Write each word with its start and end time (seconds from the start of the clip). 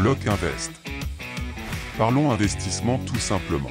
Bloc 0.00 0.26
Invest. 0.26 0.70
Parlons 1.98 2.30
investissement 2.30 2.98
tout 3.04 3.18
simplement. 3.18 3.68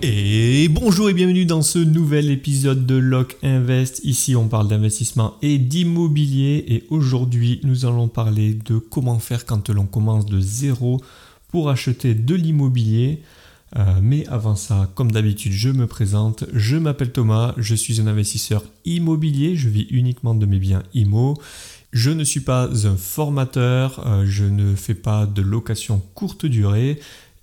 Et 0.00 0.68
bonjour 0.70 1.10
et 1.10 1.12
bienvenue 1.12 1.44
dans 1.44 1.60
ce 1.60 1.78
nouvel 1.78 2.30
épisode 2.30 2.86
de 2.86 2.94
Lock 2.94 3.36
Invest. 3.42 4.00
Ici 4.02 4.34
on 4.34 4.48
parle 4.48 4.68
d'investissement 4.68 5.34
et 5.42 5.58
d'immobilier 5.58 6.64
et 6.68 6.84
aujourd'hui 6.88 7.60
nous 7.64 7.84
allons 7.84 8.08
parler 8.08 8.54
de 8.54 8.78
comment 8.78 9.18
faire 9.18 9.44
quand 9.44 9.68
l'on 9.68 9.84
commence 9.84 10.24
de 10.24 10.40
zéro 10.40 11.02
pour 11.48 11.68
acheter 11.68 12.14
de 12.14 12.34
l'immobilier. 12.34 13.20
Euh, 13.76 13.98
mais 14.00 14.26
avant 14.28 14.56
ça, 14.56 14.90
comme 14.94 15.12
d'habitude, 15.12 15.52
je 15.52 15.68
me 15.68 15.86
présente. 15.86 16.44
Je 16.54 16.76
m'appelle 16.76 17.12
Thomas, 17.12 17.54
je 17.56 17.74
suis 17.74 18.00
un 18.00 18.06
investisseur 18.06 18.64
immobilier, 18.84 19.56
je 19.56 19.68
vis 19.68 19.86
uniquement 19.90 20.34
de 20.34 20.46
mes 20.46 20.58
biens 20.58 20.82
IMO. 20.94 21.36
Je 21.92 22.10
ne 22.10 22.24
suis 22.24 22.40
pas 22.40 22.68
un 22.86 22.96
formateur, 22.96 24.06
euh, 24.06 24.24
je 24.26 24.44
ne 24.44 24.74
fais 24.74 24.94
pas 24.94 25.26
de 25.26 25.42
location 25.42 26.02
courte 26.14 26.46
durée 26.46 27.00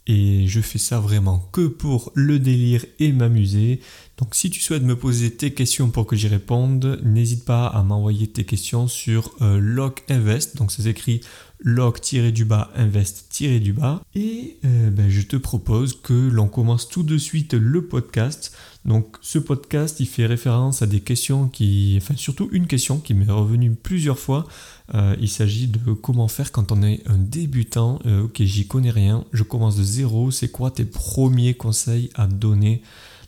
et 0.07 0.47
je 0.47 0.61
fais 0.61 0.77
ça 0.77 0.99
vraiment 0.99 1.49
que 1.51 1.65
pour 1.67 2.11
le 2.13 2.37
délire 2.37 2.85
et 2.99 3.11
m'amuser. 3.11 3.81
Donc 4.17 4.33
si 4.33 4.49
tu 4.49 4.61
souhaites 4.61 4.83
me 4.83 4.95
poser 4.95 5.31
tes 5.31 5.53
questions 5.53 5.89
pour 5.89 6.07
que 6.07 6.15
j'y 6.15 6.27
réponde, 6.27 7.01
n'hésite 7.03 7.43
pas 7.43 7.67
à 7.67 7.83
m'envoyer 7.83 8.27
tes 8.27 8.45
questions 8.45 8.87
sur 8.87 9.31
euh, 9.41 9.59
Lock 9.59 10.03
Invest. 10.09 10.55
Donc 10.55 10.71
ça 10.71 10.83
s'écrit 10.83 11.21
Lock-du-bas 11.59 12.71
Invest-du-bas. 12.75 14.01
Et 14.13 14.57
euh, 14.63 14.89
ben, 14.89 15.09
je 15.09 15.21
te 15.21 15.35
propose 15.35 15.99
que 15.99 16.13
l'on 16.13 16.47
commence 16.47 16.87
tout 16.87 17.03
de 17.03 17.17
suite 17.17 17.53
le 17.53 17.85
podcast. 17.85 18.55
Donc 18.85 19.17
ce 19.21 19.39
podcast, 19.39 19.99
il 19.99 20.05
fait 20.05 20.25
référence 20.25 20.81
à 20.81 20.87
des 20.87 21.01
questions 21.01 21.49
qui... 21.49 21.95
Enfin 22.01 22.15
surtout 22.15 22.47
une 22.51 22.67
question 22.67 22.99
qui 22.99 23.13
m'est 23.15 23.31
revenue 23.31 23.71
plusieurs 23.71 24.19
fois. 24.19 24.47
Euh, 24.93 25.15
il 25.19 25.29
s'agit 25.29 25.67
de 25.67 25.93
comment 25.93 26.27
faire 26.27 26.51
quand 26.51 26.71
on 26.71 26.83
est 26.83 27.01
un 27.07 27.17
débutant. 27.17 27.99
Euh, 28.05 28.23
ok, 28.23 28.41
j'y 28.43 28.67
connais 28.67 28.91
rien, 28.91 29.25
je 29.33 29.43
commence 29.43 29.75
de 29.75 29.83
zéro. 29.83 30.31
C'est 30.31 30.49
quoi 30.49 30.71
tes 30.71 30.85
premiers 30.85 31.55
conseils 31.55 32.09
à 32.15 32.27
donner 32.27 32.81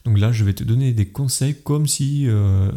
Donc 0.08 0.20
là, 0.20 0.32
je 0.32 0.46
vais 0.46 0.54
te 0.54 0.64
donner 0.64 0.94
des 0.94 1.06
conseils 1.06 1.56
comme 1.64 1.86
si... 1.86 2.28
Euh, 2.28 2.72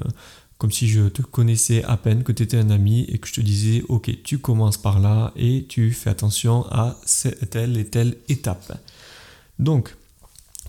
je 0.69 1.09
te 1.09 1.23
connaissais 1.23 1.83
à 1.85 1.97
peine, 1.97 2.23
que 2.23 2.33
tu 2.33 2.43
étais 2.43 2.59
un 2.59 2.69
ami 2.69 3.05
et 3.09 3.17
que 3.17 3.27
je 3.27 3.33
te 3.33 3.41
disais, 3.41 3.83
ok, 3.89 4.11
tu 4.23 4.39
commences 4.39 4.77
par 4.77 5.01
là 5.01 5.33
et 5.35 5.65
tu 5.69 5.91
fais 5.93 6.11
attention 6.11 6.67
à 6.71 6.99
telle 7.51 7.79
et 7.79 7.87
telle 7.87 8.17
étape. 8.29 8.79
Donc, 9.59 9.97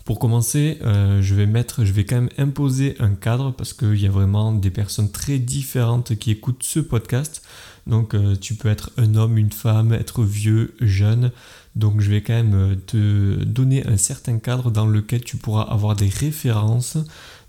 pour 0.06 0.20
commencer, 0.20 0.80
euh, 0.84 1.22
je 1.22 1.36
vais 1.36 1.46
mettre, 1.46 1.86
je 1.86 1.92
vais 1.92 2.06
quand 2.06 2.16
même 2.16 2.30
imposer 2.38 2.96
un 3.00 3.14
cadre 3.14 3.52
parce 3.52 3.74
qu'il 3.74 4.02
y 4.02 4.08
a 4.08 4.10
vraiment 4.10 4.52
des 4.52 4.72
personnes 4.72 5.12
très 5.12 5.38
différentes 5.38 6.16
qui 6.16 6.32
écoutent 6.32 6.64
ce 6.64 6.80
podcast. 6.80 7.44
Donc 7.88 8.14
euh, 8.14 8.36
tu 8.36 8.56
peux 8.56 8.70
être 8.70 8.92
un 8.98 9.16
homme, 9.16 9.38
une 9.38 9.52
femme, 9.52 9.94
être 9.94 10.24
vieux, 10.24 10.76
jeune. 10.82 11.32
Donc 11.76 12.02
je 12.02 12.10
vais 12.10 12.22
quand 12.22 12.34
même 12.34 12.54
euh, 12.54 12.76
te 12.76 13.44
donner 13.44 13.86
un 13.88 13.98
certain 13.98 14.40
cadre 14.40 14.72
dans 14.72 14.86
lequel 14.86 15.24
tu 15.24 15.38
pourras 15.38 15.64
avoir 15.64 15.96
des 15.96 16.10
références. 16.10 16.98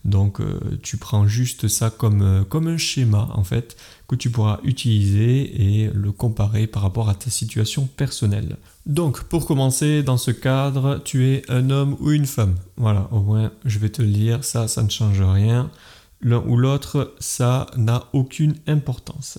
Donc 0.04 0.40
tu 0.82 0.96
prends 0.96 1.26
juste 1.26 1.68
ça 1.68 1.90
comme, 1.90 2.44
comme 2.48 2.66
un 2.66 2.76
schéma 2.76 3.28
en 3.34 3.44
fait 3.44 3.76
que 4.08 4.16
tu 4.16 4.30
pourras 4.30 4.60
utiliser 4.62 5.62
et 5.62 5.90
le 5.90 6.12
comparer 6.12 6.66
par 6.66 6.82
rapport 6.82 7.08
à 7.08 7.14
ta 7.14 7.30
situation 7.30 7.86
personnelle. 7.86 8.56
Donc, 8.84 9.22
pour 9.24 9.46
commencer, 9.46 10.02
dans 10.02 10.18
ce 10.18 10.30
cadre, 10.30 11.00
tu 11.04 11.28
es 11.28 11.42
un 11.48 11.70
homme 11.70 11.96
ou 12.00 12.10
une 12.10 12.26
femme. 12.26 12.56
Voilà, 12.76 13.08
au 13.12 13.20
moins, 13.20 13.52
je 13.64 13.78
vais 13.78 13.88
te 13.88 14.02
le 14.02 14.08
dire, 14.08 14.44
ça, 14.44 14.68
ça 14.68 14.82
ne 14.82 14.90
change 14.90 15.22
rien. 15.22 15.70
L'un 16.20 16.42
ou 16.46 16.56
l'autre, 16.56 17.14
ça 17.20 17.66
n'a 17.76 18.04
aucune 18.12 18.56
importance. 18.66 19.38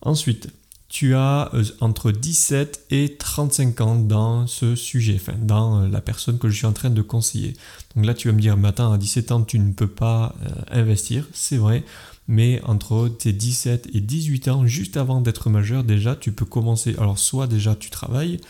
Ensuite, 0.00 0.48
tu 0.88 1.14
as 1.14 1.50
euh, 1.54 1.64
entre 1.80 2.10
17 2.10 2.86
et 2.90 3.16
35 3.16 3.80
ans 3.82 3.94
dans 3.96 4.46
ce 4.46 4.74
sujet, 4.74 5.16
enfin, 5.20 5.38
dans 5.40 5.82
euh, 5.82 5.88
la 5.88 6.00
personne 6.00 6.38
que 6.38 6.48
je 6.48 6.56
suis 6.56 6.66
en 6.66 6.72
train 6.72 6.90
de 6.90 7.02
conseiller. 7.02 7.54
Donc 7.94 8.06
là, 8.06 8.14
tu 8.14 8.28
vas 8.28 8.34
me 8.34 8.40
dire, 8.40 8.56
mais 8.56 8.68
attends, 8.68 8.92
à 8.92 8.98
17 8.98 9.32
ans, 9.32 9.42
tu 9.42 9.58
ne 9.58 9.72
peux 9.72 9.86
pas 9.88 10.34
euh, 10.42 10.48
investir. 10.70 11.28
C'est 11.32 11.58
vrai, 11.58 11.84
mais 12.26 12.62
entre 12.64 13.08
tes 13.08 13.34
17 13.34 13.90
et 13.92 14.00
18 14.00 14.48
ans, 14.48 14.66
juste 14.66 14.96
avant 14.96 15.20
d'être 15.20 15.50
majeur, 15.50 15.84
déjà, 15.84 16.16
tu 16.16 16.32
peux 16.32 16.46
commencer. 16.46 16.94
Alors, 16.98 17.18
soit 17.18 17.46
déjà 17.46 17.74
tu 17.74 17.90
travailles, 17.90 18.40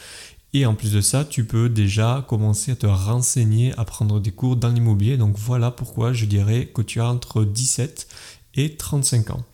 et 0.54 0.64
en 0.64 0.74
plus 0.74 0.92
de 0.92 1.00
ça, 1.00 1.24
tu 1.24 1.44
peux 1.44 1.68
déjà 1.68 2.24
commencer 2.28 2.72
à 2.72 2.76
te 2.76 2.86
renseigner, 2.86 3.74
à 3.76 3.84
prendre 3.84 4.20
des 4.20 4.30
cours 4.30 4.56
dans 4.56 4.70
l'immobilier. 4.70 5.16
Donc, 5.16 5.36
voilà 5.36 5.72
pourquoi 5.72 6.12
je 6.12 6.24
dirais 6.24 6.66
que 6.72 6.82
tu 6.82 7.00
as 7.00 7.08
entre 7.08 7.44
17 7.44 8.08
et 8.54 8.76
35 8.76 9.30
ans. 9.30 9.44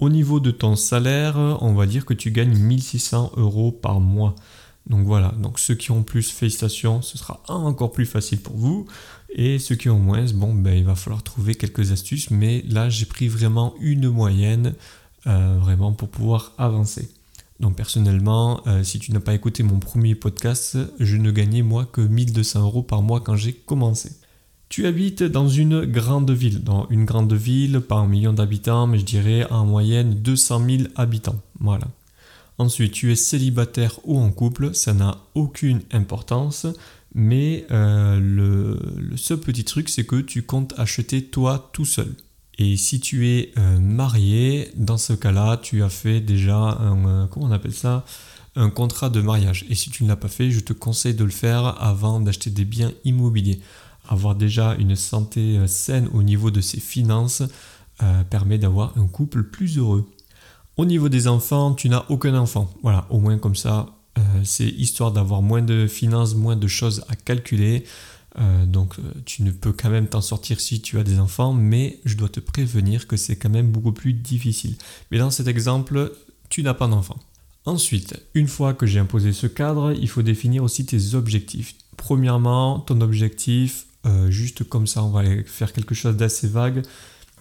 Au 0.00 0.08
niveau 0.08 0.40
de 0.40 0.50
ton 0.50 0.76
salaire, 0.76 1.36
on 1.60 1.74
va 1.74 1.86
dire 1.86 2.06
que 2.06 2.14
tu 2.14 2.30
gagnes 2.30 2.56
1600 2.56 3.32
euros 3.36 3.70
par 3.70 4.00
mois. 4.00 4.34
Donc 4.86 5.06
voilà, 5.06 5.34
donc 5.38 5.58
ceux 5.58 5.74
qui 5.74 5.90
ont 5.90 6.02
plus, 6.02 6.30
félicitations, 6.30 7.02
ce 7.02 7.18
sera 7.18 7.42
encore 7.48 7.92
plus 7.92 8.06
facile 8.06 8.40
pour 8.40 8.56
vous. 8.56 8.86
Et 9.28 9.58
ceux 9.58 9.74
qui 9.74 9.90
ont 9.90 9.98
moins, 9.98 10.24
bon, 10.32 10.54
ben, 10.54 10.72
il 10.72 10.84
va 10.84 10.94
falloir 10.94 11.22
trouver 11.22 11.54
quelques 11.54 11.92
astuces, 11.92 12.30
mais 12.30 12.64
là 12.66 12.88
j'ai 12.88 13.04
pris 13.04 13.28
vraiment 13.28 13.74
une 13.78 14.08
moyenne, 14.08 14.74
euh, 15.26 15.58
vraiment 15.60 15.92
pour 15.92 16.08
pouvoir 16.08 16.52
avancer. 16.56 17.10
Donc 17.60 17.76
personnellement, 17.76 18.66
euh, 18.66 18.82
si 18.82 18.98
tu 19.00 19.12
n'as 19.12 19.20
pas 19.20 19.34
écouté 19.34 19.62
mon 19.62 19.78
premier 19.78 20.14
podcast, 20.14 20.78
je 20.98 21.16
ne 21.16 21.30
gagnais 21.30 21.62
moi 21.62 21.84
que 21.84 22.00
1200 22.00 22.62
euros 22.62 22.82
par 22.82 23.02
mois 23.02 23.20
quand 23.20 23.36
j'ai 23.36 23.52
commencé. 23.52 24.12
Tu 24.70 24.86
habites 24.86 25.24
dans 25.24 25.48
une 25.48 25.84
grande 25.84 26.30
ville, 26.30 26.62
dans 26.62 26.86
une 26.90 27.04
grande 27.04 27.32
ville, 27.32 27.80
pas 27.80 27.96
un 27.96 28.06
million 28.06 28.32
d'habitants, 28.32 28.86
mais 28.86 29.00
je 29.00 29.04
dirais 29.04 29.44
en 29.50 29.66
moyenne 29.66 30.14
200 30.14 30.64
000 30.64 30.82
habitants. 30.94 31.40
Voilà. 31.58 31.88
Ensuite, 32.56 32.92
tu 32.92 33.10
es 33.10 33.16
célibataire 33.16 33.98
ou 34.04 34.16
en 34.20 34.30
couple, 34.30 34.72
ça 34.72 34.94
n'a 34.94 35.16
aucune 35.34 35.80
importance, 35.90 36.68
mais 37.16 37.66
euh, 37.72 38.20
le, 38.20 39.16
seul 39.16 39.40
petit 39.40 39.64
truc, 39.64 39.88
c'est 39.88 40.04
que 40.04 40.20
tu 40.20 40.44
comptes 40.44 40.72
acheter 40.78 41.24
toi 41.24 41.68
tout 41.72 41.84
seul. 41.84 42.14
Et 42.56 42.76
si 42.76 43.00
tu 43.00 43.26
es 43.26 43.50
euh, 43.58 43.80
marié, 43.80 44.70
dans 44.76 44.98
ce 44.98 45.14
cas-là, 45.14 45.56
tu 45.56 45.82
as 45.82 45.88
fait 45.88 46.20
déjà 46.20 46.78
euh, 46.80 47.26
on 47.34 47.50
appelle 47.50 47.74
ça? 47.74 48.04
Un 48.54 48.70
contrat 48.70 49.10
de 49.10 49.20
mariage. 49.20 49.64
Et 49.68 49.74
si 49.74 49.90
tu 49.90 50.04
ne 50.04 50.08
l'as 50.08 50.16
pas 50.16 50.28
fait, 50.28 50.52
je 50.52 50.60
te 50.60 50.72
conseille 50.72 51.14
de 51.14 51.24
le 51.24 51.30
faire 51.30 51.82
avant 51.82 52.20
d'acheter 52.20 52.50
des 52.50 52.64
biens 52.64 52.92
immobiliers. 53.04 53.60
Avoir 54.10 54.34
déjà 54.34 54.74
une 54.74 54.96
santé 54.96 55.58
saine 55.66 56.08
au 56.12 56.22
niveau 56.22 56.50
de 56.50 56.60
ses 56.60 56.80
finances 56.80 57.42
permet 58.28 58.58
d'avoir 58.58 58.98
un 58.98 59.06
couple 59.06 59.44
plus 59.44 59.78
heureux. 59.78 60.10
Au 60.76 60.84
niveau 60.84 61.08
des 61.08 61.28
enfants, 61.28 61.74
tu 61.74 61.88
n'as 61.88 62.04
aucun 62.08 62.34
enfant. 62.34 62.72
Voilà, 62.82 63.06
au 63.10 63.20
moins 63.20 63.38
comme 63.38 63.54
ça, 63.54 63.86
euh, 64.18 64.22
c'est 64.44 64.68
histoire 64.68 65.12
d'avoir 65.12 65.42
moins 65.42 65.62
de 65.62 65.86
finances, 65.86 66.34
moins 66.34 66.56
de 66.56 66.66
choses 66.68 67.04
à 67.08 67.16
calculer. 67.16 67.84
Euh, 68.38 68.64
donc 68.64 68.98
euh, 68.98 69.02
tu 69.24 69.42
ne 69.42 69.50
peux 69.50 69.72
quand 69.72 69.90
même 69.90 70.06
t'en 70.06 70.20
sortir 70.20 70.60
si 70.60 70.80
tu 70.80 70.98
as 70.98 71.02
des 71.02 71.18
enfants, 71.18 71.52
mais 71.52 72.00
je 72.04 72.16
dois 72.16 72.28
te 72.28 72.40
prévenir 72.40 73.06
que 73.06 73.16
c'est 73.16 73.36
quand 73.36 73.50
même 73.50 73.70
beaucoup 73.70 73.92
plus 73.92 74.12
difficile. 74.12 74.76
Mais 75.10 75.18
dans 75.18 75.30
cet 75.30 75.48
exemple, 75.48 76.12
tu 76.48 76.62
n'as 76.62 76.74
pas 76.74 76.86
d'enfant. 76.86 77.18
Ensuite, 77.66 78.18
une 78.34 78.48
fois 78.48 78.72
que 78.72 78.86
j'ai 78.86 79.00
imposé 79.00 79.32
ce 79.32 79.46
cadre, 79.46 79.92
il 79.92 80.08
faut 80.08 80.22
définir 80.22 80.62
aussi 80.62 80.86
tes 80.86 81.14
objectifs. 81.14 81.74
Premièrement, 81.96 82.80
ton 82.80 83.00
objectif, 83.02 83.86
juste 84.28 84.64
comme 84.64 84.86
ça, 84.86 85.02
on 85.02 85.10
va 85.10 85.22
faire 85.44 85.72
quelque 85.72 85.94
chose 85.94 86.16
d'assez 86.16 86.48
vague 86.48 86.82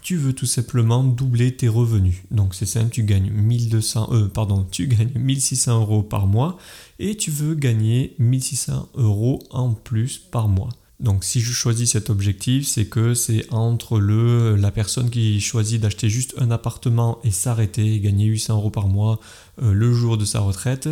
tu 0.01 0.15
veux 0.15 0.33
tout 0.33 0.45
simplement 0.45 1.03
doubler 1.03 1.55
tes 1.55 1.67
revenus. 1.67 2.23
Donc 2.31 2.55
c'est 2.55 2.65
simple, 2.65 2.89
tu 2.89 3.03
gagnes 3.03 3.29
1200, 3.29 4.09
euh, 4.11 4.27
pardon, 4.27 4.65
tu 4.69 4.87
gagnes 4.87 5.11
1600 5.15 5.81
euros 5.81 6.03
par 6.03 6.27
mois 6.27 6.57
et 6.99 7.15
tu 7.15 7.31
veux 7.31 7.55
gagner 7.55 8.15
1600 8.19 8.89
euros 8.95 9.39
en 9.51 9.73
plus 9.73 10.17
par 10.17 10.47
mois. 10.47 10.69
Donc 10.99 11.23
si 11.23 11.39
je 11.39 11.51
choisis 11.51 11.91
cet 11.91 12.09
objectif, 12.09 12.67
c'est 12.67 12.85
que 12.85 13.13
c'est 13.13 13.45
entre 13.53 13.99
le, 13.99 14.55
la 14.57 14.69
personne 14.69 15.09
qui 15.09 15.39
choisit 15.39 15.81
d'acheter 15.81 16.09
juste 16.09 16.35
un 16.37 16.51
appartement 16.51 17.19
et 17.23 17.31
s'arrêter 17.31 17.95
et 17.95 17.99
gagner 17.99 18.25
800 18.25 18.55
euros 18.55 18.69
par 18.69 18.87
mois 18.87 19.19
euh, 19.61 19.71
le 19.71 19.93
jour 19.93 20.17
de 20.17 20.25
sa 20.25 20.41
retraite 20.41 20.89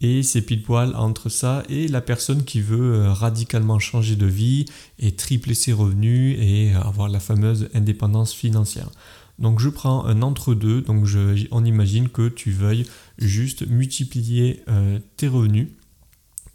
et 0.00 0.22
c'est 0.22 0.42
pile 0.42 0.62
poil 0.62 0.94
entre 0.94 1.28
ça 1.28 1.64
et 1.68 1.88
la 1.88 2.00
personne 2.00 2.44
qui 2.44 2.60
veut 2.60 2.94
euh, 2.94 3.12
radicalement 3.12 3.78
changer 3.78 4.16
de 4.16 4.26
vie 4.26 4.66
et 4.98 5.12
tripler 5.12 5.54
ses 5.54 5.72
revenus 5.72 6.38
et 6.40 6.72
avoir 6.74 7.08
la 7.08 7.20
fameuse 7.20 7.68
indépendance 7.74 8.32
financière. 8.32 8.90
Donc 9.38 9.60
je 9.60 9.68
prends 9.68 10.04
un 10.04 10.22
entre-deux, 10.22 10.82
donc 10.82 11.04
je, 11.04 11.46
on 11.50 11.64
imagine 11.64 12.08
que 12.08 12.28
tu 12.28 12.50
veuilles 12.50 12.86
juste 13.18 13.66
multiplier 13.66 14.62
euh, 14.68 14.98
tes 15.16 15.28
revenus, 15.28 15.68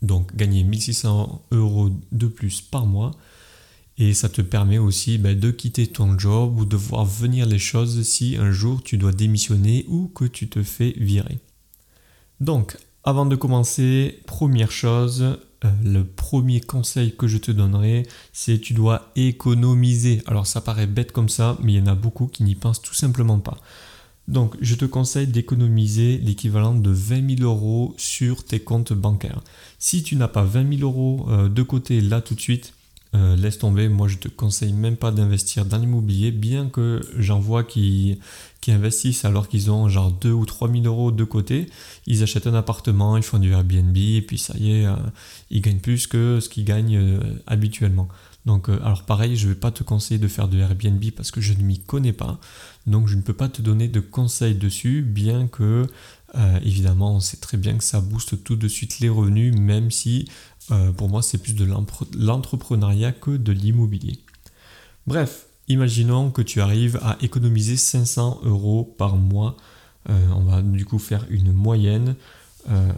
donc 0.02 0.36
gagner 0.36 0.64
1600 0.64 1.42
euros 1.52 1.92
de 2.12 2.28
plus 2.28 2.62
par 2.62 2.86
mois, 2.86 3.12
et 3.98 4.14
ça 4.14 4.28
te 4.28 4.42
permet 4.42 4.80
aussi 4.80 5.18
ben, 5.18 5.38
de 5.38 5.52
quitter 5.52 5.88
ton 5.88 6.18
job 6.18 6.60
ou 6.60 6.66
de 6.66 6.76
voir 6.76 7.06
venir 7.06 7.46
les 7.46 7.60
choses 7.60 8.02
si 8.04 8.36
un 8.38 8.52
jour 8.52 8.82
tu 8.84 8.98
dois 8.98 9.12
démissionner 9.12 9.86
ou 9.88 10.08
que 10.08 10.26
tu 10.26 10.50
te 10.50 10.64
fais 10.64 10.94
virer. 10.98 11.40
Donc 12.40 12.76
avant 13.04 13.26
de 13.26 13.36
commencer, 13.36 14.22
première 14.26 14.72
chose, 14.72 15.38
euh, 15.66 15.72
le 15.84 16.06
premier 16.06 16.62
conseil 16.62 17.16
que 17.16 17.28
je 17.28 17.38
te 17.38 17.52
donnerai, 17.52 18.04
c'est 18.32 18.60
tu 18.60 18.74
dois 18.74 19.12
économiser. 19.16 20.22
Alors 20.26 20.48
ça 20.48 20.62
paraît 20.62 20.88
bête 20.88 21.12
comme 21.12 21.30
ça, 21.30 21.58
mais 21.62 21.74
il 21.74 21.80
y 21.80 21.82
en 21.82 21.88
a 21.88 21.96
beaucoup 21.96 22.28
qui 22.28 22.44
n'y 22.44 22.56
pensent 22.56 22.82
tout 22.82 22.94
simplement 22.94 23.40
pas. 23.40 23.58
Donc 24.30 24.56
je 24.62 24.76
te 24.76 24.86
conseille 24.86 25.28
d'économiser 25.28 26.18
l'équivalent 26.18 26.76
de 26.76 26.90
20 26.90 27.38
000 27.38 27.42
euros 27.42 27.94
sur 27.98 28.46
tes 28.46 28.62
comptes 28.62 28.94
bancaires. 28.94 29.42
Si 29.80 30.02
tu 30.02 30.16
n'as 30.16 30.30
pas 30.30 30.44
20 30.44 30.78
000 30.78 30.90
euros 30.90 31.26
euh, 31.30 31.50
de 31.50 31.62
côté 31.62 32.00
là 32.00 32.22
tout 32.22 32.36
de 32.36 32.42
suite, 32.42 32.74
euh, 33.16 33.36
laisse 33.36 33.60
tomber, 33.60 33.90
moi 33.90 34.08
je 34.08 34.18
te 34.18 34.28
conseille 34.28 34.74
même 34.74 34.98
pas 34.98 35.12
d'investir 35.12 35.66
dans 35.66 35.78
l'immobilier, 35.78 36.32
bien 36.32 36.68
que 36.70 37.00
j'en 37.18 37.40
vois 37.40 37.64
qui, 37.64 38.20
investissent 38.68 39.26
alors 39.26 39.50
qu'ils 39.50 39.70
ont 39.72 39.90
genre 39.90 40.10
2 40.10 40.32
ou 40.32 40.46
3 40.46 40.72
000 40.72 40.86
euros 40.86 41.12
de 41.12 41.24
côté, 41.26 41.70
ils 42.08 42.24
achètent 42.24 42.48
un 42.48 42.54
appartement, 42.54 43.18
ils 43.18 43.24
font 43.24 43.38
du 43.38 43.52
Airbnb, 43.52 43.96
et 43.98 44.22
puis 44.22 44.38
ça 44.38 44.56
y 44.58 44.72
est, 44.72 44.86
euh, 44.86 44.96
ils 45.52 45.62
gagnent 45.62 45.82
plus 45.82 46.08
que 46.08 46.40
ce 46.40 46.48
qu'ils 46.48 46.64
gagnent 46.64 46.96
euh, 46.96 47.20
habituellement. 47.46 48.08
Donc 48.46 48.68
alors 48.70 49.04
pareil, 49.04 49.36
je 49.36 49.48
ne 49.48 49.54
vais 49.54 49.60
pas 49.60 49.72
te 49.72 49.84
conseiller 49.84 50.20
de 50.20 50.28
faire 50.28 50.48
de 50.48 50.58
Airbnb 50.58 51.04
parce 51.16 51.32
que 51.32 51.40
je 51.40 51.54
ne 51.54 51.62
m'y 51.64 51.80
connais 51.80 52.14
pas, 52.14 52.40
donc 52.88 53.08
je 53.08 53.16
ne 53.16 53.22
peux 53.22 53.34
pas 53.34 53.48
te 53.48 53.62
donner 53.62 53.88
de 53.88 54.00
conseils 54.00 54.56
dessus, 54.56 55.02
bien 55.02 55.48
que 55.48 55.88
évidemment 56.64 57.16
on 57.16 57.20
sait 57.22 57.38
très 57.38 57.58
bien 57.58 57.78
que 57.78 57.84
ça 57.84 58.02
booste 58.02 58.44
tout 58.44 58.58
de 58.58 58.68
suite 58.68 59.00
les 59.00 59.08
revenus, 59.08 59.56
même 59.56 59.92
si 59.92 60.26
euh, 60.72 60.92
pour 60.92 61.10
moi, 61.10 61.22
c'est 61.22 61.38
plus 61.38 61.56
de 61.56 61.66
l'entrepreneuriat 61.66 63.12
que 63.12 63.32
de 63.32 63.52
l'immobilier. 63.52 64.20
Bref, 65.08 65.48
imaginons 65.68 66.32
que 66.32 66.42
tu 66.42 66.62
arrives 66.62 67.00
à 67.04 67.18
économiser 67.22 67.76
500 67.78 68.42
euros 68.44 68.84
par 68.98 69.18
mois. 69.18 69.58
Euh, 70.10 70.28
on 70.36 70.42
va 70.44 70.62
du 70.62 70.86
coup 70.86 71.00
faire 71.00 71.26
une 71.30 71.52
moyenne. 71.52 72.16
Euh, 72.70 72.92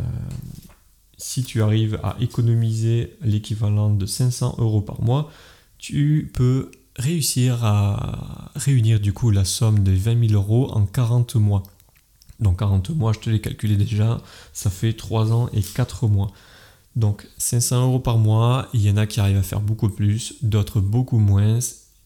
si 1.18 1.44
tu 1.44 1.62
arrives 1.62 2.00
à 2.04 2.18
économiser 2.20 3.18
l'équivalent 3.22 3.90
de 3.90 4.06
500 4.06 4.56
euros 4.60 4.82
par 4.82 5.02
mois, 5.02 5.32
tu 5.78 6.30
peux 6.34 6.72
réussir 6.98 7.64
à 7.66 8.52
réunir 8.56 9.00
du 9.00 9.12
coup 9.12 9.32
la 9.32 9.44
somme 9.44 9.84
de 9.84 9.92
20 9.92 10.28
000 10.30 10.34
euros 10.34 10.72
en 10.72 10.86
40 10.86 11.36
mois. 11.36 11.64
Donc 12.40 12.60
40 12.60 12.92
mois, 12.92 13.14
je 13.14 13.20
te 13.20 13.30
l'ai 13.30 13.42
calculé 13.42 13.76
déjà, 13.76 14.22
ça 14.54 14.70
fait 14.70 14.94
3 14.94 15.32
ans 15.32 15.50
et 15.54 15.62
4 15.62 16.08
mois. 16.08 16.32
Donc 16.96 17.28
500 17.38 17.88
euros 17.88 18.00
par 18.00 18.18
mois, 18.18 18.70
il 18.74 18.82
y 18.82 18.90
en 18.90 18.98
a 18.98 19.06
qui 19.06 19.20
arrivent 19.20 19.38
à 19.38 19.44
faire 19.44 19.62
beaucoup 19.62 19.90
plus, 19.90 20.36
d'autres 20.42 20.80
beaucoup 20.80 21.20
moins. 21.20 21.60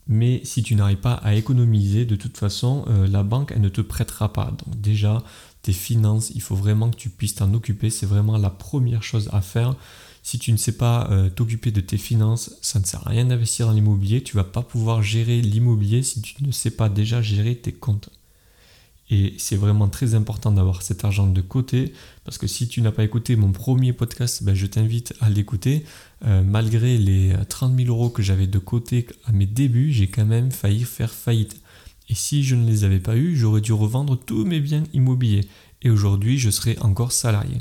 Mais 0.07 0.41
si 0.43 0.63
tu 0.63 0.73
n'arrives 0.73 0.97
pas 0.97 1.13
à 1.13 1.35
économiser, 1.35 2.05
de 2.05 2.15
toute 2.15 2.37
façon, 2.37 2.83
euh, 2.87 3.07
la 3.07 3.21
banque, 3.21 3.51
elle 3.55 3.61
ne 3.61 3.69
te 3.69 3.81
prêtera 3.81 4.33
pas. 4.33 4.51
Donc 4.65 4.81
déjà, 4.81 5.23
tes 5.61 5.73
finances, 5.73 6.31
il 6.33 6.41
faut 6.41 6.55
vraiment 6.55 6.89
que 6.89 6.95
tu 6.95 7.09
puisses 7.09 7.35
t'en 7.35 7.53
occuper. 7.53 7.91
C'est 7.91 8.07
vraiment 8.07 8.37
la 8.37 8.49
première 8.49 9.03
chose 9.03 9.29
à 9.31 9.41
faire. 9.41 9.75
Si 10.23 10.39
tu 10.39 10.51
ne 10.51 10.57
sais 10.57 10.71
pas 10.71 11.07
euh, 11.11 11.29
t'occuper 11.29 11.71
de 11.71 11.81
tes 11.81 11.97
finances, 11.97 12.55
ça 12.61 12.79
ne 12.79 12.85
sert 12.85 13.05
à 13.05 13.11
rien 13.11 13.25
d'investir 13.25 13.67
dans 13.67 13.73
l'immobilier. 13.73 14.23
Tu 14.23 14.35
vas 14.35 14.43
pas 14.43 14.63
pouvoir 14.63 15.03
gérer 15.03 15.41
l'immobilier 15.41 16.01
si 16.01 16.21
tu 16.21 16.43
ne 16.43 16.51
sais 16.51 16.71
pas 16.71 16.89
déjà 16.89 17.21
gérer 17.21 17.55
tes 17.55 17.71
comptes. 17.71 18.09
Et 19.11 19.33
c'est 19.37 19.55
vraiment 19.55 19.87
très 19.87 20.13
important 20.13 20.51
d'avoir 20.51 20.83
cet 20.83 21.03
argent 21.03 21.25
de 21.25 21.41
côté, 21.41 21.93
parce 22.25 22.37
que 22.37 22.45
si 22.45 22.67
tu 22.67 22.81
n'as 22.81 22.91
pas 22.91 23.03
écouté 23.03 23.35
mon 23.35 23.51
premier 23.51 23.91
podcast, 23.91 24.43
ben 24.43 24.53
je 24.53 24.67
t'invite 24.67 25.13
à 25.19 25.29
l'écouter. 25.29 25.83
Euh, 26.25 26.43
malgré 26.43 26.97
les 26.97 27.33
30 27.47 27.75
000 27.75 27.89
euros 27.89 28.09
que 28.09 28.21
j'avais 28.21 28.45
de 28.45 28.59
côté 28.59 29.07
à 29.25 29.31
mes 29.31 29.47
débuts, 29.47 29.91
j'ai 29.91 30.07
quand 30.07 30.25
même 30.25 30.51
failli 30.51 30.83
faire 30.83 31.11
faillite. 31.11 31.59
Et 32.09 32.15
si 32.15 32.43
je 32.43 32.55
ne 32.55 32.67
les 32.67 32.83
avais 32.83 32.99
pas 32.99 33.15
eus, 33.15 33.35
j'aurais 33.35 33.61
dû 33.61 33.73
revendre 33.73 34.17
tous 34.17 34.45
mes 34.45 34.59
biens 34.59 34.83
immobiliers. 34.93 35.47
Et 35.81 35.89
aujourd'hui, 35.89 36.37
je 36.37 36.49
serais 36.49 36.77
encore 36.79 37.11
salarié. 37.11 37.57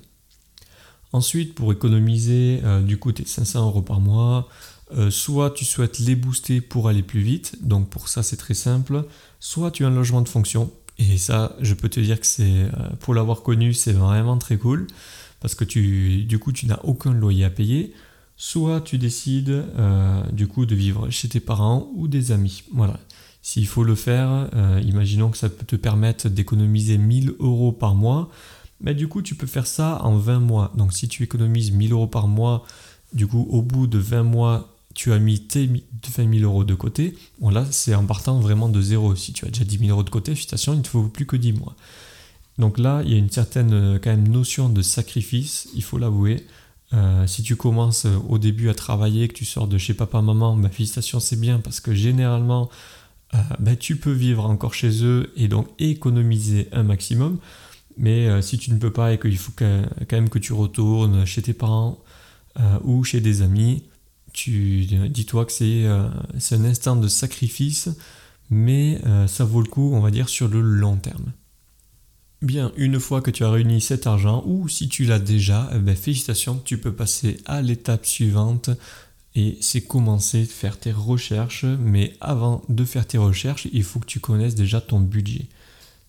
Ensuite, 1.12 1.54
pour 1.54 1.72
économiser 1.72 2.60
euh, 2.64 2.82
du 2.82 2.98
coup 2.98 3.12
tes 3.12 3.24
500 3.24 3.66
euros 3.66 3.82
par 3.82 4.00
mois, 4.00 4.48
euh, 4.96 5.10
soit 5.10 5.50
tu 5.50 5.64
souhaites 5.64 5.98
les 5.98 6.14
booster 6.14 6.60
pour 6.60 6.88
aller 6.88 7.02
plus 7.02 7.20
vite, 7.20 7.56
donc 7.66 7.90
pour 7.90 8.08
ça 8.08 8.22
c'est 8.22 8.36
très 8.36 8.54
simple, 8.54 9.04
soit 9.38 9.70
tu 9.70 9.84
as 9.84 9.88
un 9.88 9.90
logement 9.90 10.22
de 10.22 10.28
fonction, 10.28 10.70
et 10.98 11.16
ça, 11.16 11.56
je 11.60 11.74
peux 11.74 11.88
te 11.88 12.00
dire 12.00 12.20
que 12.20 12.26
c'est, 12.26 12.42
euh, 12.42 12.68
pour 13.00 13.14
l'avoir 13.14 13.42
connu, 13.42 13.72
c'est 13.72 13.92
vraiment 13.92 14.36
très 14.36 14.56
cool 14.56 14.86
parce 15.40 15.54
que 15.54 15.64
tu, 15.64 16.24
du 16.24 16.38
coup, 16.38 16.52
tu 16.52 16.66
n'as 16.66 16.80
aucun 16.82 17.12
loyer 17.12 17.44
à 17.44 17.50
payer. 17.50 17.94
Soit 18.36 18.80
tu 18.80 18.98
décides 18.98 19.50
euh, 19.50 20.22
du 20.32 20.46
coup 20.46 20.66
de 20.66 20.74
vivre 20.74 21.10
chez 21.10 21.28
tes 21.28 21.40
parents 21.40 21.90
ou 21.94 22.08
des 22.08 22.32
amis. 22.32 22.64
Voilà. 22.72 22.98
S'il 23.42 23.66
faut 23.66 23.84
le 23.84 23.94
faire, 23.94 24.50
euh, 24.54 24.80
imaginons 24.84 25.30
que 25.30 25.38
ça 25.38 25.48
peut 25.48 25.64
te 25.64 25.76
permettre 25.76 26.28
d'économiser 26.28 26.98
1000 26.98 27.34
euros 27.38 27.72
par 27.72 27.94
mois. 27.94 28.30
Mais 28.80 28.94
du 28.94 29.08
coup, 29.08 29.22
tu 29.22 29.34
peux 29.34 29.46
faire 29.46 29.66
ça 29.66 30.00
en 30.04 30.16
20 30.16 30.40
mois. 30.40 30.72
Donc, 30.76 30.92
si 30.92 31.08
tu 31.08 31.22
économises 31.22 31.72
1000 31.72 31.92
euros 31.92 32.06
par 32.06 32.28
mois, 32.28 32.64
du 33.12 33.26
coup, 33.26 33.46
au 33.50 33.62
bout 33.62 33.86
de 33.86 33.98
20 33.98 34.22
mois, 34.24 34.77
tu 34.98 35.12
as 35.12 35.20
mis 35.20 35.38
tes 35.38 35.66
20 35.68 36.38
000 36.40 36.42
euros 36.42 36.64
de 36.64 36.74
côté, 36.74 37.16
bon 37.40 37.50
là 37.50 37.64
c'est 37.70 37.94
en 37.94 38.04
partant 38.04 38.40
vraiment 38.40 38.68
de 38.68 38.80
zéro. 38.82 39.14
Si 39.14 39.32
tu 39.32 39.44
as 39.44 39.48
déjà 39.48 39.62
10 39.62 39.78
000 39.78 39.90
euros 39.90 40.02
de 40.02 40.10
côté, 40.10 40.32
félicitations, 40.32 40.74
il 40.74 40.78
ne 40.78 40.82
te 40.82 40.88
faut 40.88 41.04
plus 41.04 41.24
que 41.24 41.36
10 41.36 41.52
mois. 41.52 41.76
Donc 42.58 42.78
là, 42.78 43.02
il 43.04 43.12
y 43.12 43.14
a 43.14 43.18
une 43.18 43.30
certaine 43.30 43.72
euh, 43.72 43.98
quand 44.02 44.10
même 44.10 44.26
notion 44.26 44.68
de 44.68 44.82
sacrifice, 44.82 45.68
il 45.76 45.84
faut 45.84 45.98
l'avouer. 45.98 46.44
Euh, 46.94 47.28
si 47.28 47.44
tu 47.44 47.54
commences 47.54 48.06
euh, 48.06 48.16
au 48.28 48.38
début 48.38 48.70
à 48.70 48.74
travailler, 48.74 49.28
que 49.28 49.34
tu 49.34 49.44
sors 49.44 49.68
de 49.68 49.78
chez 49.78 49.94
papa-maman, 49.94 50.56
bah, 50.56 50.68
félicitations, 50.68 51.20
c'est 51.20 51.38
bien 51.38 51.60
parce 51.60 51.78
que 51.78 51.94
généralement, 51.94 52.68
bah, 53.60 53.76
tu 53.76 53.94
peux 53.94 54.10
vivre 54.10 54.46
encore 54.46 54.74
chez 54.74 55.04
eux 55.04 55.32
et 55.36 55.46
donc 55.46 55.68
économiser 55.78 56.66
un 56.72 56.82
maximum. 56.82 57.38
Mais 57.98 58.42
si 58.42 58.58
tu 58.58 58.72
ne 58.72 58.78
peux 58.78 58.92
pas 58.92 59.12
et 59.12 59.18
qu'il 59.18 59.38
faut 59.38 59.52
quand 59.56 60.12
même 60.12 60.28
que 60.28 60.38
tu 60.40 60.52
retournes 60.52 61.24
chez 61.26 61.42
tes 61.42 61.52
parents 61.52 61.98
ou 62.84 63.04
chez 63.04 63.20
des 63.20 63.42
amis, 63.42 63.82
dis-toi 64.46 65.44
que 65.44 65.52
euh, 65.62 66.08
c'est 66.38 66.55
un 66.55 66.64
instant 66.64 66.96
de 66.96 67.08
sacrifice, 67.08 67.88
mais 68.50 69.00
euh, 69.06 69.26
ça 69.26 69.44
vaut 69.44 69.61
le 69.61 69.69
coup, 69.69 69.90
on 69.94 70.00
va 70.00 70.11
dire, 70.11 70.29
sur 70.29 70.49
le 70.49 70.61
long 70.61 70.96
terme. 70.96 71.32
Bien, 72.40 72.73
une 72.76 73.00
fois 73.00 73.20
que 73.20 73.32
tu 73.32 73.44
as 73.44 73.50
réuni 73.50 73.81
cet 73.81 74.06
argent, 74.06 74.44
ou 74.46 74.69
si 74.69 74.88
tu 74.88 75.05
l'as 75.05 75.19
déjà, 75.19 75.69
eh 75.75 75.79
ben, 75.79 75.96
félicitations, 75.96 76.61
tu 76.64 76.79
peux 76.79 76.93
passer 76.93 77.38
à 77.46 77.62
l'étape 77.62 78.06
suivante 78.06 78.70
et 79.35 79.58
c'est 79.61 79.81
commencer 79.81 80.43
à 80.43 80.46
faire 80.46 80.79
tes 80.79 80.93
recherches. 80.93 81.64
Mais 81.64 82.14
avant 82.20 82.62
de 82.69 82.85
faire 82.85 83.06
tes 83.06 83.19
recherches, 83.19 83.67
il 83.73 83.82
faut 83.82 83.99
que 83.99 84.06
tu 84.06 84.20
connaisses 84.20 84.55
déjà 84.55 84.81
ton 84.81 85.00
budget. 85.00 85.46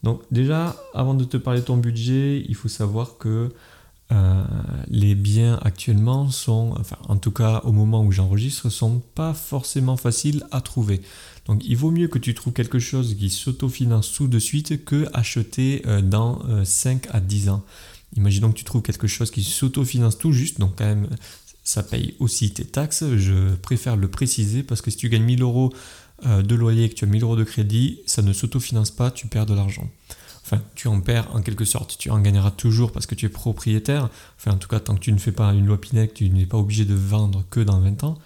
Donc 0.04 0.22
déjà, 0.32 0.76
avant 0.94 1.16
de 1.16 1.24
te 1.26 1.38
parler 1.38 1.62
de 1.62 1.66
ton 1.66 1.78
budget, 1.78 2.46
il 2.48 2.56
faut 2.56 2.70
savoir 2.70 3.18
que 3.18 3.52
euh, 4.12 4.44
les 4.88 5.14
biens 5.14 5.60
actuellement 5.62 6.32
sont, 6.32 6.74
enfin 6.80 6.98
en 7.08 7.18
tout 7.18 7.30
cas 7.32 7.62
au 7.64 7.72
moment 7.72 8.04
où 8.04 8.12
j'enregistre, 8.12 8.70
sont 8.70 9.04
pas 9.14 9.36
forcément 9.36 9.98
faciles 9.98 10.44
à 10.52 10.62
trouver. 10.62 11.02
Donc 11.46 11.64
il 11.64 11.78
vaut 11.78 11.92
mieux 11.92 12.08
que 12.08 12.18
tu 12.18 12.34
trouves 12.34 12.54
quelque 12.54 12.80
chose 12.80 13.16
qui 13.16 13.30
s'autofinance 13.30 14.12
tout 14.12 14.28
de 14.28 14.40
suite 14.40 14.84
que 14.84 15.08
acheter 15.14 15.84
euh, 15.86 16.02
dans 16.02 16.42
5 16.64 17.06
euh, 17.06 17.10
à 17.14 17.20
10 17.20 17.50
ans. 17.50 17.64
Imaginons 18.18 18.52
que 18.52 18.58
tu 18.58 18.64
trouves 18.64 18.82
quelque 18.82 19.08
chose 19.08 19.30
qui 19.30 19.44
s'autofinance 19.44 20.18
tout 20.18 20.32
juste, 20.32 20.60
donc 20.60 20.78
quand 20.78 20.86
même 20.86 21.08
ça 21.64 21.84
paye 21.84 22.16
aussi 22.18 22.52
tes 22.52 22.66
taxes. 22.66 23.04
Je 23.16 23.54
préfère 23.56 23.96
le 23.96 24.08
préciser 24.08 24.64
parce 24.64 24.82
que 24.82 24.90
si 24.90 24.98
tu 24.98 25.10
gagnes 25.10 25.24
1000 25.24 25.44
euros 25.44 25.72
de 26.26 26.56
loyer 26.56 26.86
et 26.86 26.90
que 26.90 26.96
tu 26.96 27.06
as 27.06 27.08
1000 27.08 27.22
euros 27.22 27.36
de 27.36 27.44
crédit, 27.44 28.00
ça 28.08 28.24
ne 28.24 28.34
s'autofinance 28.34 28.90
pas, 28.90 29.12
tu 29.12 29.28
perds 29.28 29.46
de 29.46 29.54
l'argent. 29.54 29.88
Enfin, 30.44 30.62
tu 30.76 30.88
en 30.88 31.02
perds 31.02 31.34
en 31.36 31.42
quelque 31.42 31.66
sorte. 31.66 31.98
Tu 31.98 32.10
en 32.10 32.20
gagneras 32.20 32.52
toujours 32.52 32.92
parce 32.92 33.06
que 33.06 33.16
tu 33.16 33.26
es 33.26 33.30
propriétaire. 33.30 34.10
Enfin, 34.38 34.52
en 34.52 34.58
tout 34.58 34.68
cas, 34.68 34.80
tant 34.80 34.96
que 34.96 35.00
tu 35.00 35.12
ne 35.12 35.18
fais 35.18 35.32
pas 35.32 35.54
une 35.54 35.66
loi 35.66 35.80
Pinec, 35.80 36.14
tu 36.14 36.30
n'es 36.30 36.46
pas 36.46 36.58
obligé 36.58 36.86
de 36.86 36.96
vendre 36.96 37.44
que 37.50 37.60
dans 37.60 37.80
20 37.80 38.04
ans. 38.04 38.18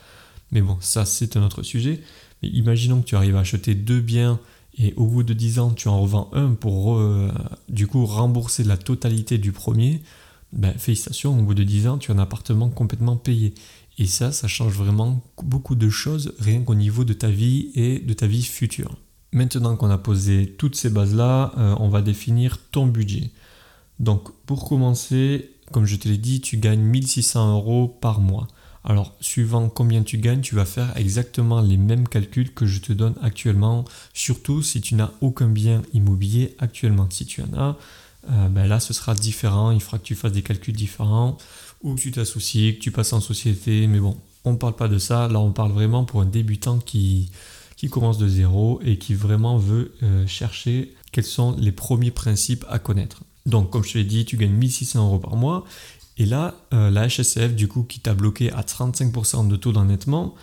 Mais 0.52 0.62
bon, 0.62 0.78
ça, 0.80 1.06
c'est 1.06 1.36
un 1.36 1.44
autre 1.44 1.64
sujet. 1.64 2.02
Mais 2.42 2.50
imaginons 2.50 3.02
que 3.02 3.06
tu 3.06 3.16
arrives 3.16 3.36
à 3.36 3.40
acheter 3.40 3.76
deux 3.76 4.00
biens 4.00 4.40
et 4.78 4.94
au 4.96 5.06
bout 5.06 5.24
de 5.24 5.34
10 5.34 5.60
ans, 5.60 5.72
tu 5.72 5.88
en 5.88 6.02
revends 6.02 6.30
un 6.34 6.54
pour 6.54 6.96
euh, 6.96 7.32
du 7.70 7.88
coup 7.88 8.06
rembourser 8.06 8.64
la 8.64 8.78
totalité 8.78 9.38
du 9.38 9.52
premier. 9.52 10.02
Ben, 10.52 10.74
félicitations, 10.78 11.38
au 11.38 11.42
bout 11.42 11.54
de 11.54 11.64
10 11.64 11.88
ans, 11.88 11.98
tu 11.98 12.12
as 12.12 12.16
un 12.16 12.20
appartement 12.20 12.70
complètement 12.70 13.16
payé. 13.16 13.54
Et 14.00 14.08
ça, 14.08 14.32
ça 14.32 14.48
change 14.48 14.74
vraiment 14.74 15.24
beaucoup 15.44 15.76
de 15.76 15.90
choses 15.90 16.34
rien 16.40 16.62
qu'au 16.62 16.76
niveau 16.76 17.04
de 17.04 17.14
ta 17.14 17.30
vie 17.30 17.72
et 17.76 18.00
de 18.00 18.14
ta 18.14 18.26
vie 18.26 18.44
future. 18.44 18.98
Maintenant 19.34 19.76
qu'on 19.76 19.90
a 19.90 19.98
posé 19.98 20.56
toutes 20.58 20.76
ces 20.76 20.90
bases-là, 20.90 21.54
euh, 21.58 21.76
on 21.80 21.90
va 21.90 22.02
définir 22.02 22.60
ton 22.72 22.86
budget. 22.86 23.32
Donc 24.00 24.32
pour 24.46 24.68
commencer, 24.70 25.50
comme 25.72 25.86
je 25.86 25.96
te 25.96 26.08
l'ai 26.08 26.18
dit, 26.18 26.40
tu 26.40 26.58
gagnes 26.58 26.82
1600 26.82 27.56
euros 27.58 27.88
par 27.88 28.20
mois. 28.20 28.48
Alors, 28.86 29.16
suivant 29.22 29.70
combien 29.70 30.04
tu 30.04 30.18
gagnes, 30.18 30.42
tu 30.42 30.56
vas 30.56 30.66
faire 30.66 30.96
exactement 30.98 31.62
les 31.62 31.78
mêmes 31.78 32.08
calculs 32.08 32.54
que 32.54 32.66
je 32.66 32.80
te 32.80 32.92
donne 32.92 33.16
actuellement, 33.22 33.86
surtout 34.14 34.62
si 34.62 34.82
tu 34.82 34.96
n'as 34.96 35.12
aucun 35.22 35.48
bien 35.48 35.82
immobilier 35.94 36.56
actuellement. 36.60 37.08
Si 37.10 37.26
tu 37.26 37.42
en 37.42 37.58
as, 37.58 37.78
euh, 38.30 38.50
ben 38.50 38.68
là, 38.68 38.80
ce 38.80 38.94
sera 38.94 39.16
différent. 39.16 39.72
Il 39.72 39.82
faudra 39.82 40.00
que 40.00 40.04
tu 40.04 40.16
fasses 40.16 40.34
des 40.34 40.44
calculs 40.44 40.76
différents 40.76 41.38
ou 41.82 41.96
que 41.96 42.02
tu 42.02 42.12
t'associes, 42.12 42.76
que 42.76 42.80
tu 42.82 42.92
passes 42.92 43.14
en 43.14 43.22
société. 43.22 43.88
Mais 43.88 44.00
bon, 44.00 44.18
on 44.44 44.52
ne 44.52 44.58
parle 44.58 44.76
pas 44.76 44.90
de 44.90 44.98
ça. 44.98 45.30
Là, 45.30 45.40
on 45.40 45.52
parle 45.52 45.72
vraiment 45.72 46.04
pour 46.04 46.22
un 46.22 46.26
débutant 46.26 46.80
qui, 46.80 47.32
commence 47.90 48.18
de 48.18 48.28
zéro 48.28 48.80
et 48.84 48.98
qui 48.98 49.14
vraiment 49.14 49.58
veut 49.58 49.94
euh, 50.04 50.26
chercher 50.28 50.94
quels 51.12 51.24
sont 51.24 51.56
les 51.58 51.72
premiers 51.72 52.12
principes 52.12 52.66
à 52.70 52.80
connaître. 52.80 53.24
Donc, 53.46 53.70
comme 53.70 53.84
je 53.84 53.94
te 53.94 53.98
l'ai 53.98 54.04
dit, 54.04 54.26
tu 54.26 54.38
gagnes 54.38 54.54
1600 54.54 55.06
euros 55.06 55.20
par 55.20 55.36
mois 55.36 55.66
Et 56.18 56.26
là, 56.26 56.56
euh, 56.74 56.90
la 56.90 57.08
HSF, 57.08 57.56
du 57.56 57.68
coup, 57.68 57.84
qui 57.84 58.00
t'a 58.00 58.14
bloqué 58.14 58.52
à 58.52 58.62
35% 58.62 59.48
de 59.48 59.56
taux 59.56 59.72
d'endettement, 59.72 60.36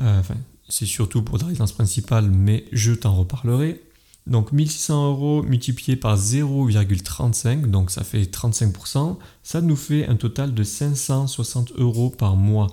euh, 0.00 0.22
c'est 0.68 0.86
surtout 0.86 1.22
pour 1.22 1.38
ta 1.38 1.46
résidence 1.46 1.72
principale, 1.72 2.30
mais 2.30 2.64
je 2.72 2.92
t'en 2.92 3.14
reparlerai. 3.14 3.82
Donc 4.26 4.52
1600 4.52 5.10
euros 5.10 5.42
multiplié 5.42 5.96
par 5.96 6.18
0,35, 6.18 7.70
donc 7.70 7.90
ça 7.90 8.04
fait 8.04 8.24
35%, 8.24 9.16
ça 9.42 9.62
nous 9.62 9.76
fait 9.76 10.06
un 10.06 10.16
total 10.16 10.52
de 10.52 10.62
560 10.62 11.72
euros 11.76 12.10
par 12.10 12.36
mois. 12.36 12.66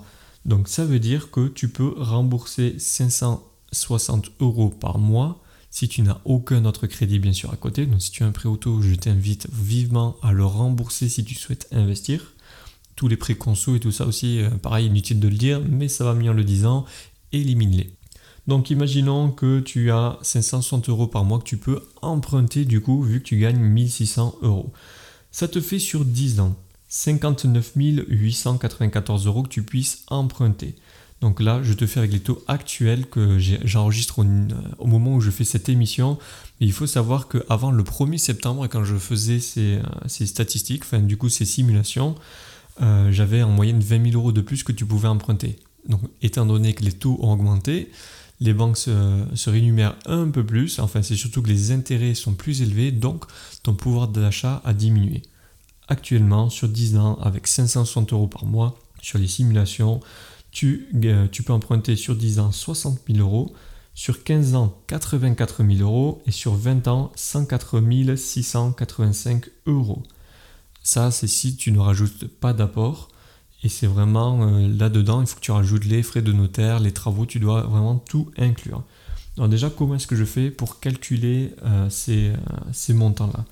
Donc 0.44 0.68
ça 0.68 0.84
veut 0.84 0.98
dire 0.98 1.30
que 1.30 1.48
tu 1.48 1.68
peux 1.70 1.94
rembourser 1.96 2.76
560 3.76 4.30
euros 4.40 4.70
par 4.70 4.98
mois 4.98 5.42
si 5.70 5.88
tu 5.88 6.02
n'as 6.02 6.20
aucun 6.24 6.64
autre 6.64 6.86
crédit 6.86 7.18
bien 7.18 7.32
sûr 7.32 7.52
à 7.52 7.56
côté. 7.56 7.86
Donc 7.86 8.00
si 8.00 8.10
tu 8.10 8.22
as 8.22 8.26
un 8.26 8.32
prêt 8.32 8.48
auto, 8.48 8.80
je 8.80 8.94
t'invite 8.94 9.46
vivement 9.52 10.16
à 10.22 10.32
le 10.32 10.44
rembourser 10.44 11.08
si 11.08 11.24
tu 11.24 11.34
souhaites 11.34 11.68
investir. 11.70 12.32
Tous 12.94 13.08
les 13.08 13.16
prêts 13.16 13.34
conso 13.34 13.76
et 13.76 13.80
tout 13.80 13.92
ça 13.92 14.06
aussi, 14.06 14.40
euh, 14.40 14.48
pareil, 14.50 14.86
inutile 14.86 15.20
de 15.20 15.28
le 15.28 15.36
dire, 15.36 15.60
mais 15.68 15.88
ça 15.88 16.04
va 16.04 16.14
mieux 16.14 16.30
en 16.30 16.34
le 16.34 16.44
disant, 16.44 16.86
élimine-les. 17.32 17.92
Donc 18.46 18.70
imaginons 18.70 19.30
que 19.30 19.60
tu 19.60 19.90
as 19.90 20.18
560 20.22 20.88
euros 20.88 21.08
par 21.08 21.24
mois 21.24 21.40
que 21.40 21.44
tu 21.44 21.58
peux 21.58 21.82
emprunter 22.00 22.64
du 22.64 22.80
coup 22.80 23.02
vu 23.02 23.20
que 23.20 23.26
tu 23.26 23.38
gagnes 23.38 23.60
1600 23.60 24.36
euros. 24.42 24.72
Ça 25.30 25.48
te 25.48 25.60
fait 25.60 25.80
sur 25.80 26.04
10 26.04 26.40
ans 26.40 26.56
59 26.88 27.72
894 27.76 29.26
euros 29.26 29.42
que 29.42 29.48
tu 29.48 29.62
puisses 29.62 30.04
emprunter. 30.06 30.76
Donc 31.26 31.40
là, 31.40 31.60
je 31.60 31.72
te 31.72 31.86
fais 31.86 31.98
avec 31.98 32.12
les 32.12 32.20
taux 32.20 32.40
actuels 32.46 33.04
que 33.04 33.36
j'enregistre 33.40 34.22
euh, 34.22 34.48
au, 34.78 34.86
moment 34.86 35.16
où 35.16 35.20
je 35.20 35.32
fais 35.32 35.42
cette 35.42 35.68
émission. 35.68 36.20
il 36.60 36.72
faut 36.72 36.86
savoir 36.86 37.26
qu'avant 37.26 37.72
le 37.72 37.82
1er 37.82 38.16
septembre, 38.16 38.68
quand 38.68 38.84
je 38.84 38.94
faisais 38.94 39.40
ces, 39.40 39.80
euh, 39.80 40.24
statistiques, 40.24 40.84
enfin 40.84 41.00
du 41.00 41.16
coup 41.16 41.28
ces 41.28 41.44
simulations, 41.44 42.14
euh, 42.80 43.10
j'avais 43.10 43.42
en 43.42 43.50
moyenne 43.50 43.80
20 43.80 44.10
000 44.10 44.14
euros 44.14 44.30
de 44.30 44.40
plus 44.40 44.62
que 44.62 44.70
tu 44.70 44.86
pouvais 44.86 45.08
emprunter. 45.08 45.56
Donc 45.88 46.00
étant 46.22 46.46
donné 46.46 46.74
que 46.74 46.84
les 46.84 46.92
taux 46.92 47.18
ont 47.20 47.32
augmenté, 47.32 47.90
les 48.38 48.54
banques 48.54 48.76
se, 48.76 49.50
rémunèrent 49.50 49.96
un 50.06 50.28
peu 50.28 50.46
plus, 50.46 50.78
enfin 50.78 51.02
c'est 51.02 51.16
surtout 51.16 51.42
que 51.42 51.48
les 51.48 51.72
intérêts 51.72 52.14
sont 52.14 52.34
plus 52.34 52.62
élevés, 52.62 52.92
donc 52.92 53.24
ton 53.64 53.74
pouvoir 53.74 54.06
d'achat 54.06 54.62
a 54.64 54.72
diminué. 54.72 55.22
Actuellement, 55.88 56.50
sur 56.50 56.68
10 56.68 56.98
ans, 56.98 57.18
avec 57.20 57.48
560 57.48 58.12
euros 58.12 58.28
par 58.28 58.44
mois, 58.44 58.78
sur 59.02 59.18
les 59.18 59.26
simulations, 59.26 60.00
tu, 60.56 60.88
euh, 61.04 61.28
tu 61.30 61.42
peux 61.42 61.52
emprunter 61.52 61.96
sur 61.96 62.16
10 62.16 62.38
ans 62.38 62.50
60 62.50 63.00
000 63.10 63.18
euros, 63.18 63.54
sur 63.92 64.24
15 64.24 64.54
ans 64.54 64.74
84 64.86 65.62
000 65.62 65.82
euros 65.82 66.22
et 66.26 66.30
sur 66.30 66.54
20 66.54 66.88
ans 66.88 67.12
104 67.14 68.16
685 68.16 69.50
euros. 69.66 70.02
Ça, 70.82 71.10
c'est 71.10 71.26
si 71.26 71.56
tu 71.56 71.72
ne 71.72 71.78
rajoutes 71.78 72.26
pas 72.26 72.54
d'apport. 72.54 73.08
Et 73.64 73.68
c'est 73.68 73.86
vraiment 73.86 74.48
euh, 74.48 74.66
là-dedans, 74.66 75.20
il 75.20 75.26
faut 75.26 75.36
que 75.36 75.42
tu 75.42 75.50
rajoutes 75.50 75.84
les 75.84 76.02
frais 76.02 76.22
de 76.22 76.32
notaire, 76.32 76.80
les 76.80 76.92
travaux, 76.92 77.26
tu 77.26 77.38
dois 77.38 77.60
vraiment 77.64 77.98
tout 77.98 78.30
inclure. 78.38 78.82
Alors 79.36 79.50
déjà, 79.50 79.68
comment 79.68 79.96
est-ce 79.96 80.06
que 80.06 80.16
je 80.16 80.24
fais 80.24 80.50
pour 80.50 80.80
calculer 80.80 81.52
euh, 81.66 81.90
ces 81.90 82.94
montants-là? 82.94 83.44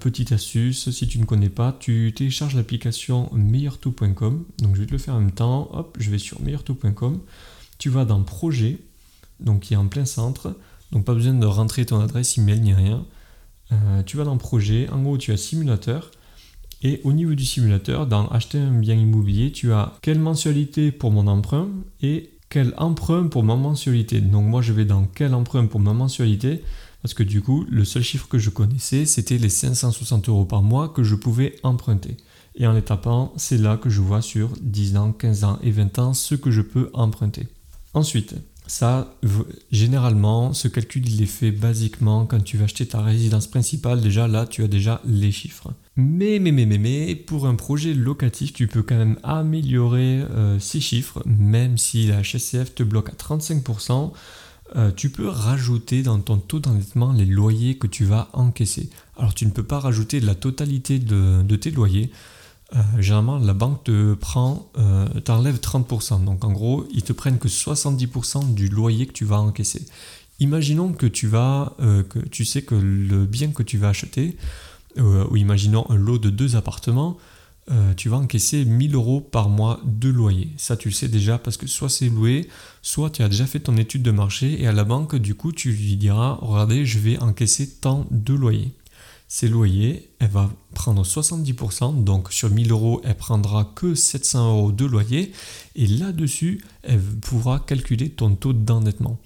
Petite 0.00 0.32
astuce, 0.32 0.90
si 0.90 1.06
tu 1.06 1.18
ne 1.18 1.24
connais 1.24 1.48
pas, 1.48 1.76
tu 1.78 2.12
télécharges 2.14 2.54
l'application 2.54 3.30
meilleurtout.com. 3.32 4.44
Donc 4.58 4.74
je 4.74 4.80
vais 4.80 4.86
te 4.86 4.92
le 4.92 4.98
faire 4.98 5.14
en 5.14 5.20
même 5.20 5.32
temps. 5.32 5.68
Hop, 5.72 5.96
je 6.00 6.10
vais 6.10 6.18
sur 6.18 6.40
meilleurtout.com. 6.40 7.20
Tu 7.78 7.88
vas 7.88 8.04
dans 8.04 8.22
Projet, 8.22 8.78
donc 9.38 9.60
qui 9.60 9.74
est 9.74 9.76
en 9.76 9.86
plein 9.86 10.04
centre. 10.04 10.56
Donc 10.90 11.04
pas 11.04 11.14
besoin 11.14 11.34
de 11.34 11.46
rentrer 11.46 11.86
ton 11.86 12.00
adresse 12.00 12.36
email 12.36 12.60
ni 12.60 12.74
rien. 12.74 13.04
tu 14.06 14.16
vas 14.16 14.24
dans 14.24 14.36
Projet. 14.38 14.88
En 14.90 15.02
gros, 15.02 15.18
tu 15.18 15.32
as 15.32 15.36
Simulateur. 15.36 16.10
Et 16.82 17.00
au 17.04 17.12
niveau 17.12 17.34
du 17.34 17.44
simulateur, 17.44 18.06
dans 18.06 18.26
acheter 18.28 18.58
un 18.58 18.72
bien 18.72 18.94
immobilier, 18.94 19.52
tu 19.52 19.72
as 19.72 19.92
quelle 20.00 20.18
mensualité 20.18 20.92
pour 20.92 21.10
mon 21.10 21.26
emprunt 21.26 21.68
et 22.00 22.30
quel 22.48 22.74
emprunt 22.78 23.28
pour 23.28 23.44
ma 23.44 23.54
mensualité. 23.54 24.20
Donc 24.20 24.46
moi 24.46 24.62
je 24.62 24.72
vais 24.72 24.86
dans 24.86 25.04
quel 25.04 25.34
emprunt 25.34 25.66
pour 25.66 25.80
ma 25.80 25.92
mensualité 25.92 26.62
parce 27.02 27.14
que 27.14 27.22
du 27.22 27.42
coup 27.42 27.66
le 27.68 27.84
seul 27.84 28.02
chiffre 28.02 28.28
que 28.28 28.38
je 28.38 28.50
connaissais 28.50 29.06
c'était 29.06 29.38
les 29.38 29.48
560 29.48 30.28
euros 30.28 30.44
par 30.44 30.62
mois 30.62 30.88
que 30.88 31.02
je 31.02 31.14
pouvais 31.14 31.56
emprunter. 31.62 32.16
Et 32.56 32.66
en 32.66 32.72
les 32.72 32.82
tapant, 32.82 33.32
c'est 33.36 33.58
là 33.58 33.76
que 33.76 33.88
je 33.88 34.00
vois 34.00 34.22
sur 34.22 34.50
10 34.60 34.96
ans, 34.96 35.12
15 35.12 35.44
ans 35.44 35.58
et 35.62 35.70
20 35.70 35.98
ans 35.98 36.14
ce 36.14 36.34
que 36.34 36.50
je 36.50 36.62
peux 36.62 36.90
emprunter. 36.92 37.46
Ensuite, 37.94 38.34
ça, 38.66 39.12
généralement, 39.72 40.52
ce 40.52 40.68
calcul, 40.68 41.08
il 41.08 41.22
est 41.22 41.26
fait 41.26 41.50
basiquement 41.50 42.24
quand 42.24 42.42
tu 42.42 42.56
vas 42.56 42.64
acheter 42.64 42.86
ta 42.86 43.02
résidence 43.02 43.48
principale. 43.48 44.00
Déjà, 44.00 44.28
là, 44.28 44.46
tu 44.46 44.62
as 44.62 44.68
déjà 44.68 45.00
les 45.04 45.32
chiffres. 45.32 45.72
Mais, 45.96 46.38
mais, 46.38 46.52
mais, 46.52 46.66
mais, 46.66 46.78
mais, 46.78 47.16
pour 47.16 47.46
un 47.46 47.56
projet 47.56 47.94
locatif, 47.94 48.52
tu 48.52 48.68
peux 48.68 48.82
quand 48.82 48.96
même 48.96 49.18
améliorer 49.24 50.20
euh, 50.30 50.58
ces 50.60 50.80
chiffres, 50.80 51.20
même 51.26 51.78
si 51.78 52.06
la 52.06 52.22
HSCF 52.22 52.74
te 52.74 52.84
bloque 52.84 53.08
à 53.08 53.12
35%. 53.12 54.12
Euh, 54.76 54.92
tu 54.94 55.10
peux 55.10 55.28
rajouter 55.28 56.02
dans 56.02 56.20
ton 56.20 56.38
taux 56.38 56.60
d'endettement 56.60 57.12
les 57.12 57.24
loyers 57.24 57.76
que 57.76 57.86
tu 57.86 58.04
vas 58.04 58.28
encaisser. 58.32 58.90
Alors 59.16 59.34
tu 59.34 59.46
ne 59.46 59.50
peux 59.50 59.64
pas 59.64 59.80
rajouter 59.80 60.20
la 60.20 60.34
totalité 60.34 60.98
de 60.98 61.56
tes 61.56 61.70
loyers, 61.70 62.10
euh, 62.76 62.78
généralement, 62.98 63.38
la 63.38 63.52
banque 63.52 63.82
te 63.84 64.14
prend, 64.14 64.70
euh, 64.78 65.08
t'enlève 65.20 65.58
30%. 65.58 66.24
Donc 66.24 66.44
en 66.44 66.52
gros, 66.52 66.86
ils 66.92 67.02
te 67.02 67.12
prennent 67.12 67.38
que 67.38 67.48
70% 67.48 68.54
du 68.54 68.68
loyer 68.68 69.06
que 69.06 69.12
tu 69.12 69.24
vas 69.24 69.40
encaisser. 69.40 69.86
Imaginons 70.38 70.92
que 70.92 71.06
tu 71.06 71.26
vas, 71.26 71.76
que 71.78 72.18
tu 72.18 72.46
sais 72.46 72.62
que 72.62 72.74
le 72.74 73.26
bien 73.26 73.48
que 73.48 73.62
tu 73.62 73.76
vas 73.76 73.90
acheter, 73.90 74.38
ou 74.96 75.36
imaginons 75.36 75.84
un 75.90 75.96
lot 75.96 76.16
de 76.16 76.30
deux 76.30 76.56
appartements, 76.56 77.18
tu 77.96 78.08
vas 78.08 78.16
encaisser 78.16 78.64
1000 78.64 78.94
euros 78.94 79.20
par 79.20 79.48
mois 79.48 79.80
de 79.84 80.08
loyer. 80.08 80.48
Ça, 80.56 80.76
tu 80.76 80.88
le 80.88 80.94
sais 80.94 81.08
déjà 81.08 81.38
parce 81.38 81.56
que 81.56 81.66
soit 81.66 81.88
c'est 81.88 82.08
loué, 82.08 82.48
soit 82.82 83.10
tu 83.10 83.22
as 83.22 83.28
déjà 83.28 83.46
fait 83.46 83.60
ton 83.60 83.76
étude 83.76 84.02
de 84.02 84.10
marché 84.10 84.60
et 84.60 84.66
à 84.66 84.72
la 84.72 84.84
banque, 84.84 85.14
du 85.16 85.34
coup, 85.34 85.52
tu 85.52 85.70
lui 85.70 85.96
diras, 85.96 86.38
regardez, 86.40 86.84
je 86.84 86.98
vais 86.98 87.18
encaisser 87.18 87.68
tant 87.68 88.06
de 88.10 88.34
loyer 88.34 88.72
ses 89.32 89.46
loyers, 89.46 90.10
elle 90.18 90.30
va 90.30 90.50
prendre 90.74 91.04
70%, 91.04 92.02
donc 92.02 92.32
sur 92.32 92.50
1000 92.50 92.72
euros, 92.72 93.00
elle 93.04 93.14
prendra 93.14 93.64
que 93.76 93.94
700 93.94 94.56
euros 94.56 94.72
de 94.72 94.84
loyer, 94.84 95.30
et 95.76 95.86
là-dessus, 95.86 96.64
elle 96.82 96.98
pourra 97.00 97.60
calculer 97.60 98.10
ton 98.10 98.34
taux 98.34 98.52
d'endettement. 98.52 99.20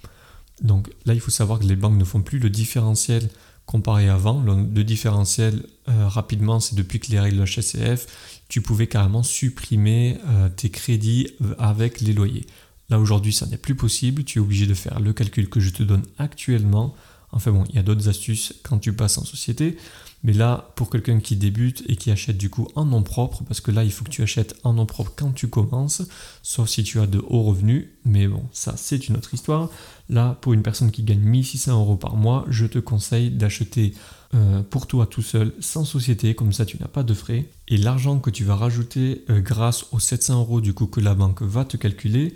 Donc 0.60 0.90
là, 1.06 1.14
il 1.14 1.20
faut 1.20 1.30
savoir 1.30 1.58
que 1.58 1.64
les 1.64 1.74
banques 1.74 1.96
ne 1.96 2.04
font 2.04 2.20
plus 2.20 2.38
le 2.38 2.50
différentiel 2.50 3.30
comparé 3.64 4.10
avant. 4.10 4.42
Le, 4.42 4.84
différentiel, 4.84 5.64
euh, 5.88 6.06
rapidement, 6.06 6.60
c'est 6.60 6.74
depuis 6.74 7.00
que 7.00 7.10
les 7.10 7.18
règles 7.18 7.42
HSCF, 7.42 8.06
tu 8.48 8.60
pouvais 8.60 8.86
carrément 8.86 9.22
supprimer 9.22 10.18
euh, 10.26 10.48
tes 10.48 10.70
crédits 10.70 11.28
euh, 11.42 11.54
avec 11.58 12.00
les 12.00 12.12
loyers. 12.12 12.46
Là, 12.90 12.98
aujourd'hui, 12.98 13.32
ça 13.32 13.46
n'est 13.46 13.56
plus 13.56 13.74
possible. 13.74 14.24
Tu 14.24 14.38
es 14.38 14.42
obligé 14.42 14.66
de 14.66 14.74
faire 14.74 15.00
le 15.00 15.12
calcul 15.12 15.48
que 15.48 15.60
je 15.60 15.70
te 15.70 15.82
donne 15.82 16.02
actuellement 16.18 16.94
Enfin 17.34 17.50
bon, 17.50 17.64
il 17.68 17.74
y 17.74 17.78
a 17.78 17.82
d'autres 17.82 18.08
astuces 18.08 18.54
quand 18.62 18.78
tu 18.78 18.92
passes 18.92 19.18
en 19.18 19.24
société. 19.24 19.76
Mais 20.22 20.32
là, 20.32 20.70
pour 20.76 20.88
quelqu'un 20.88 21.18
qui 21.18 21.34
débute 21.34 21.82
et 21.88 21.96
qui 21.96 22.12
achète 22.12 22.38
du 22.38 22.48
coup 22.48 22.68
en 22.76 22.84
nom 22.84 23.02
propre, 23.02 23.42
parce 23.42 23.60
que 23.60 23.72
là, 23.72 23.82
il 23.82 23.90
faut 23.90 24.04
que 24.04 24.10
tu 24.10 24.22
achètes 24.22 24.54
en 24.62 24.72
nom 24.72 24.86
propre 24.86 25.12
quand 25.16 25.32
tu 25.32 25.48
commences, 25.48 26.02
sauf 26.42 26.68
si 26.68 26.84
tu 26.84 27.00
as 27.00 27.06
de 27.06 27.18
hauts 27.18 27.42
revenus. 27.42 27.88
Mais 28.04 28.28
bon, 28.28 28.44
ça, 28.52 28.74
c'est 28.76 29.08
une 29.08 29.16
autre 29.16 29.34
histoire. 29.34 29.68
Là, 30.08 30.38
pour 30.40 30.52
une 30.52 30.62
personne 30.62 30.92
qui 30.92 31.02
gagne 31.02 31.18
1600 31.18 31.72
euros 31.78 31.96
par 31.96 32.14
mois, 32.16 32.46
je 32.48 32.66
te 32.66 32.78
conseille 32.78 33.30
d'acheter 33.30 33.94
euh, 34.34 34.62
pour 34.62 34.86
toi 34.86 35.06
tout 35.06 35.22
seul, 35.22 35.52
sans 35.60 35.84
société, 35.84 36.34
comme 36.34 36.52
ça 36.52 36.66
tu 36.66 36.78
n'as 36.78 36.88
pas 36.88 37.02
de 37.02 37.14
frais. 37.14 37.46
Et 37.68 37.76
l'argent 37.76 38.18
que 38.18 38.30
tu 38.30 38.44
vas 38.44 38.56
rajouter 38.56 39.24
euh, 39.30 39.40
grâce 39.40 39.86
aux 39.92 40.00
700 40.00 40.40
euros 40.40 40.60
du 40.60 40.74
coup 40.74 40.86
que 40.86 41.00
la 41.00 41.14
banque 41.14 41.42
va 41.42 41.64
te 41.64 41.76
calculer, 41.76 42.34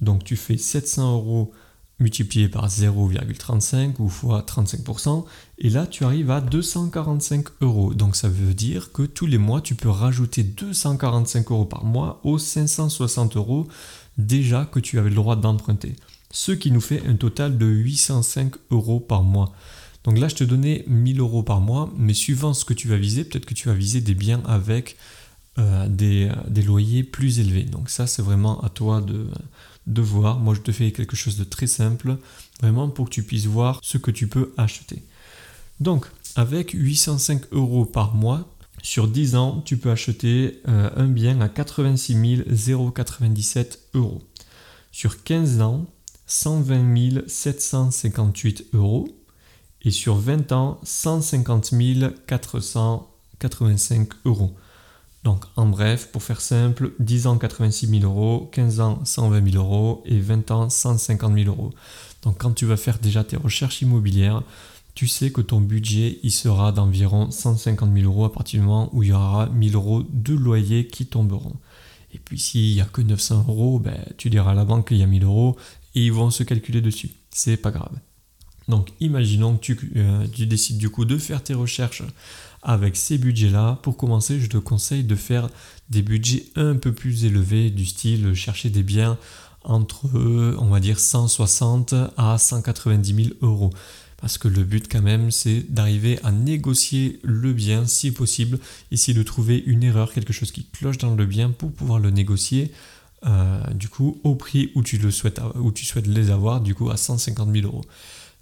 donc 0.00 0.24
tu 0.24 0.36
fais 0.36 0.56
700 0.56 1.14
euros 1.14 1.52
multiplié 1.98 2.48
par 2.48 2.68
0,35 2.68 3.94
ou 3.98 4.08
fois 4.08 4.44
35%, 4.46 5.24
et 5.58 5.70
là 5.70 5.86
tu 5.86 6.04
arrives 6.04 6.30
à 6.30 6.40
245 6.40 7.46
euros. 7.60 7.94
Donc 7.94 8.16
ça 8.16 8.28
veut 8.28 8.54
dire 8.54 8.92
que 8.92 9.02
tous 9.02 9.26
les 9.26 9.38
mois 9.38 9.60
tu 9.60 9.74
peux 9.74 9.90
rajouter 9.90 10.42
245 10.42 11.50
euros 11.50 11.64
par 11.64 11.84
mois 11.84 12.20
aux 12.24 12.38
560 12.38 13.36
euros 13.36 13.68
déjà 14.18 14.64
que 14.64 14.80
tu 14.80 14.98
avais 14.98 15.10
le 15.10 15.16
droit 15.16 15.36
d'emprunter. 15.36 15.96
Ce 16.30 16.52
qui 16.52 16.70
nous 16.70 16.80
fait 16.80 17.02
un 17.06 17.14
total 17.14 17.58
de 17.58 17.66
805 17.66 18.54
euros 18.70 19.00
par 19.00 19.22
mois. 19.22 19.52
Donc 20.04 20.18
là 20.18 20.28
je 20.28 20.34
te 20.34 20.44
donnais 20.44 20.84
1000 20.88 21.20
euros 21.20 21.42
par 21.42 21.60
mois, 21.60 21.92
mais 21.96 22.14
suivant 22.14 22.54
ce 22.54 22.64
que 22.64 22.74
tu 22.74 22.88
vas 22.88 22.96
viser, 22.96 23.24
peut-être 23.24 23.46
que 23.46 23.54
tu 23.54 23.68
vas 23.68 23.74
viser 23.74 24.00
des 24.00 24.14
biens 24.14 24.42
avec 24.46 24.96
euh, 25.58 25.86
des, 25.88 26.30
des 26.48 26.62
loyers 26.62 27.02
plus 27.04 27.38
élevés. 27.38 27.64
Donc 27.64 27.90
ça 27.90 28.06
c'est 28.06 28.22
vraiment 28.22 28.60
à 28.62 28.68
toi 28.68 29.00
de 29.00 29.26
de 29.86 30.02
voir. 30.02 30.38
Moi, 30.38 30.54
je 30.54 30.60
te 30.60 30.72
fais 30.72 30.92
quelque 30.92 31.16
chose 31.16 31.36
de 31.36 31.44
très 31.44 31.66
simple, 31.66 32.16
vraiment 32.60 32.88
pour 32.88 33.06
que 33.06 33.10
tu 33.10 33.22
puisses 33.22 33.46
voir 33.46 33.80
ce 33.82 33.98
que 33.98 34.10
tu 34.10 34.26
peux 34.26 34.52
acheter. 34.56 35.02
Donc, 35.80 36.06
avec 36.36 36.70
805 36.72 37.52
euros 37.52 37.84
par 37.84 38.14
mois, 38.14 38.48
sur 38.82 39.08
10 39.08 39.36
ans, 39.36 39.62
tu 39.64 39.76
peux 39.76 39.90
acheter 39.90 40.60
euh, 40.68 40.90
un 40.96 41.06
bien 41.06 41.40
à 41.40 41.48
86 41.48 42.44
097 42.94 43.80
euros. 43.94 44.22
Sur 44.90 45.22
15 45.22 45.60
ans, 45.60 45.86
120 46.26 47.28
758 47.28 48.66
euros. 48.74 49.08
Et 49.84 49.90
sur 49.90 50.14
20 50.16 50.52
ans, 50.52 50.80
150 50.84 51.72
485 52.26 54.08
euros. 54.24 54.54
Donc 55.24 55.44
en 55.56 55.66
bref, 55.66 56.08
pour 56.10 56.22
faire 56.22 56.40
simple, 56.40 56.92
10 56.98 57.26
ans 57.28 57.38
86 57.38 57.86
000 57.86 58.02
euros, 58.02 58.48
15 58.52 58.80
ans 58.80 59.04
120 59.04 59.52
000 59.52 59.64
euros 59.64 60.02
et 60.04 60.18
20 60.18 60.50
ans 60.50 60.68
150 60.68 61.34
000 61.34 61.48
euros. 61.48 61.72
Donc 62.22 62.38
quand 62.38 62.52
tu 62.52 62.66
vas 62.66 62.76
faire 62.76 62.98
déjà 62.98 63.22
tes 63.22 63.36
recherches 63.36 63.82
immobilières, 63.82 64.42
tu 64.94 65.06
sais 65.06 65.30
que 65.30 65.40
ton 65.40 65.60
budget 65.60 66.18
il 66.22 66.32
sera 66.32 66.72
d'environ 66.72 67.30
150 67.30 67.92
000 67.94 68.04
euros 68.04 68.24
à 68.24 68.32
partir 68.32 68.60
du 68.60 68.66
moment 68.66 68.90
où 68.92 69.02
il 69.02 69.10
y 69.10 69.12
aura 69.12 69.48
1000 69.48 69.74
euros 69.76 70.02
de 70.08 70.34
loyer 70.34 70.88
qui 70.88 71.06
tomberont. 71.06 71.56
Et 72.12 72.18
puis 72.18 72.38
s'il 72.38 72.74
n'y 72.74 72.80
a 72.80 72.84
que 72.84 73.00
900 73.00 73.46
euros, 73.48 73.78
ben, 73.78 73.98
tu 74.18 74.28
diras 74.28 74.50
à 74.50 74.54
la 74.54 74.64
banque 74.64 74.88
qu'il 74.88 74.98
y 74.98 75.02
a 75.02 75.06
1000 75.06 75.22
euros 75.24 75.56
et 75.94 76.04
ils 76.04 76.12
vont 76.12 76.30
se 76.30 76.42
calculer 76.42 76.80
dessus. 76.80 77.10
C'est 77.30 77.56
pas 77.56 77.70
grave. 77.70 77.96
Donc 78.72 78.88
imaginons 79.00 79.58
que 79.58 79.60
tu, 79.60 79.92
euh, 79.96 80.26
tu, 80.32 80.46
décides 80.46 80.78
du 80.78 80.88
coup 80.88 81.04
de 81.04 81.18
faire 81.18 81.42
tes 81.42 81.52
recherches 81.52 82.04
avec 82.62 82.96
ces 82.96 83.18
budgets-là. 83.18 83.78
Pour 83.82 83.98
commencer, 83.98 84.40
je 84.40 84.46
te 84.46 84.56
conseille 84.56 85.04
de 85.04 85.14
faire 85.14 85.50
des 85.90 86.00
budgets 86.00 86.46
un 86.56 86.76
peu 86.76 86.90
plus 86.90 87.26
élevés, 87.26 87.68
du 87.68 87.84
style 87.84 88.32
chercher 88.32 88.70
des 88.70 88.82
biens 88.82 89.18
entre, 89.62 90.08
on 90.58 90.68
va 90.68 90.80
dire, 90.80 90.98
160 90.98 91.94
à 92.16 92.38
190 92.38 93.14
000 93.14 93.28
euros. 93.42 93.68
Parce 94.16 94.38
que 94.38 94.48
le 94.48 94.64
but 94.64 94.90
quand 94.90 95.02
même, 95.02 95.30
c'est 95.30 95.70
d'arriver 95.70 96.18
à 96.24 96.32
négocier 96.32 97.20
le 97.22 97.52
bien 97.52 97.84
si 97.84 98.10
possible, 98.10 98.58
essayer 98.90 99.12
de 99.12 99.22
trouver 99.22 99.62
une 99.66 99.82
erreur, 99.82 100.14
quelque 100.14 100.32
chose 100.32 100.50
qui 100.50 100.64
cloche 100.64 100.96
dans 100.96 101.14
le 101.14 101.26
bien 101.26 101.50
pour 101.50 101.72
pouvoir 101.72 101.98
le 101.98 102.08
négocier. 102.08 102.72
Euh, 103.26 103.60
du 103.74 103.90
coup, 103.90 104.18
au 104.24 104.34
prix 104.34 104.72
où 104.74 104.82
tu, 104.82 104.96
le 104.96 105.10
souhaites, 105.10 105.42
où 105.56 105.72
tu 105.72 105.84
souhaites 105.84 106.06
les 106.06 106.30
avoir, 106.30 106.62
du 106.62 106.74
coup 106.74 106.88
à 106.88 106.96
150 106.96 107.52
000 107.52 107.66
euros. 107.66 107.84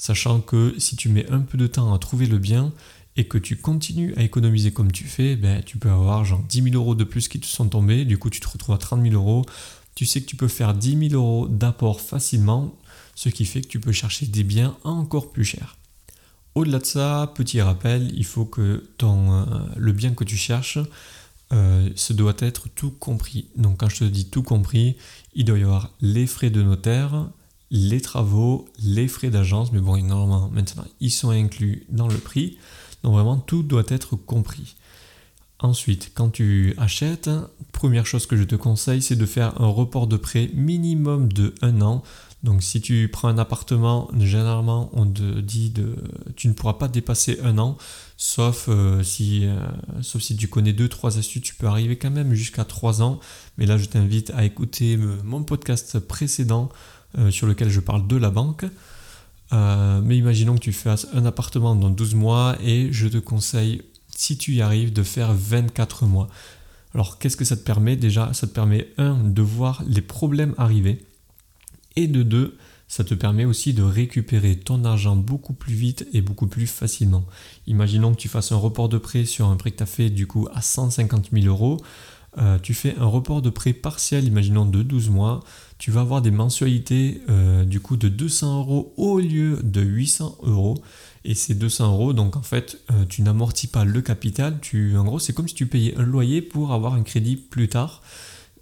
Sachant 0.00 0.40
que 0.40 0.74
si 0.78 0.96
tu 0.96 1.10
mets 1.10 1.30
un 1.30 1.40
peu 1.40 1.58
de 1.58 1.66
temps 1.66 1.92
à 1.92 1.98
trouver 1.98 2.24
le 2.24 2.38
bien 2.38 2.72
et 3.18 3.28
que 3.28 3.36
tu 3.36 3.56
continues 3.56 4.14
à 4.16 4.22
économiser 4.22 4.72
comme 4.72 4.92
tu 4.92 5.04
fais, 5.04 5.36
ben, 5.36 5.62
tu 5.62 5.76
peux 5.76 5.90
avoir 5.90 6.24
genre 6.24 6.42
10 6.48 6.62
000 6.70 6.74
euros 6.74 6.94
de 6.94 7.04
plus 7.04 7.28
qui 7.28 7.38
te 7.38 7.44
sont 7.44 7.68
tombés, 7.68 8.06
du 8.06 8.16
coup 8.16 8.30
tu 8.30 8.40
te 8.40 8.48
retrouves 8.48 8.74
à 8.74 8.78
30 8.78 9.02
000 9.02 9.14
euros. 9.14 9.44
Tu 9.94 10.06
sais 10.06 10.22
que 10.22 10.26
tu 10.26 10.36
peux 10.36 10.48
faire 10.48 10.72
10 10.72 11.10
000 11.10 11.22
euros 11.22 11.48
d'apport 11.48 12.00
facilement 12.00 12.74
ce 13.14 13.28
qui 13.28 13.44
fait 13.44 13.60
que 13.60 13.68
tu 13.68 13.78
peux 13.78 13.92
chercher 13.92 14.24
des 14.24 14.42
biens 14.42 14.74
encore 14.84 15.32
plus 15.32 15.44
chers. 15.44 15.76
Au-delà 16.54 16.78
de 16.78 16.86
ça, 16.86 17.30
petit 17.34 17.60
rappel, 17.60 18.10
il 18.16 18.24
faut 18.24 18.46
que 18.46 18.82
ton, 18.96 19.34
euh, 19.34 19.44
le 19.76 19.92
bien 19.92 20.14
que 20.14 20.24
tu 20.24 20.38
cherches, 20.38 20.78
euh, 21.52 21.90
ce 21.94 22.14
doit 22.14 22.36
être 22.38 22.70
tout 22.70 22.90
compris. 22.90 23.48
Donc 23.54 23.80
quand 23.80 23.90
je 23.90 23.98
te 23.98 24.04
dis 24.04 24.30
tout 24.30 24.42
compris, 24.42 24.96
il 25.34 25.44
doit 25.44 25.58
y 25.58 25.62
avoir 25.62 25.90
les 26.00 26.26
frais 26.26 26.48
de 26.48 26.62
notaire, 26.62 27.28
les 27.70 28.00
travaux, 28.00 28.68
les 28.82 29.08
frais 29.08 29.30
d'agence, 29.30 29.72
mais 29.72 29.80
bon, 29.80 29.96
normalement, 30.02 30.50
maintenant, 30.52 30.84
ils 31.00 31.10
sont 31.10 31.30
inclus 31.30 31.84
dans 31.88 32.08
le 32.08 32.18
prix. 32.18 32.58
Donc 33.02 33.14
vraiment, 33.14 33.36
tout 33.36 33.62
doit 33.62 33.84
être 33.88 34.16
compris. 34.16 34.76
Ensuite, 35.60 36.12
quand 36.14 36.30
tu 36.30 36.74
achètes, 36.78 37.30
première 37.72 38.06
chose 38.06 38.26
que 38.26 38.36
je 38.36 38.44
te 38.44 38.56
conseille, 38.56 39.02
c'est 39.02 39.16
de 39.16 39.26
faire 39.26 39.60
un 39.60 39.68
report 39.68 40.06
de 40.06 40.16
prêt 40.16 40.50
minimum 40.54 41.32
de 41.32 41.54
un 41.60 41.80
an 41.82 42.02
donc 42.42 42.62
si 42.62 42.80
tu 42.80 43.08
prends 43.08 43.28
un 43.28 43.36
appartement, 43.36 44.10
généralement 44.18 44.88
on 44.94 45.06
te 45.06 45.40
dit 45.40 45.70
de 45.70 45.94
tu 46.36 46.48
ne 46.48 46.54
pourras 46.54 46.74
pas 46.74 46.88
dépasser 46.88 47.38
un 47.42 47.58
an, 47.58 47.76
sauf, 48.16 48.66
euh, 48.68 49.02
si, 49.02 49.44
euh, 49.44 49.60
sauf 50.00 50.22
si 50.22 50.36
tu 50.36 50.48
connais 50.48 50.72
deux, 50.72 50.88
trois 50.88 51.18
astuces, 51.18 51.42
tu 51.42 51.54
peux 51.54 51.66
arriver 51.66 51.96
quand 51.96 52.10
même 52.10 52.32
jusqu'à 52.32 52.64
trois 52.64 53.02
ans. 53.02 53.20
Mais 53.58 53.66
là 53.66 53.76
je 53.76 53.84
t'invite 53.86 54.30
à 54.30 54.44
écouter 54.44 54.96
mon 55.22 55.42
podcast 55.42 55.98
précédent 55.98 56.70
euh, 57.18 57.30
sur 57.30 57.46
lequel 57.46 57.70
je 57.70 57.80
parle 57.80 58.06
de 58.06 58.16
la 58.16 58.30
banque. 58.30 58.64
mais 59.52 60.16
imaginons 60.16 60.54
que 60.54 60.60
tu 60.60 60.72
fasses 60.72 61.06
un 61.12 61.26
appartement 61.26 61.74
dans 61.74 61.90
12 61.90 62.14
mois 62.14 62.56
et 62.62 62.92
je 62.92 63.08
te 63.08 63.18
conseille, 63.18 63.82
si 64.14 64.36
tu 64.36 64.54
y 64.54 64.62
arrives, 64.62 64.92
de 64.92 65.02
faire 65.02 65.32
24 65.32 66.06
mois. 66.06 66.28
Alors 66.94 67.18
qu'est-ce 67.18 67.36
que 67.36 67.44
ça 67.44 67.56
te 67.56 67.62
permet? 67.62 67.96
Déjà, 67.96 68.32
ça 68.32 68.46
te 68.46 68.52
permet, 68.52 68.88
un, 68.98 69.16
de 69.24 69.42
voir 69.42 69.82
les 69.86 70.02
problèmes 70.02 70.54
arriver 70.58 71.04
et 71.96 72.06
de 72.06 72.22
deux, 72.22 72.56
ça 72.88 73.04
te 73.04 73.14
permet 73.14 73.44
aussi 73.44 73.72
de 73.72 73.82
récupérer 73.82 74.56
ton 74.56 74.84
argent 74.84 75.14
beaucoup 75.14 75.52
plus 75.52 75.74
vite 75.74 76.08
et 76.12 76.20
beaucoup 76.20 76.48
plus 76.48 76.66
facilement. 76.66 77.24
Imaginons 77.68 78.12
que 78.12 78.18
tu 78.18 78.28
fasses 78.28 78.50
un 78.50 78.56
report 78.56 78.88
de 78.88 78.98
prêt 78.98 79.24
sur 79.24 79.46
un 79.46 79.56
prêt 79.56 79.70
que 79.70 79.76
tu 79.76 79.82
as 79.84 79.86
fait 79.86 80.10
du 80.10 80.26
coup 80.26 80.48
à 80.52 80.60
150 80.60 81.28
000 81.32 81.46
euros. 81.46 81.80
Euh, 82.38 82.58
tu 82.58 82.74
fais 82.74 82.94
un 82.98 83.06
report 83.06 83.42
de 83.42 83.50
prêt 83.50 83.72
partiel, 83.72 84.24
imaginons 84.24 84.64
de 84.64 84.82
12 84.82 85.10
mois, 85.10 85.40
tu 85.78 85.90
vas 85.90 86.02
avoir 86.02 86.22
des 86.22 86.30
mensualités 86.30 87.20
euh, 87.28 87.64
du 87.64 87.80
coup 87.80 87.96
de 87.96 88.08
200 88.08 88.58
euros 88.60 88.94
au 88.96 89.18
lieu 89.18 89.58
de 89.62 89.80
800 89.80 90.38
euros. 90.42 90.76
Et 91.24 91.34
ces 91.34 91.54
200 91.54 91.92
euros, 91.92 92.12
donc 92.12 92.36
en 92.36 92.42
fait, 92.42 92.78
euh, 92.90 93.04
tu 93.06 93.22
n'amortis 93.22 93.66
pas 93.66 93.84
le 93.84 94.00
capital. 94.00 94.58
Tu, 94.60 94.96
en 94.96 95.04
gros, 95.04 95.18
c'est 95.18 95.34
comme 95.34 95.48
si 95.48 95.54
tu 95.54 95.66
payais 95.66 95.94
un 95.98 96.02
loyer 96.02 96.40
pour 96.40 96.72
avoir 96.72 96.94
un 96.94 97.02
crédit 97.02 97.36
plus 97.36 97.68
tard 97.68 98.02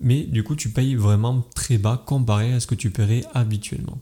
mais 0.00 0.22
du 0.22 0.44
coup 0.44 0.54
tu 0.54 0.70
payes 0.70 0.94
vraiment 0.94 1.44
très 1.56 1.76
bas 1.76 2.00
comparé 2.06 2.52
à 2.52 2.60
ce 2.60 2.68
que 2.68 2.76
tu 2.76 2.90
paierais 2.90 3.24
habituellement. 3.34 3.98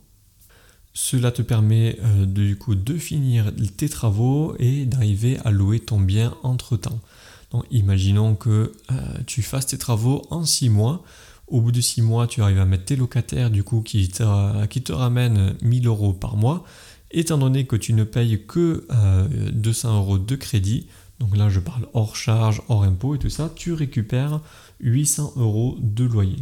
Cela 0.92 1.32
te 1.32 1.40
permet 1.40 1.98
de 2.26 2.98
finir 2.98 3.50
tes 3.78 3.88
travaux 3.88 4.54
et 4.58 4.84
d'arriver 4.84 5.38
à 5.46 5.50
louer 5.50 5.80
ton 5.80 5.98
bien 5.98 6.34
entre 6.42 6.76
temps. 6.76 7.00
Imaginons 7.70 8.34
que 8.34 8.72
euh, 8.90 8.94
tu 9.26 9.42
fasses 9.42 9.66
tes 9.66 9.78
travaux 9.78 10.22
en 10.30 10.44
6 10.44 10.68
mois. 10.68 11.02
Au 11.46 11.60
bout 11.60 11.72
de 11.72 11.80
6 11.80 12.02
mois, 12.02 12.26
tu 12.26 12.42
arrives 12.42 12.58
à 12.58 12.64
mettre 12.64 12.86
tes 12.86 12.96
locataires 12.96 13.50
du 13.50 13.62
coup 13.62 13.80
qui 13.80 14.08
te, 14.08 14.92
ramènent 14.92 15.54
1000 15.62 15.86
euros 15.86 16.12
par 16.12 16.36
mois. 16.36 16.64
Étant 17.12 17.38
donné 17.38 17.66
que 17.66 17.76
tu 17.76 17.92
ne 17.92 18.04
payes 18.04 18.42
que 18.46 18.86
200 19.52 19.88
euh, 19.88 19.96
euros 19.98 20.18
de 20.18 20.34
crédit, 20.34 20.88
donc 21.20 21.36
là 21.36 21.48
je 21.48 21.60
parle 21.60 21.86
hors 21.94 22.16
charge, 22.16 22.62
hors 22.68 22.82
impôt 22.82 23.14
et 23.14 23.18
tout 23.18 23.30
ça, 23.30 23.50
tu 23.54 23.72
récupères 23.72 24.40
800 24.80 25.34
euros 25.36 25.76
de 25.80 26.04
loyer. 26.04 26.38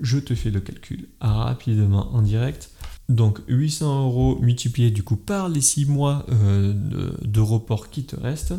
Je 0.00 0.18
te 0.18 0.34
fais 0.34 0.50
le 0.50 0.60
calcul 0.60 1.08
rapidement 1.20 2.14
en 2.14 2.22
direct. 2.22 2.70
Donc 3.08 3.40
800 3.46 4.06
euros 4.08 4.38
multiplié 4.40 4.90
du 4.90 5.02
coup 5.02 5.16
par 5.16 5.48
les 5.48 5.60
6 5.60 5.86
mois 5.86 6.26
euh, 6.30 6.72
de, 6.74 7.40
report 7.40 7.90
qui 7.90 8.04
te 8.04 8.16
restent, 8.16 8.54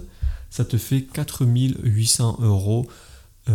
ça 0.50 0.66
te 0.66 0.78
fait 0.78 1.02
4800 1.02 2.40
euros 2.42 2.88
euh, 3.50 3.54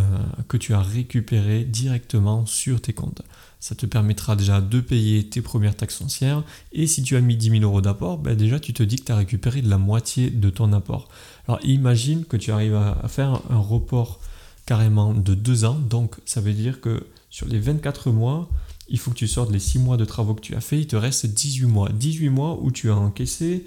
que 0.49 0.57
tu 0.57 0.73
as 0.73 0.81
récupéré 0.81 1.65
directement 1.65 2.47
sur 2.47 2.81
tes 2.81 2.93
comptes. 2.93 3.23
Ça 3.61 3.75
te 3.75 3.85
permettra 3.85 4.37
déjà 4.37 4.61
de 4.61 4.81
payer 4.81 5.29
tes 5.29 5.43
premières 5.43 5.77
taxes 5.77 5.99
foncières 5.99 6.43
et 6.73 6.87
si 6.87 7.03
tu 7.03 7.17
as 7.17 7.21
mis 7.21 7.37
10 7.37 7.51
000 7.51 7.63
euros 7.63 7.81
d'apport, 7.81 8.19
ben 8.19 8.35
déjà 8.35 8.59
tu 8.59 8.73
te 8.73 8.83
dis 8.83 8.97
que 8.97 9.05
tu 9.05 9.13
as 9.13 9.17
récupéré 9.17 9.61
la 9.61 9.79
moitié 9.79 10.31
de 10.31 10.51
ton 10.51 10.73
apport. 10.73 11.09
Alors 11.47 11.61
imagine 11.65 12.25
que 12.25 12.37
tu 12.37 12.51
arrives 12.53 12.75
à 12.75 13.07
faire 13.09 13.43
un 13.51 13.59
report 13.59 14.19
carrément 14.67 15.13
de 15.13 15.35
2 15.35 15.65
ans. 15.65 15.75
Donc 15.75 16.17
ça 16.25 16.41
veut 16.41 16.55
dire 16.55 16.81
que 16.81 17.07
sur 17.31 17.47
les 17.47 17.59
24 17.59 18.11
mois, 18.11 18.49
il 18.89 18.99
faut 18.99 19.11
que 19.11 19.17
tu 19.17 19.29
sortes 19.29 19.51
les 19.51 19.59
6 19.59 19.79
mois 19.79 19.97
de 19.97 20.05
travaux 20.05 20.35
que 20.35 20.41
tu 20.41 20.55
as 20.55 20.61
fait, 20.61 20.79
il 20.79 20.87
te 20.87 20.97
reste 20.97 21.27
18 21.27 21.67
mois. 21.67 21.89
18 21.91 22.29
mois 22.31 22.59
où 22.61 22.71
tu 22.71 22.91
as 22.91 22.97
encaissé 22.97 23.65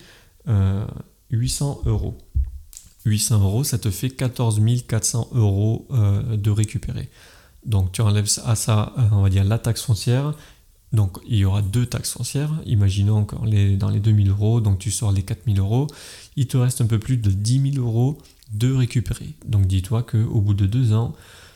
800 1.32 1.82
euh, 1.86 1.90
euros. 1.90 2.18
800 3.06 3.42
euros, 3.42 3.64
ça 3.64 3.78
te 3.78 3.90
fait 3.90 4.10
14 4.10 4.62
400 4.88 5.30
euros 5.34 5.88
euh, 5.92 6.38
de 6.38 6.52
récupérer. 6.52 7.10
Donc 7.66 7.92
tu 7.92 8.02
enlèves 8.02 8.30
à 8.46 8.56
ça, 8.56 8.94
euh, 8.98 9.02
on 9.12 9.22
va 9.22 9.30
dire, 9.30 9.44
la 9.44 9.60
taxe 9.60 9.82
foncière. 9.82 10.34
Donc 10.92 11.18
il 11.28 11.38
y 11.38 11.46
aura 11.46 11.62
deux 11.62 11.86
taxes 11.86 12.12
foncières. 12.12 12.52
Imaginons 12.66 13.26
qu'on 13.26 13.52
est 13.52 13.76
dans 13.76 13.90
les 13.90 14.00
2000 14.00 14.30
euros, 14.30 14.62
donc 14.62 14.80
tu 14.80 14.92
sors 14.92 15.12
les 15.12 15.24
4000 15.24 15.60
euros. 15.60 15.88
Il 16.36 16.48
te 16.48 16.58
reste 16.58 16.82
un 16.82 16.88
peu 16.88 17.00
plus 17.00 17.18
de 17.18 17.32
10 17.32 17.74
000 17.74 17.86
euros 17.86 18.18
de 18.54 18.72
récupérer. 18.74 19.34
Donc 19.46 19.68
dis-toi 19.68 20.04
qu'au 20.04 20.42
bout 20.42 20.54
de 20.54 20.66
deux 20.66 20.94
ans, 20.94 21.16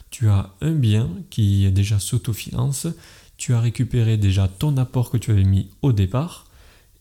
tu 0.10 0.28
as 0.28 0.50
un 0.62 0.72
bien 0.72 1.10
qui 1.30 1.70
déjà 1.72 2.00
s'autofinance, 2.00 2.88
tu 3.38 3.54
as 3.54 3.60
récupéré 3.60 4.18
déjà 4.18 4.48
ton 4.48 4.76
apport 4.78 5.12
que 5.12 5.18
tu 5.18 5.32
avais 5.32 5.44
mis 5.44 5.70
au 5.82 5.94
départ, 5.94 6.46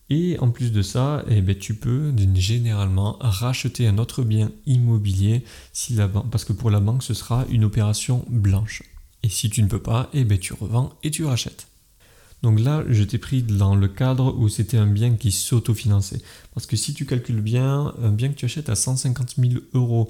et 0.09 0.39
en 0.39 0.49
plus 0.49 0.71
de 0.71 0.81
ça, 0.81 1.23
eh 1.29 1.41
ben, 1.41 1.55
tu 1.55 1.75
peux 1.75 2.13
généralement 2.35 3.17
racheter 3.19 3.87
un 3.87 3.97
autre 3.97 4.23
bien 4.23 4.51
immobilier 4.65 5.43
parce 6.31 6.45
que 6.45 6.53
pour 6.53 6.71
la 6.71 6.79
banque, 6.79 7.03
ce 7.03 7.13
sera 7.13 7.45
une 7.49 7.63
opération 7.63 8.25
blanche. 8.27 8.83
Et 9.21 9.29
si 9.29 9.49
tu 9.49 9.61
ne 9.61 9.67
peux 9.67 9.81
pas, 9.81 10.09
eh 10.13 10.23
ben, 10.23 10.37
tu 10.37 10.53
revends 10.53 10.93
et 11.03 11.11
tu 11.11 11.25
rachètes. 11.25 11.67
Donc 12.41 12.59
là, 12.59 12.83
je 12.87 13.03
t'ai 13.03 13.17
pris 13.17 13.43
dans 13.43 13.75
le 13.75 13.87
cadre 13.87 14.33
où 14.37 14.47
c'était 14.47 14.77
un 14.77 14.87
bien 14.87 15.15
qui 15.15 15.31
s'autofinançait. 15.31 16.21
Parce 16.53 16.65
que 16.65 16.77
si 16.77 16.93
tu 16.93 17.05
calcules 17.05 17.41
bien, 17.41 17.93
un 18.01 18.11
bien 18.11 18.29
que 18.29 18.35
tu 18.35 18.45
achètes 18.45 18.69
à 18.69 18.75
150 18.75 19.35
000 19.37 19.53
euros, 19.73 20.09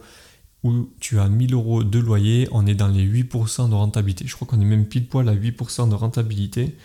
où 0.64 0.90
tu 1.00 1.20
as 1.20 1.28
1000 1.28 1.54
euros 1.54 1.84
de 1.84 2.00
loyer, 2.00 2.48
on 2.52 2.68
est 2.68 2.76
dans 2.76 2.88
les 2.88 3.06
8% 3.06 3.70
de 3.70 3.74
rentabilité. 3.74 4.28
Je 4.28 4.36
crois 4.36 4.48
qu'on 4.48 4.62
est 4.62 4.66
même 4.66 4.86
pile 4.86 5.08
poil 5.08 5.28
à 5.28 5.36
8% 5.36 5.90
de 5.90 5.96
rentabilité. 5.96 6.76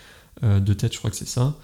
Euh, 0.43 0.59
de 0.59 0.73
tête, 0.73 0.93
je 0.93 0.97
crois 0.97 1.11
que 1.11 1.17
c'est 1.17 1.27
ça. 1.27 1.55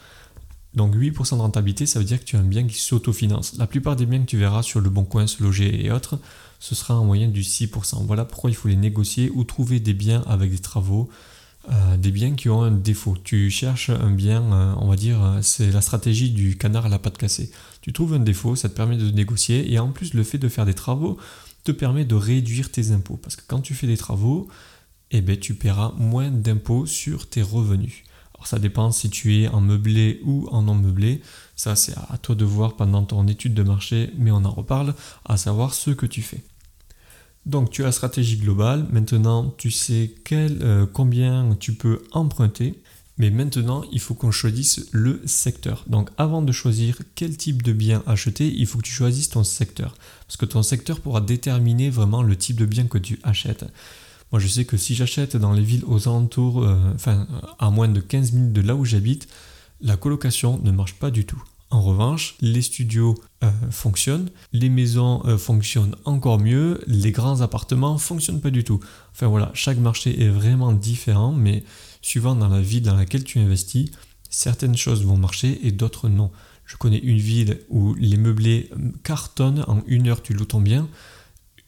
Donc 0.74 0.96
8% 0.96 1.36
de 1.36 1.42
rentabilité, 1.42 1.86
ça 1.86 2.00
veut 2.00 2.06
dire 2.06 2.20
que 2.20 2.26
tu 2.26 2.38
as 2.38 2.40
un 2.40 2.44
bien 2.44 2.66
qui 2.66 2.80
s'autofinance. 2.80 3.58
La 3.58 3.68
plupart 3.68 3.96
des 3.96 4.06
biens 4.06 4.22
que 4.22 4.26
tu 4.26 4.38
verras 4.38 4.64
sur 4.64 4.80
le 4.80 4.90
Bon 4.90 5.04
Coin, 5.04 5.28
se 5.28 5.44
loger 5.44 5.86
et 5.86 5.92
autres, 5.92 6.18
ce 6.60 6.76
sera 6.76 6.98
en 6.98 7.04
moyenne 7.04 7.32
du 7.32 7.42
6%. 7.42 8.06
Voilà 8.06 8.24
pourquoi 8.24 8.50
il 8.50 8.56
faut 8.56 8.68
les 8.68 8.76
négocier 8.76 9.32
ou 9.34 9.44
trouver 9.44 9.80
des 9.80 9.94
biens 9.94 10.24
avec 10.28 10.52
des 10.52 10.60
travaux 10.60 11.10
euh, 11.70 11.96
des 11.96 12.10
biens 12.10 12.34
qui 12.34 12.50
ont 12.50 12.64
un 12.64 12.72
défaut. 12.72 13.16
Tu 13.24 13.52
cherches 13.52 13.92
un 13.92 14.10
bien, 14.10 14.42
euh, 14.42 14.74
on 14.78 14.88
va 14.88 14.96
dire, 14.96 15.24
euh, 15.24 15.42
c'est 15.44 15.72
la 15.72 15.82
stratégie 15.82 16.32
du 16.32 16.58
canard 16.58 16.88
à 16.88 16.90
la 16.90 16.98
patte 16.98 17.20
cassée. 17.20 17.52
Tu 17.82 17.94
trouves 17.94 18.16
un 18.16 18.20
défaut, 18.20 18.56
ça 18.56 18.68
te 18.68 18.74
permet 18.74 18.98
de 18.98 19.12
négocier, 19.12 19.72
et 19.72 19.78
en 19.78 19.90
plus 19.90 20.16
le 20.16 20.24
fait 20.24 20.40
de 20.40 20.50
faire 20.50 20.66
des 20.66 20.74
travaux, 20.74 21.18
te 21.64 21.72
permet 21.72 22.04
de 22.04 22.16
réduire 22.16 22.72
tes 22.72 22.92
impôts. 22.92 23.18
Parce 23.18 23.36
que 23.36 23.44
quand 23.46 23.62
tu 23.62 23.76
fais 23.76 23.86
des 23.86 23.98
travaux, 23.98 24.48
eh 25.12 25.22
ben, 25.22 25.38
tu 25.38 25.54
paieras 25.54 25.94
moins 25.98 26.32
d'impôts 26.32 26.88
sur 26.88 27.30
tes 27.30 27.44
revenus. 27.44 28.04
Alors 28.42 28.48
ça 28.48 28.58
dépend 28.58 28.92
si 28.92 29.12
tu 29.12 29.36
es 29.36 29.48
en 29.50 29.62
meublé 29.62 30.20
ou 30.24 30.48
en 30.50 30.64
non 30.64 30.74
meublé. 30.74 31.22
Ça, 31.56 31.76
c'est 31.76 31.94
à 31.96 32.18
toi 32.18 32.34
de 32.34 32.44
voir 32.44 32.76
pendant 32.76 33.04
ton 33.04 33.28
étude 33.28 33.54
de 33.54 33.62
marché, 33.62 34.10
mais 34.18 34.32
on 34.32 34.44
en 34.44 34.50
reparle, 34.50 34.96
à 35.26 35.38
savoir 35.38 35.76
ce 35.76 35.92
que 35.92 36.08
tu 36.08 36.24
fais. 36.24 36.44
Donc 37.46 37.70
tu 37.70 37.84
as 37.84 37.86
la 37.86 37.92
stratégie 37.92 38.38
globale, 38.38 38.88
maintenant 38.92 39.54
tu 39.60 39.70
sais 39.70 40.16
euh, 40.32 40.88
combien 40.92 41.56
tu 41.60 41.74
peux 41.74 42.02
emprunter, 42.14 42.82
mais 43.20 43.30
maintenant 43.30 43.84
il 43.92 44.00
faut 44.00 44.16
qu'on 44.16 44.32
choisisse 44.32 44.88
le 44.92 45.22
secteur. 45.28 45.84
Donc 45.86 46.10
avant 46.18 46.42
de 46.42 46.52
choisir 46.52 46.98
quel 47.14 47.38
type 47.38 47.62
de 47.62 47.74
bien 47.74 48.02
acheter, 48.08 48.52
il 48.52 48.66
faut 48.66 48.80
que 48.80 48.88
tu 48.88 48.92
choisisses 48.92 49.30
ton 49.30 49.44
secteur. 49.44 49.94
Parce 50.26 50.38
que 50.38 50.48
ton 50.48 50.64
secteur 50.64 51.00
pourra 51.00 51.22
déterminer 51.22 51.92
vraiment 51.92 52.24
le 52.24 52.36
type 52.36 52.58
de 52.58 52.66
bien 52.66 52.88
que 52.88 52.98
tu 52.98 53.20
achètes. 53.22 53.66
Moi, 54.32 54.40
je 54.40 54.48
sais 54.48 54.66
que 54.66 54.78
si 54.78 54.96
j'achète 54.96 55.36
dans 55.36 55.52
les 55.52 55.64
villes 55.64 55.84
aux 55.86 56.08
alentours, 56.08 56.64
euh, 56.64 56.78
enfin, 56.96 57.28
à 57.60 57.70
moins 57.70 57.90
de 57.90 58.00
15 58.00 58.32
minutes 58.32 58.54
de 58.54 58.62
là 58.62 58.76
où 58.76 58.86
j'habite, 58.86 59.28
la 59.82 59.98
colocation 59.98 60.60
ne 60.64 60.72
marche 60.72 60.94
pas 60.94 61.12
du 61.12 61.26
tout. 61.26 61.42
En 61.70 61.82
revanche, 61.82 62.36
les 62.42 62.62
studios 62.62 63.18
euh, 63.44 63.52
fonctionnent, 63.72 64.30
les 64.52 64.70
maisons 64.70 65.22
euh, 65.26 65.38
fonctionnent 65.38 65.96
encore 66.04 66.38
mieux, 66.38 66.82
les 66.86 67.12
grands 67.12 67.40
appartements 67.42 67.98
fonctionnent 67.98 68.42
pas 68.42 68.52
du 68.52 68.66
tout. 68.66 68.82
Enfin 69.14 69.28
voilà, 69.28 69.52
chaque 69.54 69.78
marché 69.78 70.22
est 70.22 70.30
vraiment 70.30 70.74
différent, 70.74 71.32
mais 71.32 71.64
suivant 72.02 72.36
dans 72.36 72.50
la 72.50 72.62
ville 72.62 72.84
dans 72.84 72.96
laquelle 72.96 73.24
tu 73.24 73.40
investis, 73.40 73.90
certaines 74.30 74.76
choses 74.76 75.06
vont 75.06 75.18
marcher 75.18 75.66
et 75.66 75.72
d'autres 75.72 76.10
non. 76.10 76.32
Je 76.66 76.76
connais 76.76 77.00
une 77.00 77.18
ville 77.18 77.60
où 77.70 77.96
les 77.96 78.18
meublés 78.18 78.70
cartonnent 79.04 79.64
en 79.68 79.82
une 79.88 80.08
heure, 80.10 80.22
tu 80.22 80.34
loues 80.34 80.46
ton 80.46 80.62
bien. 80.62 80.90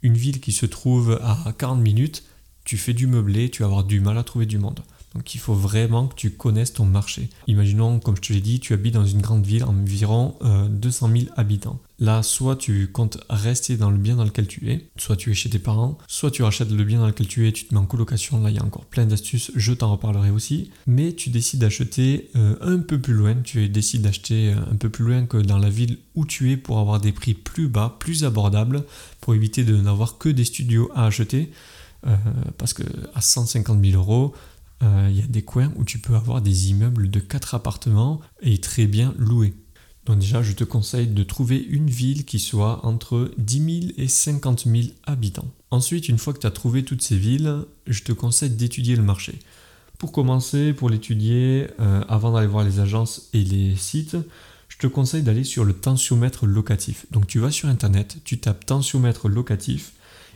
Une 0.02 0.16
ville 0.16 0.42
qui 0.42 0.52
se 0.52 0.66
trouve 0.66 1.20
à 1.24 1.54
40 1.58 1.82
minutes, 1.82 2.24
tu 2.64 2.78
fais 2.78 2.94
du 2.94 3.08
meublé, 3.08 3.50
tu 3.50 3.62
vas 3.62 3.68
avoir 3.68 3.84
du 3.84 4.00
mal 4.00 4.18
à 4.18 4.24
trouver 4.24 4.46
du 4.46 4.58
monde. 4.58 4.82
Donc 5.16 5.36
il 5.36 5.40
faut 5.40 5.54
vraiment 5.54 6.08
que 6.08 6.16
tu 6.16 6.32
connaisses 6.32 6.74
ton 6.74 6.86
marché. 6.86 7.30
Imaginons, 7.48 8.00
comme 8.00 8.16
je 8.16 8.22
te 8.22 8.34
l'ai 8.34 8.42
dit, 8.42 8.60
tu 8.60 8.74
habites 8.74 8.96
dans 8.96 9.06
une 9.06 9.22
grande 9.22 9.46
ville 9.46 9.64
environ 9.64 10.36
200 10.70 11.08
euh, 11.08 11.20
000 11.20 11.26
habitants. 11.36 11.80
Là, 12.00 12.24
soit 12.24 12.56
tu 12.56 12.88
comptes 12.88 13.20
rester 13.30 13.78
dans 13.78 13.92
le 13.92 13.98
bien 13.98 14.16
dans 14.16 14.24
lequel 14.24 14.48
tu 14.48 14.70
es, 14.72 14.90
soit 14.98 15.16
tu 15.16 15.32
es 15.32 15.34
chez 15.36 15.50
tes 15.50 15.60
parents, 15.60 15.98
soit 16.08 16.32
tu 16.32 16.42
rachètes 16.42 16.72
le 16.72 16.84
bien 16.84 17.00
dans 17.00 17.08
lequel 17.08 17.28
tu 17.28 17.48
es, 17.48 17.52
tu 17.52 17.66
te 17.66 17.74
mets 17.74 17.80
en 17.80 17.86
colocation. 17.86 18.42
Là, 18.42 18.50
il 18.50 18.56
y 18.56 18.60
a 18.60 18.66
encore 18.66 18.86
plein 18.86 19.06
d'astuces, 19.06 19.52
je 19.56 19.72
t'en 19.72 19.92
reparlerai 19.92 20.32
aussi. 20.32 20.72
Mais 20.88 21.14
tu 21.14 21.30
décides 21.30 21.60
d'acheter 21.60 22.30
euh, 22.36 22.56
un 22.62 22.80
peu 22.80 23.00
plus 23.00 23.14
loin, 23.14 23.36
tu 23.44 23.70
décides 23.70 24.02
d'acheter 24.02 24.52
euh, 24.52 24.72
un 24.72 24.76
peu 24.76 24.90
plus 24.90 25.06
loin 25.06 25.26
que 25.26 25.38
dans 25.38 25.60
la 25.60 25.70
ville 25.70 26.00
où 26.16 26.26
tu 26.26 26.52
es 26.52 26.58
pour 26.58 26.80
avoir 26.80 27.00
des 27.00 27.12
prix 27.12 27.36
plus 27.36 27.68
bas, 27.68 27.96
plus 28.00 28.26
abordables, 28.26 28.84
pour 29.22 29.36
éviter 29.36 29.64
de 29.64 29.78
n'avoir 29.78 30.18
que 30.18 30.30
des 30.30 30.44
studios 30.44 30.92
à 30.96 31.06
acheter. 31.06 31.52
Euh, 32.06 32.16
parce 32.58 32.74
que 32.74 32.84
à 33.14 33.22
150 33.22 33.84
000 33.84 33.98
euros, 33.98 34.34
euh, 34.84 35.08
il 35.10 35.18
y 35.18 35.24
a 35.24 35.28
des 35.28 35.42
coins 35.42 35.72
où 35.78 35.84
tu 35.84 36.00
peux 36.00 36.16
avoir 36.16 36.42
des 36.42 36.70
immeubles 36.70 37.10
de 37.10 37.20
4 37.20 37.56
appartements 37.56 38.20
et 38.42 38.58
très 38.60 38.86
bien 38.86 39.14
loués. 39.18 39.54
Donc 40.06 40.20
déjà, 40.20 40.44
je 40.44 40.52
te 40.52 40.66
conseille 40.66 41.08
de 41.08 41.24
trouver 41.24 41.58
une 41.58 41.90
ville 41.90 42.26
qui 42.26 42.40
soit 42.40 42.86
entre 42.86 43.32
10 43.38 43.82
000 43.82 43.94
et 43.98 44.10
50 44.10 44.66
000 44.66 44.88
habitants. 45.06 45.48
Ensuite, 45.72 46.10
une 46.10 46.18
fois 46.18 46.34
que 46.34 46.40
tu 46.40 46.48
as 46.48 46.52
trouvé 46.52 46.84
toutes 46.84 47.02
ces 47.02 47.18
villes, 47.18 47.60
je 47.88 48.04
te 48.04 48.12
conseille 48.12 48.50
d'étudier 48.50 48.98
le 48.98 49.04
marché. 49.04 49.40
Pour 49.98 50.12
commencer, 50.12 50.74
pour 50.74 50.90
l'étudier, 50.90 51.68
euh, 51.80 52.04
avant 52.10 52.34
d'aller 52.34 52.48
voir 52.48 52.66
les 52.66 52.82
agences 52.82 53.30
et 53.32 53.44
les 53.46 53.78
sites, 53.78 54.18
je 54.68 54.78
te 54.78 54.88
conseille 54.88 55.24
d'aller 55.24 55.46
sur 55.46 55.64
le 55.64 55.74
tensiomètre 55.74 56.46
locatif. 56.46 57.06
Donc 57.12 57.28
tu 57.28 57.40
vas 57.40 57.52
sur 57.52 57.70
Internet, 57.70 58.18
tu 58.26 58.40
tapes 58.40 58.66
tensiomètre 58.66 59.30
locatif, 59.30 59.94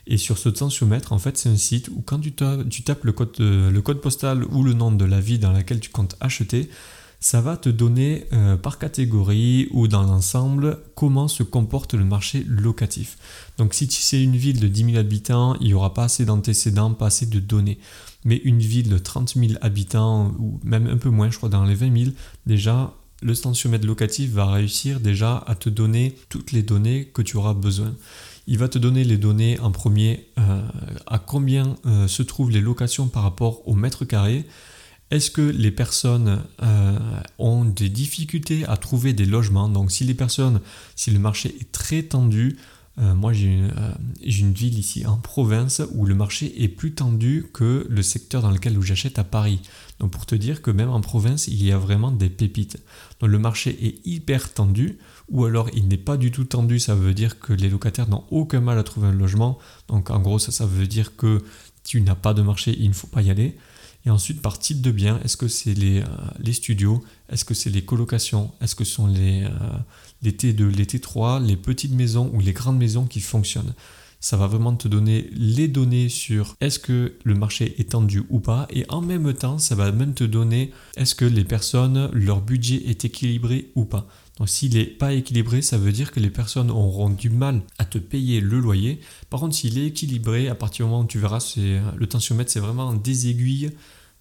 et 0.07 0.17
sur 0.17 0.37
ce 0.37 0.49
tensiomètre, 0.49 1.13
en 1.13 1.19
fait, 1.19 1.37
c'est 1.37 1.49
un 1.49 1.57
site 1.57 1.89
où 1.89 2.01
quand 2.01 2.19
tu, 2.19 2.31
tapes 2.33 3.03
le 3.03 3.11
code, 3.11 3.35
le 3.39 3.79
code 3.81 4.01
postal 4.01 4.43
ou 4.45 4.63
le 4.63 4.73
nom 4.73 4.91
de 4.91 5.05
la 5.05 5.19
ville 5.19 5.39
dans 5.39 5.51
laquelle 5.51 5.79
tu 5.79 5.89
comptes 5.89 6.15
acheter, 6.19 6.69
ça 7.19 7.41
va 7.41 7.57
te 7.57 7.69
donner 7.69 8.25
euh, 8.33 8.57
par 8.57 8.77
catégorie 8.77 9.67
ou 9.71 9.87
dans 9.87 10.03
l'ensemble 10.03 10.79
comment 10.95 11.27
se 11.27 11.43
comporte 11.43 11.93
le 11.93 12.05
marché 12.05 12.45
locatif. 12.47 13.17
Donc 13.57 13.73
si 13.73 13.87
c'est 13.89 14.21
une 14.21 14.35
ville 14.35 14.59
de 14.59 14.67
10 14.67 14.85
000 14.85 14.97
habitants, 14.97 15.55
il 15.59 15.67
n'y 15.67 15.73
aura 15.73 15.93
pas 15.93 16.03
assez 16.03 16.25
d'antécédents, 16.25 16.93
pas 16.93 17.07
assez 17.07 17.25
de 17.25 17.39
données. 17.39 17.79
Mais 18.23 18.37
une 18.43 18.59
ville 18.59 18.89
de 18.89 18.97
30 18.97 19.33
000 19.35 19.53
habitants, 19.61 20.33
ou 20.37 20.59
même 20.63 20.87
un 20.87 20.97
peu 20.97 21.09
moins, 21.09 21.31
je 21.31 21.37
crois 21.37 21.49
dans 21.49 21.63
les 21.63 21.75
20 21.75 21.97
000, 21.97 22.11
déjà, 22.45 22.93
le 23.21 23.35
tensiomètre 23.35 23.85
locatif 23.85 24.31
va 24.31 24.51
réussir 24.51 24.99
déjà 24.99 25.43
à 25.47 25.55
te 25.55 25.69
donner 25.69 26.15
toutes 26.29 26.51
les 26.51 26.61
données 26.61 27.05
que 27.05 27.21
tu 27.21 27.37
auras 27.37 27.53
besoin. 27.53 27.95
Il 28.49 28.57
va 28.57 28.69
te 28.69 28.79
donner 28.79 29.03
les 29.03 29.17
données 29.17 29.59
en 29.59 29.71
premier 29.71 30.27
euh, 30.39 30.61
à 31.05 31.19
combien 31.19 31.75
euh, 31.85 32.07
se 32.07 32.23
trouvent 32.23 32.49
les 32.49 32.61
locations 32.61 33.09
par 33.09 33.23
rapport 33.23 33.67
au 33.67 33.75
mètre 33.75 34.05
carré. 34.05 34.45
Est-ce 35.11 35.29
que 35.29 35.41
les 35.41 35.71
personnes 35.71 36.41
euh, 36.63 36.97
ont 37.39 37.65
des 37.65 37.89
difficultés 37.89 38.65
à 38.65 38.77
trouver 38.77 39.11
des 39.11 39.25
logements? 39.25 39.67
Donc 39.67 39.91
si 39.91 40.05
les 40.05 40.13
personnes, 40.13 40.61
si 40.95 41.11
le 41.11 41.19
marché 41.19 41.55
est 41.59 41.71
très 41.73 42.03
tendu, 42.03 42.57
moi 42.99 43.31
j'ai 43.31 43.45
une, 44.25 44.53
ville 44.53 44.79
ici 44.79 45.05
en 45.05 45.17
province 45.17 45.83
où 45.93 46.07
le 46.07 46.15
marché 46.15 46.63
est 46.63 46.67
plus 46.67 46.93
tendu 46.93 47.45
que 47.53 47.85
le 47.87 48.01
secteur 48.01 48.41
dans 48.41 48.49
lequel 48.49 48.75
j'achète 48.81 49.19
à 49.19 49.23
Paris. 49.23 49.61
Donc 49.99 50.09
pour 50.09 50.25
te 50.25 50.33
dire 50.33 50.63
que 50.63 50.71
même 50.71 50.89
en 50.89 50.99
province, 50.99 51.47
il 51.47 51.63
y 51.63 51.71
a 51.71 51.77
vraiment 51.77 52.09
des 52.09 52.29
pépites. 52.29 52.79
Donc 53.19 53.29
le 53.29 53.37
marché 53.37 53.77
est 53.85 54.03
hyper 54.03 54.51
tendu 54.51 54.97
ou 55.29 55.45
alors 55.45 55.69
il 55.73 55.87
n'est 55.87 55.97
pas 55.97 56.17
du 56.17 56.31
tout 56.31 56.45
tendu, 56.45 56.79
ça 56.79 56.95
veut 56.95 57.13
dire 57.13 57.39
que 57.39 57.53
les 57.53 57.69
locataires 57.69 58.09
n'ont 58.09 58.23
aucun 58.31 58.61
mal 58.61 58.77
à 58.77 58.83
trouver 58.83 59.07
un 59.07 59.13
logement. 59.13 59.57
Donc 59.87 60.09
en 60.09 60.19
gros, 60.19 60.39
ça, 60.39 60.51
ça 60.51 60.65
veut 60.65 60.87
dire 60.87 61.15
que 61.15 61.43
tu 61.83 62.01
n'as 62.01 62.15
pas 62.15 62.33
de 62.33 62.41
marché, 62.41 62.75
il 62.79 62.89
ne 62.89 62.93
faut 62.93 63.07
pas 63.07 63.21
y 63.21 63.29
aller. 63.29 63.57
Et 64.05 64.09
ensuite, 64.09 64.41
par 64.41 64.57
type 64.57 64.79
de 64.81 64.91
bien, 64.91 65.19
est-ce 65.25 65.35
que 65.35 65.49
c'est 65.49 65.73
les, 65.73 65.99
euh, 66.01 66.53
studios? 66.53 67.03
Est-ce 67.29 67.43
que 67.43 67.53
c'est 67.53 67.69
les 67.69 67.83
colocations? 67.83 68.51
Est-ce 68.61 68.73
que 68.73 68.85
ce 68.85 68.93
sont 68.93 69.07
les, 69.07 69.43
euh, 69.43 69.49
les 70.21 70.31
T2, 70.31 70.65
les 70.67 70.85
T3, 70.85 71.45
les 71.45 71.57
petites 71.57 71.91
maisons 71.91 72.31
ou 72.33 72.39
les 72.39 72.53
grandes 72.53 72.77
maisons 72.77 73.05
qui 73.05 73.19
fonctionnent? 73.19 73.73
Ça 74.19 74.37
va 74.37 74.47
vraiment 74.47 74.73
te 74.75 74.87
donner 74.87 75.29
les 75.33 75.67
données 75.67 76.09
sur 76.09 76.55
est-ce 76.61 76.79
que 76.79 77.17
le 77.23 77.35
marché 77.35 77.75
est 77.79 77.91
tendu 77.91 78.23
ou 78.29 78.39
pas. 78.39 78.65
Et 78.71 78.85
en 78.89 79.01
même 79.01 79.31
temps 79.33 79.59
ça 79.59 79.75
va 79.75 79.91
même 79.91 80.15
te 80.15 80.23
donner 80.23 80.71
est-ce 80.95 81.13
que 81.13 81.25
les 81.25 81.43
personnes 81.43 82.09
leur 82.13 82.41
budget 82.41 82.89
est 82.89 83.05
équilibré 83.05 83.71
ou 83.75 83.85
pas 83.85 84.07
donc 84.37 84.49
s'il 84.49 84.75
n'est 84.75 84.85
pas 84.85 85.13
équilibré, 85.13 85.61
ça 85.61 85.77
veut 85.77 85.91
dire 85.91 86.11
que 86.11 86.19
les 86.19 86.29
personnes 86.29 86.69
auront 86.69 87.09
du 87.09 87.29
mal 87.29 87.61
à 87.79 87.85
te 87.85 87.97
payer 87.97 88.39
le 88.39 88.59
loyer. 88.59 88.99
Par 89.29 89.39
contre, 89.39 89.55
s'il 89.55 89.77
est 89.79 89.87
équilibré, 89.87 90.47
à 90.47 90.55
partir 90.55 90.85
du 90.85 90.91
moment 90.91 91.03
où 91.03 91.07
tu 91.07 91.17
verras, 91.17 91.55
le 91.57 92.07
tensiomètre, 92.07 92.51
c'est 92.51 92.59
vraiment 92.59 92.93
des 92.93 93.29
aiguilles 93.29 93.71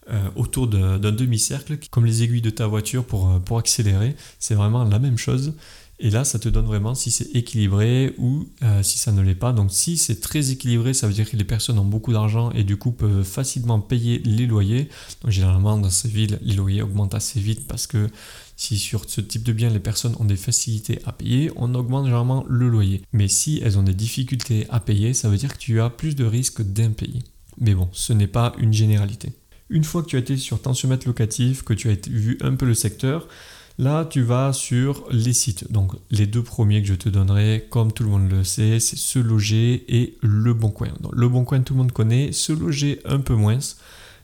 euh, 0.08 0.30
autour 0.36 0.68
d'un 0.68 0.98
demi-cercle, 0.98 1.78
comme 1.90 2.06
les 2.06 2.22
aiguilles 2.22 2.40
de 2.40 2.50
ta 2.50 2.66
voiture 2.66 3.04
pour, 3.04 3.28
euh, 3.28 3.38
pour 3.40 3.58
accélérer. 3.58 4.16
C'est 4.38 4.54
vraiment 4.54 4.84
la 4.84 4.98
même 4.98 5.18
chose. 5.18 5.54
Et 5.98 6.10
là, 6.10 6.24
ça 6.24 6.38
te 6.38 6.48
donne 6.48 6.66
vraiment 6.66 6.94
si 6.94 7.10
c'est 7.10 7.34
équilibré 7.34 8.14
ou 8.18 8.46
euh, 8.62 8.82
si 8.82 8.98
ça 8.98 9.12
ne 9.12 9.22
l'est 9.22 9.34
pas. 9.34 9.52
Donc 9.52 9.72
si 9.72 9.96
c'est 9.96 10.20
très 10.20 10.50
équilibré, 10.50 10.92
ça 10.92 11.06
veut 11.06 11.14
dire 11.14 11.28
que 11.30 11.36
les 11.36 11.44
personnes 11.44 11.78
ont 11.78 11.86
beaucoup 11.86 12.12
d'argent 12.12 12.50
et 12.50 12.64
du 12.64 12.76
coup 12.76 12.92
peuvent 12.92 13.24
facilement 13.24 13.80
payer 13.80 14.18
les 14.18 14.46
loyers. 14.46 14.90
Donc 15.22 15.30
généralement, 15.30 15.78
dans 15.78 15.88
ces 15.88 16.08
villes, 16.08 16.38
les 16.42 16.54
loyers 16.54 16.82
augmentent 16.82 17.14
assez 17.14 17.40
vite 17.40 17.66
parce 17.66 17.86
que 17.86 18.08
si 18.56 18.78
sur 18.78 19.08
ce 19.08 19.22
type 19.22 19.42
de 19.42 19.52
bien 19.52 19.70
les 19.70 19.80
personnes 19.80 20.14
ont 20.18 20.24
des 20.24 20.36
facilités 20.36 20.98
à 21.06 21.12
payer, 21.12 21.50
on 21.56 21.74
augmente 21.74 22.04
généralement 22.04 22.44
le 22.48 22.68
loyer. 22.68 23.02
Mais 23.12 23.28
si 23.28 23.60
elles 23.64 23.78
ont 23.78 23.82
des 23.82 23.94
difficultés 23.94 24.66
à 24.68 24.80
payer, 24.80 25.14
ça 25.14 25.30
veut 25.30 25.38
dire 25.38 25.52
que 25.54 25.58
tu 25.58 25.80
as 25.80 25.88
plus 25.88 26.14
de 26.14 26.24
risques 26.24 26.62
d'impayés. 26.62 27.22
Mais 27.58 27.74
bon, 27.74 27.88
ce 27.92 28.12
n'est 28.12 28.26
pas 28.26 28.54
une 28.58 28.72
généralité. 28.72 29.32
Une 29.70 29.84
fois 29.84 30.02
que 30.02 30.08
tu 30.08 30.16
as 30.16 30.20
été 30.20 30.36
sur 30.36 30.60
tensiomètre 30.60 31.06
locatif, 31.06 31.62
que 31.62 31.74
tu 31.74 31.90
as 31.90 31.96
vu 32.08 32.38
un 32.40 32.54
peu 32.54 32.66
le 32.66 32.74
secteur, 32.74 33.26
Là, 33.78 34.06
tu 34.06 34.22
vas 34.22 34.54
sur 34.54 35.04
les 35.10 35.34
sites. 35.34 35.70
Donc, 35.70 35.92
les 36.10 36.26
deux 36.26 36.42
premiers 36.42 36.80
que 36.80 36.88
je 36.88 36.94
te 36.94 37.10
donnerai, 37.10 37.66
comme 37.68 37.92
tout 37.92 38.04
le 38.04 38.08
monde 38.08 38.30
le 38.30 38.42
sait, 38.42 38.80
c'est 38.80 38.96
Se 38.96 39.18
Loger 39.18 39.84
et 39.88 40.16
Le 40.22 40.54
Bon 40.54 40.70
Coin. 40.70 40.88
le 41.12 41.28
Bon 41.28 41.44
Coin, 41.44 41.60
tout 41.60 41.74
le 41.74 41.78
monde 41.78 41.92
connaît. 41.92 42.32
Se 42.32 42.52
Loger, 42.52 43.00
un 43.04 43.20
peu 43.20 43.34
moins. 43.34 43.58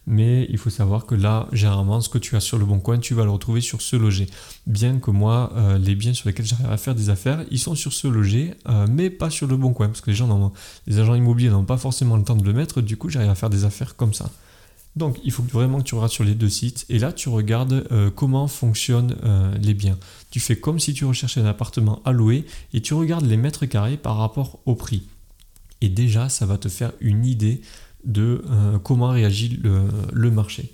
Mais 0.07 0.47
il 0.51 0.59
faut 0.59 0.71
savoir 0.71 1.07
que 1.07 1.15
là, 1.15 1.49
généralement, 1.53 2.01
ce 2.01 2.09
que 2.09 2.19
tu 2.19 2.35
as 2.35 2.41
sur 2.41 2.59
le 2.59 2.65
bon 2.65 2.81
coin, 2.81 2.99
tu 2.99 3.15
vas 3.15 3.25
le 3.25 3.31
retrouver 3.31 3.61
sur 3.61 3.81
ce 3.81 3.95
loger. 3.95 4.27
Bien 4.67 4.99
que 4.99 5.13
moi, 5.13 5.53
euh, 5.55 5.79
les 5.79 5.95
biens 5.95 6.13
sur 6.13 6.29
lesquels 6.29 6.47
j'arrive 6.47 6.71
à 6.71 6.77
faire 6.77 6.97
des 6.97 7.09
affaires, 7.09 7.45
ils 7.53 7.61
sont 7.61 7.77
sur 7.77 7.93
ce 7.93 8.09
loger, 8.09 8.55
euh, 8.69 8.87
mais 8.91 9.11
pas 9.11 9.31
sur 9.31 9.47
le 9.47 9.57
bon 9.57 9.73
coin, 9.73 9.87
parce 9.87 10.01
que 10.01 10.11
les 10.11 10.17
gens, 10.17 10.53
les 10.89 10.99
agents 10.99 11.15
immobiliers 11.15 11.51
n'ont 11.51 11.65
pas 11.65 11.77
forcément 11.77 12.17
le 12.17 12.25
temps 12.25 12.35
de 12.35 12.45
le 12.45 12.53
mettre. 12.53 12.81
Du 12.81 12.97
coup, 12.97 13.11
j'arrive 13.11 13.31
à 13.31 13.37
faire 13.37 13.51
des 13.51 13.65
affaires 13.65 13.95
comme 13.95 14.13
ça. 14.13 14.29
Donc 14.95 15.19
il 15.25 15.33
faut 15.33 15.43
vraiment 15.43 15.79
que 15.79 15.85
tu 15.85 15.95
regardes 15.95 16.13
sur 16.13 16.25
les 16.25 16.35
deux 16.35 16.51
sites 16.51 16.85
et 16.89 16.99
là 16.99 17.13
tu 17.13 17.29
regardes 17.29 17.87
euh, 17.93 18.11
comment 18.11 18.47
fonctionnent 18.47 19.17
euh, 19.25 19.57
les 19.59 19.75
biens. 19.75 19.99
Tu 20.31 20.39
fais 20.39 20.57
comme 20.57 20.79
si 20.79 20.93
tu 20.93 21.05
recherchais 21.05 21.41
un 21.41 21.47
appartement 21.47 22.03
à 22.05 22.13
louer 22.13 22.45
et 22.75 22.83
tu 22.83 22.93
regardes 22.93 23.25
les 23.25 23.39
mètres 23.39 23.65
carrés 23.67 23.97
par 23.97 24.19
rapport 24.19 24.59
au 24.67 24.75
prix. 24.75 25.05
Et 25.81 25.89
déjà 25.89 26.29
ça 26.29 26.45
va 26.45 26.59
te 26.59 26.69
faire 26.69 26.93
une 27.01 27.25
idée 27.25 27.63
de 28.05 28.45
euh, 28.51 28.79
comment 28.79 29.11
réagit 29.11 29.61
le, 29.63 30.31
marché. 30.31 30.73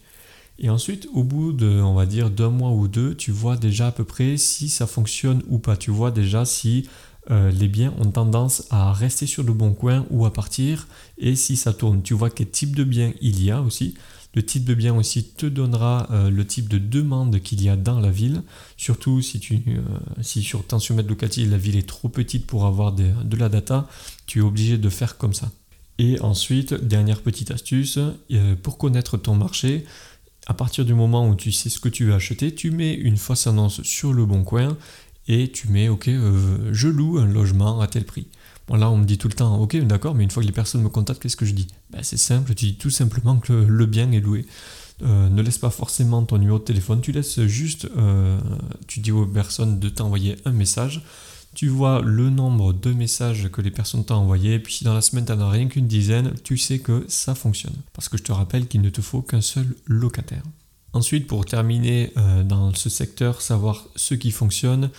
Et 0.58 0.70
ensuite, 0.70 1.08
au 1.12 1.22
bout 1.22 1.52
de, 1.52 1.80
on 1.80 1.94
va 1.94 2.04
dire, 2.04 2.30
d'un 2.30 2.50
mois 2.50 2.70
ou 2.70 2.88
deux, 2.88 3.14
tu 3.14 3.30
vois 3.30 3.56
déjà 3.56 3.88
à 3.88 3.92
peu 3.92 4.02
près 4.04 4.36
si 4.36 4.68
ça 4.68 4.86
fonctionne 4.86 5.42
ou 5.48 5.58
pas. 5.58 5.76
Tu 5.76 5.90
vois 5.90 6.10
déjà 6.10 6.44
si 6.44 6.88
euh, 7.30 7.50
les 7.50 7.68
biens 7.68 7.92
ont 7.98 8.10
tendance 8.10 8.64
à 8.70 8.92
rester 8.92 9.26
sur 9.26 9.42
le 9.42 9.52
bon 9.52 9.74
coin 9.74 10.06
ou 10.10 10.24
à 10.24 10.32
partir. 10.32 10.88
Et 11.18 11.36
si 11.36 11.56
ça 11.56 11.72
tourne, 11.72 12.02
tu 12.02 12.14
vois 12.14 12.30
quel 12.30 12.50
type 12.50 12.74
de 12.74 12.84
bien 12.84 13.12
il 13.20 13.42
y 13.42 13.50
a 13.50 13.60
aussi. 13.60 13.94
Le 14.34 14.44
type 14.44 14.64
de 14.64 14.74
bien 14.74 14.94
aussi 14.94 15.24
te 15.24 15.46
donnera 15.46 16.06
euh, 16.10 16.30
le 16.30 16.46
type 16.46 16.68
de 16.68 16.78
demande 16.78 17.40
qu'il 17.40 17.62
y 17.62 17.68
a 17.68 17.76
dans 17.76 18.00
la 18.00 18.10
ville. 18.10 18.42
Surtout 18.76 19.20
si, 19.20 19.40
tu, 19.40 19.56
euh, 19.68 19.80
si 20.22 20.42
sur 20.42 20.66
tensiomètre 20.66 21.08
locatif, 21.08 21.50
la 21.50 21.58
ville 21.58 21.76
est 21.76 21.88
trop 21.88 22.08
petite 22.08 22.46
pour 22.46 22.66
avoir 22.66 22.92
de 22.92 23.36
la 23.36 23.48
data, 23.48 23.88
tu 24.26 24.38
es 24.38 24.42
obligé 24.42 24.78
de 24.78 24.88
faire 24.88 25.16
comme 25.16 25.34
ça. 25.34 25.50
Et 25.98 26.20
ensuite, 26.20 26.74
dernière 26.74 27.22
petite 27.22 27.50
astuce, 27.50 27.98
pour 28.62 28.78
connaître 28.78 29.16
ton 29.16 29.34
marché, 29.34 29.84
à 30.48 30.54
partir 30.54 30.84
du 30.84 30.94
moment 30.94 31.28
où 31.28 31.34
tu 31.34 31.52
sais 31.52 31.68
ce 31.68 31.78
que 31.78 31.90
tu 31.90 32.06
veux 32.06 32.14
acheter, 32.14 32.54
tu 32.54 32.70
mets 32.70 32.94
une 32.94 33.18
fausse 33.18 33.46
annonce 33.46 33.82
sur 33.82 34.14
le 34.14 34.24
bon 34.24 34.44
coin 34.44 34.76
et 35.28 35.52
tu 35.52 35.68
mets, 35.68 35.88
ok, 35.88 36.08
euh, 36.08 36.70
je 36.72 36.88
loue 36.88 37.18
un 37.18 37.26
logement 37.26 37.80
à 37.80 37.86
tel 37.86 38.04
prix. 38.04 38.26
Bon, 38.66 38.76
là, 38.76 38.90
on 38.90 38.96
me 38.96 39.04
dit 39.04 39.18
tout 39.18 39.28
le 39.28 39.34
temps, 39.34 39.60
ok, 39.60 39.76
d'accord, 39.86 40.14
mais 40.14 40.24
une 40.24 40.30
fois 40.30 40.42
que 40.42 40.46
les 40.46 40.52
personnes 40.52 40.82
me 40.82 40.88
contactent, 40.88 41.22
qu'est-ce 41.22 41.36
que 41.36 41.46
je 41.46 41.54
dis? 41.54 41.68
Ben, 41.90 42.02
C'est 42.02 42.16
simple, 42.16 42.54
tu 42.54 42.66
dis 42.66 42.74
tout 42.76 42.90
simplement 42.90 43.36
que 43.36 43.52
le, 43.52 43.86
bien 43.86 44.10
est 44.12 44.20
loué. 44.20 44.46
Euh, 45.02 45.28
ne 45.28 45.42
laisse 45.42 45.58
pas 45.58 45.70
forcément 45.70 46.24
ton 46.24 46.38
numéro 46.38 46.58
de 46.58 46.64
téléphone, 46.64 47.00
tu 47.00 47.12
laisses 47.12 47.40
juste, 47.42 47.88
euh, 47.96 48.38
tu 48.88 49.00
dis 49.00 49.12
aux 49.12 49.26
personnes 49.26 49.78
de 49.78 49.88
t'envoyer 49.88 50.36
un 50.44 50.50
message, 50.50 51.02
tu 51.54 51.68
vois 51.68 52.02
le 52.02 52.30
nombre 52.30 52.72
de 52.72 52.92
messages 52.92 53.48
que 53.50 53.60
les 53.60 53.70
personnes 53.70 54.04
t'ont 54.04 54.16
envoyés, 54.16 54.58
puis 54.58 54.74
si 54.74 54.84
dans 54.84 54.94
la 54.94 55.00
semaine 55.00 55.24
tu 55.24 55.32
n'en 55.32 55.46
as 55.46 55.50
rien 55.50 55.68
qu'une 55.68 55.86
dizaine, 55.86 56.34
tu 56.42 56.58
sais 56.58 56.80
que 56.80 57.04
ça 57.06 57.36
fonctionne. 57.36 57.76
Parce 57.92 58.08
que 58.08 58.18
je 58.18 58.24
te 58.24 58.32
rappelle 58.32 58.66
qu'il 58.66 58.80
ne 58.80 58.90
te 58.90 59.00
faut 59.00 59.22
qu'un 59.22 59.40
seul 59.40 59.66
locataire. 59.86 60.42
Ensuite, 60.94 61.26
pour 61.26 61.44
terminer 61.44 62.12
dans 62.46 62.74
ce 62.74 62.88
secteur, 62.88 63.42
savoir 63.42 63.86
ce 63.94 64.14
qui 64.14 64.30
fonctionne, 64.30 64.90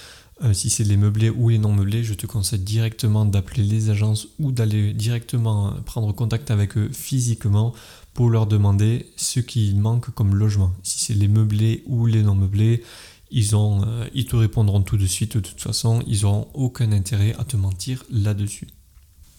euh, 0.43 0.53
si 0.53 0.69
c'est 0.69 0.83
les 0.83 0.97
meublés 0.97 1.29
ou 1.29 1.49
les 1.49 1.57
non 1.57 1.73
meublés, 1.73 2.03
je 2.03 2.13
te 2.13 2.25
conseille 2.25 2.59
directement 2.59 3.25
d'appeler 3.25 3.63
les 3.63 3.89
agences 3.89 4.27
ou 4.39 4.51
d'aller 4.51 4.93
directement 4.93 5.73
prendre 5.85 6.13
contact 6.13 6.51
avec 6.51 6.77
eux 6.77 6.89
physiquement 6.93 7.73
pour 8.13 8.29
leur 8.29 8.47
demander 8.47 9.07
ce 9.15 9.39
qui 9.39 9.73
manque 9.75 10.11
comme 10.11 10.35
logement. 10.35 10.71
Si 10.83 10.99
c'est 10.99 11.13
les 11.13 11.27
meublés 11.27 11.83
ou 11.87 12.05
les 12.05 12.23
non 12.23 12.35
meublés, 12.35 12.83
ils, 13.31 13.55
ont, 13.55 13.83
euh, 13.85 14.07
ils 14.13 14.25
te 14.25 14.35
répondront 14.35 14.81
tout 14.81 14.97
de 14.97 15.05
suite 15.05 15.37
de 15.37 15.41
toute 15.41 15.61
façon, 15.61 16.03
ils 16.07 16.21
n'auront 16.23 16.47
aucun 16.53 16.91
intérêt 16.91 17.35
à 17.37 17.43
te 17.43 17.57
mentir 17.57 18.03
là-dessus. 18.11 18.67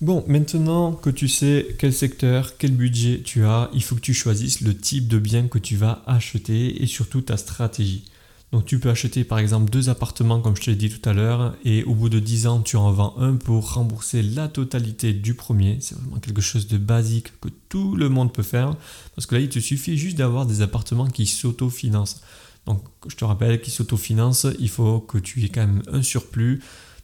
Bon, 0.01 0.25
maintenant 0.29 0.93
que 0.93 1.11
tu 1.11 1.29
sais 1.29 1.77
quel 1.79 1.93
secteur, 1.93 2.57
quel 2.57 2.73
budget 2.73 3.21
tu 3.23 3.45
as, 3.45 3.69
il 3.75 3.83
faut 3.83 3.97
que 3.97 4.01
tu 4.01 4.15
choisisses 4.15 4.63
le 4.63 4.75
type 4.75 5.09
de 5.09 5.19
bien 5.19 5.47
que 5.47 5.59
tu 5.59 5.77
vas 5.77 6.03
acheter 6.07 6.83
et 6.83 6.87
surtout 6.87 7.21
ta 7.21 7.37
stratégie. 7.37 8.05
Donc 8.53 8.65
tu 8.65 8.81
peux 8.81 8.91
acheter 8.91 9.23
par 9.23 9.39
exemple 9.39 9.71
deux 9.71 9.91
appartements 9.91 10.41
comme 10.41 10.57
je 10.57 10.63
te 10.63 10.71
l'ai 10.71 10.77
dit 10.77 10.91
tout 10.91 11.09
à 11.09 11.13
l'heure 11.13 11.55
et 11.65 11.85
au 11.85 11.95
bout 11.95 12.09
de 12.09 12.19
10 12.19 12.49
ans 12.49 12.61
tu 12.61 12.77
en 12.77 12.91
vends 12.91 13.15
un 13.19 13.37
pour 13.37 13.75
rembourser 13.75 14.23
la 14.23 14.49
totalité 14.49 15.13
du 15.13 15.35
premier. 15.35 15.79
C'est 15.81 15.97
vraiment 15.97 16.19
quelque 16.19 16.41
chose 16.41 16.67
de 16.67 16.77
basique 16.77 17.39
que 17.41 17.49
tout 17.69 17.95
le 17.95 18.09
monde 18.09 18.33
peut 18.33 18.43
faire 18.43 18.75
parce 19.15 19.27
que 19.27 19.37
là 19.37 19.41
il 19.41 19.49
te 19.49 19.61
suffit 19.61 19.97
juste 19.97 20.19
d'avoir 20.19 20.47
des 20.47 20.63
appartements 20.63 21.07
qui 21.07 21.27
s'autofinancent. 21.27 22.23
Donc 22.67 22.83
je 23.07 23.15
te 23.15 23.25
rappelle 23.25 23.61
qu'ils 23.61 23.73
s'autofinancent, 23.73 24.49
il 24.59 24.69
faut 24.69 24.99
que 24.99 25.19
tu 25.19 25.45
aies 25.45 25.49
quand 25.49 25.67
même 25.67 25.83
un 25.93 26.03
surplus 26.03 26.61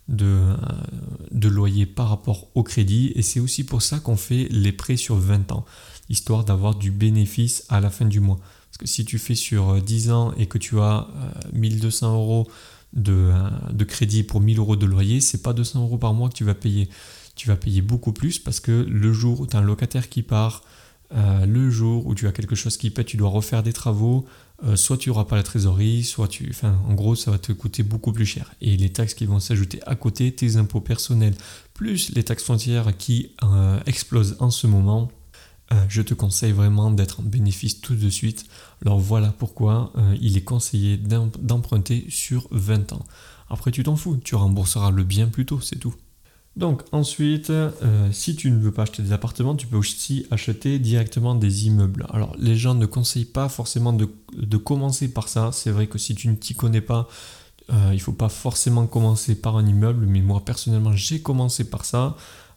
de, 0.09 0.27
euh, 0.27 0.57
de 1.31 1.49
loyer 1.49 1.87
par 1.87 2.09
rapport 2.09 2.49
au 2.57 2.65
crédit 2.65 3.13
et 3.15 3.23
c'est 3.23 3.41
aussi 3.41 3.65
pour 3.65 3.83
ça 3.83 4.01
qu'on 4.01 4.17
fait 4.17 4.49
les 4.51 4.73
prêts 4.73 4.97
sur 4.97 5.15
20 5.15 5.53
ans, 5.53 5.65
histoire 6.09 6.45
d'avoir 6.45 6.75
du 6.75 6.91
bénéfice 6.91 7.65
à 7.69 7.81
la 7.81 7.91
fin 7.91 8.05
du 8.05 8.19
mois. 8.19 8.41
Parce 8.77 8.91
que 8.91 8.95
si 8.95 9.07
tu 9.07 9.19
fais 9.19 9.35
sur 9.35 9.81
10 9.81 10.11
euh, 10.11 10.13
ans 10.13 10.35
et 10.37 10.45
que 10.45 10.59
tu 10.59 10.79
as 10.81 11.09
1200 11.55 12.07
euh, 12.07 12.15
euros 12.15 12.49
de, 12.93 13.13
euh, 13.13 13.49
de, 13.73 13.85
crédit 13.85 14.23
pour 14.23 14.43
1000 14.43 14.59
euros 14.59 14.77
de 14.77 14.85
loyer, 14.85 15.23
c'est 15.23 15.43
pas 15.43 15.55
200 15.55 15.81
euros 15.81 15.97
par 15.97 16.13
mois 16.13 16.29
que 16.29 16.35
tu 16.35 16.45
vas 16.45 16.55
payer. 16.55 16.91
Tu 17.37 17.49
vas 17.49 17.57
payer 17.57 17.81
beaucoup 17.81 18.13
plus 18.13 18.39
parce 18.39 18.61
que 18.61 18.73
le 18.87 19.13
jour 19.15 19.41
où 19.41 19.47
tu 19.47 19.57
as 19.57 19.61
un 19.61 19.63
locataire 19.63 20.11
qui 20.11 20.23
part, 20.23 20.63
le 21.11 21.71
jour 21.71 22.07
où 22.07 22.15
tu 22.15 22.27
as 22.27 22.33
quelque 22.33 22.55
chose 22.55 22.77
qui 22.77 22.91
pète, 22.91 23.07
tu 23.07 23.17
dois 23.17 23.29
refaire 23.29 23.63
des 23.63 23.73
travaux, 23.73 24.25
soit 24.75 24.97
tu 24.97 25.11
n'auras 25.11 25.25
pas 25.25 25.37
la 25.37 25.43
trésorerie, 25.43 26.03
soit 26.03 26.29
tu. 26.29 26.49
Enfin, 26.51 26.81
en 26.89 26.95
gros, 26.95 27.15
ça 27.15 27.31
va 27.31 27.39
te 27.39 27.53
coûter 27.53 27.83
beaucoup 27.83 28.13
plus 28.13 28.25
cher. 28.25 28.55
Et 28.63 28.77
les 28.79 28.91
taxes 28.91 29.13
qui 29.13 29.27
vont 29.27 29.39
s'ajouter 29.39 29.81
à 29.87 29.95
côté, 29.97 30.33
tes 30.33 30.57
impôts 30.57 30.81
personnels, 30.81 31.35
plus 31.75 32.11
les 32.15 32.25
taxes 32.25 32.45
foncières 32.45 32.97
qui 32.97 33.33
explosent 33.85 34.37
en 34.41 34.51
ce 34.51 34.67
moment, 34.67 35.11
euh, 35.73 35.85
je 35.89 36.03
te 36.03 36.15
conseille 36.15 36.53
vraiment 36.53 36.91
d'être 36.91 37.21
en 37.21 37.23
bénéfice 37.25 37.81
tout 37.81 37.95
de 37.95 38.09
suite. 38.09 38.47
Alors 38.85 39.01
voilà 39.01 39.35
pourquoi 39.37 39.93
euh, 39.97 40.17
il 40.21 40.37
est 40.37 40.45
conseillé 40.45 40.97
d'emprunter 40.97 42.07
sur 42.09 42.47
20 42.53 42.93
ans. 42.93 43.05
Après 43.51 43.73
tu 43.73 43.83
t'en 43.83 43.97
fous, 43.97 44.17
tu 44.23 44.37
rembourseras 44.37 44.91
le 44.91 45.03
bien 45.03 45.27
plus 45.27 45.47
tôt, 45.47 45.61
c'est 45.61 45.79
tout. 45.79 45.95
Donc 46.57 46.83
ensuite, 46.93 47.51
euh, 47.51 47.71
si 48.13 48.35
tu 48.35 48.51
ne 48.51 48.59
veux 48.59 48.71
pas 48.73 48.83
acheter 48.83 49.03
des 49.03 49.13
appartements, 49.13 49.57
tu 49.57 49.67
peux 49.67 49.77
aussi 49.77 50.25
acheter 50.31 50.79
directement 50.79 51.35
des 51.35 51.67
immeubles. 51.67 52.07
Alors 52.11 52.35
les 52.39 52.57
gens 52.57 52.75
ne 52.75 52.87
conseillent 52.87 53.25
pas 53.27 53.49
forcément 53.49 53.93
de, 53.93 54.09
de 54.37 54.57
commencer 54.57 55.09
par 55.09 55.29
ça. 55.29 55.51
C'est 55.53 55.71
vrai 55.71 55.87
que 55.87 55.99
si 55.99 56.15
tu 56.15 56.29
ne 56.29 56.35
t'y 56.35 56.55
connais 56.55 56.81
pas, 56.81 57.09
il 57.69 57.95
ne 57.95 57.99
faut 57.99 58.13
pas 58.13 58.29
forcément 58.29 58.87
commencer 58.87 59.35
par 59.35 59.57
un 59.57 59.67
immeuble. 59.67 60.07
Mais 60.07 60.23
moi 60.23 60.45
personnellement, 60.45 60.93
j'ai 60.93 61.21
commencé 61.21 61.65
par 61.69 61.85
ça. 61.85 62.17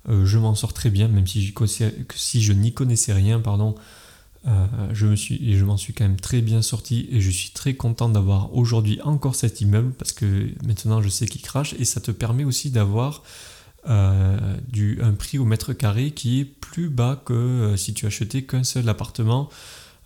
Euh, 0.09 0.25
je 0.25 0.37
m'en 0.37 0.55
sors 0.55 0.73
très 0.73 0.89
bien, 0.89 1.07
même 1.07 1.27
si, 1.27 1.53
si 2.15 2.41
je 2.41 2.53
n'y 2.53 2.73
connaissais 2.73 3.13
rien, 3.13 3.39
pardon, 3.39 3.75
euh, 4.47 4.65
je 4.93 5.05
me 5.05 5.15
suis 5.15 5.51
et 5.51 5.57
je 5.57 5.65
m'en 5.65 5.77
suis 5.77 5.93
quand 5.93 6.05
même 6.05 6.19
très 6.19 6.41
bien 6.41 6.61
sorti 6.61 7.07
et 7.11 7.19
je 7.19 7.29
suis 7.29 7.51
très 7.51 7.73
content 7.73 8.07
d'avoir 8.07 8.55
aujourd'hui 8.55 9.01
encore 9.03 9.35
cet 9.35 9.59
immeuble 9.59 9.91
parce 9.91 10.13
que 10.13 10.47
maintenant 10.65 11.01
je 11.01 11.09
sais 11.09 11.25
qu'il 11.25 11.41
crache 11.41 11.75
et 11.77 11.83
ça 11.83 11.99
te 11.99 12.11
permet 12.11 12.45
aussi 12.45 12.71
d'avoir 12.71 13.23
euh, 13.89 14.55
un 15.01 15.13
prix 15.13 15.39
au 15.39 15.45
mètre 15.45 15.73
carré 15.73 16.11
qui 16.11 16.39
est 16.39 16.45
plus 16.45 16.87
bas 16.87 17.21
que 17.25 17.73
si 17.75 17.93
tu 17.93 18.05
achetais 18.05 18.43
qu'un 18.43 18.63
seul 18.63 18.87
appartement. 18.87 19.49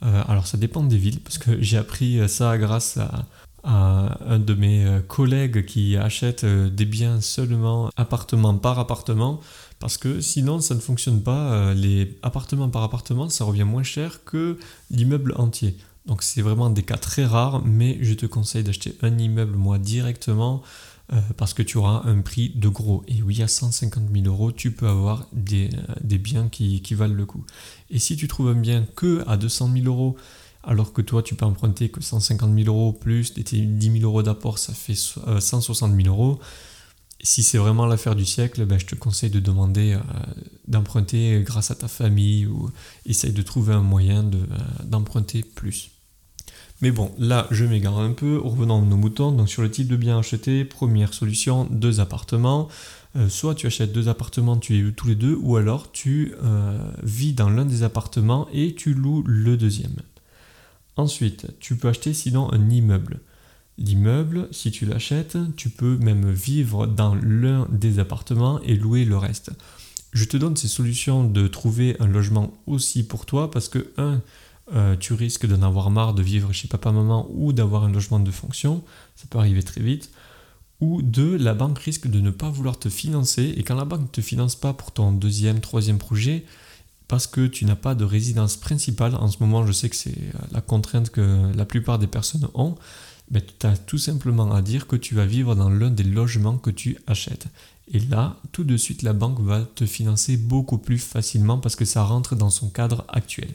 alors 0.02 0.48
ça 0.48 0.58
dépend 0.58 0.84
des 0.84 0.98
villes 0.98 1.20
parce 1.20 1.38
que 1.38 1.62
j'ai 1.62 1.78
appris 1.78 2.28
ça 2.28 2.58
grâce 2.58 2.98
à, 2.98 3.28
un 3.64 4.40
de 4.40 4.54
mes 4.54 4.86
collègues 5.08 5.66
qui 5.66 5.96
achète 5.96 6.46
des 6.46 6.86
biens 6.86 7.22
seulement 7.22 7.90
appartement 7.96 8.58
par 8.58 8.78
appartement 8.78 9.40
parce 9.84 9.98
que 9.98 10.22
sinon, 10.22 10.62
ça 10.62 10.76
ne 10.76 10.80
fonctionne 10.80 11.22
pas. 11.22 11.52
Euh, 11.52 11.74
les 11.74 12.18
appartements 12.22 12.70
par 12.70 12.84
appartement, 12.84 13.28
ça 13.28 13.44
revient 13.44 13.66
moins 13.66 13.84
cher 13.84 14.24
que 14.24 14.58
l'immeuble 14.90 15.34
entier. 15.36 15.76
Donc 16.06 16.24
c'est 16.24 16.42
vraiment 16.42 16.70
des 16.70 16.84
cas 16.84 16.96
très 16.96 17.26
rares, 17.26 17.62
mais 17.66 17.98
je 18.00 18.14
te 18.14 18.26
conseille 18.26 18.64
d'acheter 18.64 18.96
un 19.02 19.18
immeuble 19.18 19.58
moi 19.58 19.80
directement 19.80 20.62
euh, 21.12 21.20
parce 21.36 21.54
que 21.54 21.62
tu 21.62 21.78
auras 21.78 22.04
un 22.06 22.22
prix 22.22 22.54
de 22.56 22.70
gros. 22.70 23.04
Et 23.10 23.22
oui, 23.24 23.42
à 23.42 23.50
150 23.50 24.04
000 24.14 24.26
euros, 24.26 24.54
tu 24.54 24.72
peux 24.72 24.88
avoir 24.88 25.28
des, 25.34 25.70
euh, 25.74 26.18
biens 26.18 26.48
qui, 26.48 26.82
valent 26.94 27.14
le 27.14 27.26
coup. 27.26 27.44
Et 27.90 28.00
si 28.00 28.16
tu 28.16 28.30
trouves 28.30 28.48
un 28.48 28.62
bien 28.62 28.86
que 28.96 29.22
à 29.28 29.36
200 29.36 29.70
000 29.74 29.86
euros, 29.88 30.16
alors 30.64 30.94
que 30.94 31.02
toi 31.02 31.22
tu 31.24 31.36
peux 31.36 31.46
emprunter 31.46 31.90
que 31.90 32.02
150 32.02 32.56
000 32.56 32.68
euros 32.68 32.94
plus 32.94 33.34
10 33.34 33.80
000 33.80 34.04
euros 34.04 34.24
d'apport, 34.24 34.58
ça 34.58 34.74
fait 34.74 34.96
160 34.96 35.96
000 35.96 36.08
euros 36.08 36.40
si 37.24 37.42
c'est 37.42 37.58
vraiment 37.58 37.86
l'affaire 37.86 38.16
du 38.16 38.26
siècle, 38.26 38.66
ben, 38.66 38.78
je 38.78 38.86
te 38.86 38.96
conseille 38.96 39.30
de 39.30 39.40
demander 39.40 39.94
euh, 39.94 40.00
d'emprunter 40.68 41.42
grâce 41.44 41.72
à 41.72 41.76
ta 41.76 41.88
famille 41.88 42.46
ou 42.46 42.70
essaye 43.06 43.32
de 43.32 43.42
trouver 43.42 43.74
un 43.74 43.82
moyen 43.82 44.26
euh, 44.26 44.46
d'emprunter 44.84 45.42
plus. 45.42 45.90
Mais 46.82 46.92
bon, 46.92 47.12
là 47.18 47.48
je 47.50 47.64
m'égare 47.64 47.98
un 47.98 48.12
peu, 48.12 48.38
revenons 48.38 48.82
à 48.82 48.86
nos 48.86 48.98
moutons. 48.98 49.32
Donc 49.32 49.48
sur 49.48 49.62
le 49.62 49.72
type 49.72 49.88
de 49.88 49.96
bien 49.96 50.20
acheté, 50.20 50.66
première 50.66 51.14
solution, 51.14 51.66
deux 51.72 52.02
appartements. 52.02 52.68
Euh, 53.16 53.30
soit 53.30 53.56
tu 53.56 53.68
achètes 53.68 53.94
deux 53.94 54.10
appartements, 54.10 54.58
tu 54.58 54.78
es 54.78 54.92
tous 54.92 55.08
les 55.08 55.16
deux, 55.16 55.38
ou 55.42 55.56
alors 55.56 55.92
tu 55.94 56.36
vis 57.04 57.34
dans 57.34 57.50
l'un 57.50 57.66
des 57.66 57.84
appartements 57.84 58.48
et 58.52 58.76
tu 58.76 58.94
loues 58.94 59.24
le 59.26 59.56
deuxième. 59.56 59.96
Ensuite, 60.96 61.48
tu 61.60 61.76
peux 61.76 61.88
acheter 61.88 62.14
sinon 62.14 62.52
un 62.54 62.70
immeuble. 62.70 63.20
L'immeuble, 63.78 64.48
si 64.52 64.70
tu 64.70 64.86
l'achètes, 64.86 65.38
tu 65.56 65.70
peux 65.70 65.98
même 65.98 66.30
vivre 66.32 66.86
dans 66.86 67.16
l'un 67.16 67.68
des 67.72 67.98
appartements 68.00 68.62
et 68.62 68.76
louer 68.76 69.04
le 69.04 69.18
reste. 69.18 69.52
Je 70.12 70.26
te 70.26 70.38
donne 70.38 70.56
ces 70.56 70.68
solutions 70.68 71.24
de 71.24 71.48
trouver 71.48 71.96
un 72.00 72.08
logement 72.08 72.54
aussi 72.68 73.02
pour 73.04 73.26
toi 73.26 73.50
parce 73.50 73.70
que, 73.70 73.92
un, 73.98 74.22
euh, 74.74 74.96
tu 74.96 75.14
risques 75.14 75.48
d'en 75.48 75.64
avoir 75.64 75.90
marre 75.90 76.14
de 76.14 76.22
vivre 76.22 76.54
chez 76.54 76.68
papa-maman 76.68 77.28
ou 77.32 77.52
d'avoir 77.52 77.84
un 77.84 77.92
logement 77.92 78.20
de 78.20 78.30
fonction, 78.30 78.84
ça 79.16 79.26
peut 79.28 79.40
arriver 79.40 79.64
très 79.64 79.82
vite. 79.82 80.12
Ou 80.80 81.02
deux, 81.02 81.36
la 81.38 81.56
banque 81.56 81.80
risque 81.80 82.08
de 82.08 82.20
ne 82.20 82.30
pas 82.30 82.50
vouloir 82.50 82.78
te 82.78 82.90
financer 82.90 83.54
et 83.58 83.64
quand 83.64 83.76
la 83.76 83.86
banque 83.86 84.02
ne 84.02 84.08
te 84.08 84.22
finance 84.22 84.56
pas 84.56 84.74
pour 84.74 84.92
ton 84.92 85.12
deuxième, 85.12 85.62
troisième 85.62 85.98
projet, 85.98 86.46
parce 87.14 87.28
que 87.28 87.46
tu 87.46 87.66
n'as 87.66 87.76
pas 87.76 87.94
de 87.94 88.06
résidence 88.06 88.58
principale, 88.58 89.14
en 89.14 89.28
ce 89.28 89.38
moment 89.40 89.68
je 89.68 89.72
sais 89.72 89.88
que 89.88 89.96
c'est 89.96 90.18
la 90.52 90.62
contrainte 90.62 91.12
que 91.12 91.56
la 91.56 91.64
plupart 91.64 92.00
des 92.00 92.08
personnes 92.08 92.48
ont, 92.56 92.74
ben, 93.30 93.40
tu 93.60 93.68
as 93.68 93.78
tout 93.78 94.00
simplement 94.00 94.52
à 94.52 94.64
dire 94.64 94.88
que 94.88 94.96
tu 94.96 95.14
vas 95.14 95.28
vivre 95.28 95.54
dans 95.54 95.70
l'un 95.70 95.92
des 95.92 96.02
logements 96.02 96.58
que 96.58 96.72
tu 96.72 96.98
achètes. 97.06 97.46
Et 97.92 98.00
là, 98.00 98.38
tout 98.52 98.64
de 98.64 98.76
suite, 98.78 99.04
la 99.04 99.14
banque 99.14 99.40
va 99.42 99.62
te 99.62 99.86
financer 99.86 100.38
beaucoup 100.38 100.80
plus 100.80 100.98
facilement 100.98 101.60
parce 101.60 101.76
que 101.76 101.86
ça 101.86 102.04
rentre 102.04 102.36
dans 102.36 102.50
son 102.50 102.70
cadre 102.70 103.06
actuel. 103.10 103.52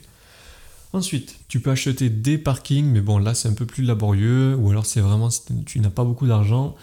Ensuite, 0.93 1.35
tu 1.49 1.59
peux 1.59 1.71
acheter 1.71 2.09
des 2.09 2.37
parkings, 2.37 2.85
mais 2.85 3.01
bon, 3.01 3.17
là 3.17 3.33
c'est 3.33 3.49
un 3.49 3.53
peu 3.55 3.65
plus 3.65 3.83
laborieux, 3.83 4.55
ou 4.55 4.69
alors 4.69 4.85
c'est 4.85 5.01
vraiment 5.01 5.29
si 5.29 5.41
tu 5.65 5.81
n'as 5.81 5.89
pas 5.89 6.05
beaucoup 6.05 6.27
d'argent. 6.27 6.77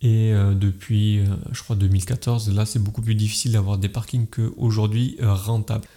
Et 0.00 0.32
depuis, 0.54 1.24
je 1.50 1.60
crois, 1.64 1.74
2014, 1.74 2.54
là, 2.54 2.66
c'est 2.66 2.78
beaucoup 2.78 3.02
plus 3.02 3.16
difficile 3.16 3.50
d'avoir 3.50 3.78
des 3.78 3.88
parkings 3.88 4.28
qu'aujourd'hui 4.28 5.16
rentables. 5.20 5.88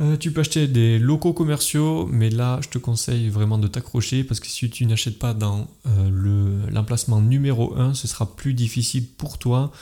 Euh, 0.00 0.16
tu 0.16 0.32
peux 0.32 0.40
acheter 0.40 0.66
des 0.66 0.98
locaux 0.98 1.34
commerciaux, 1.34 2.06
mais 2.10 2.30
là, 2.30 2.58
je 2.62 2.68
te 2.70 2.78
conseille 2.78 3.28
vraiment 3.28 3.58
de 3.58 3.68
t'accrocher 3.68 4.24
parce 4.24 4.40
que 4.40 4.46
si 4.46 4.70
tu 4.70 4.86
n'achètes 4.86 5.18
pas 5.18 5.34
dans 5.34 5.68
euh, 5.86 6.70
l'emplacement 6.70 7.20
numéro 7.20 7.76
1, 7.76 7.92
ce 7.92 8.08
sera 8.08 8.34
plus 8.34 8.54
difficile 8.54 9.06
pour 9.06 9.36
toi 9.36 9.72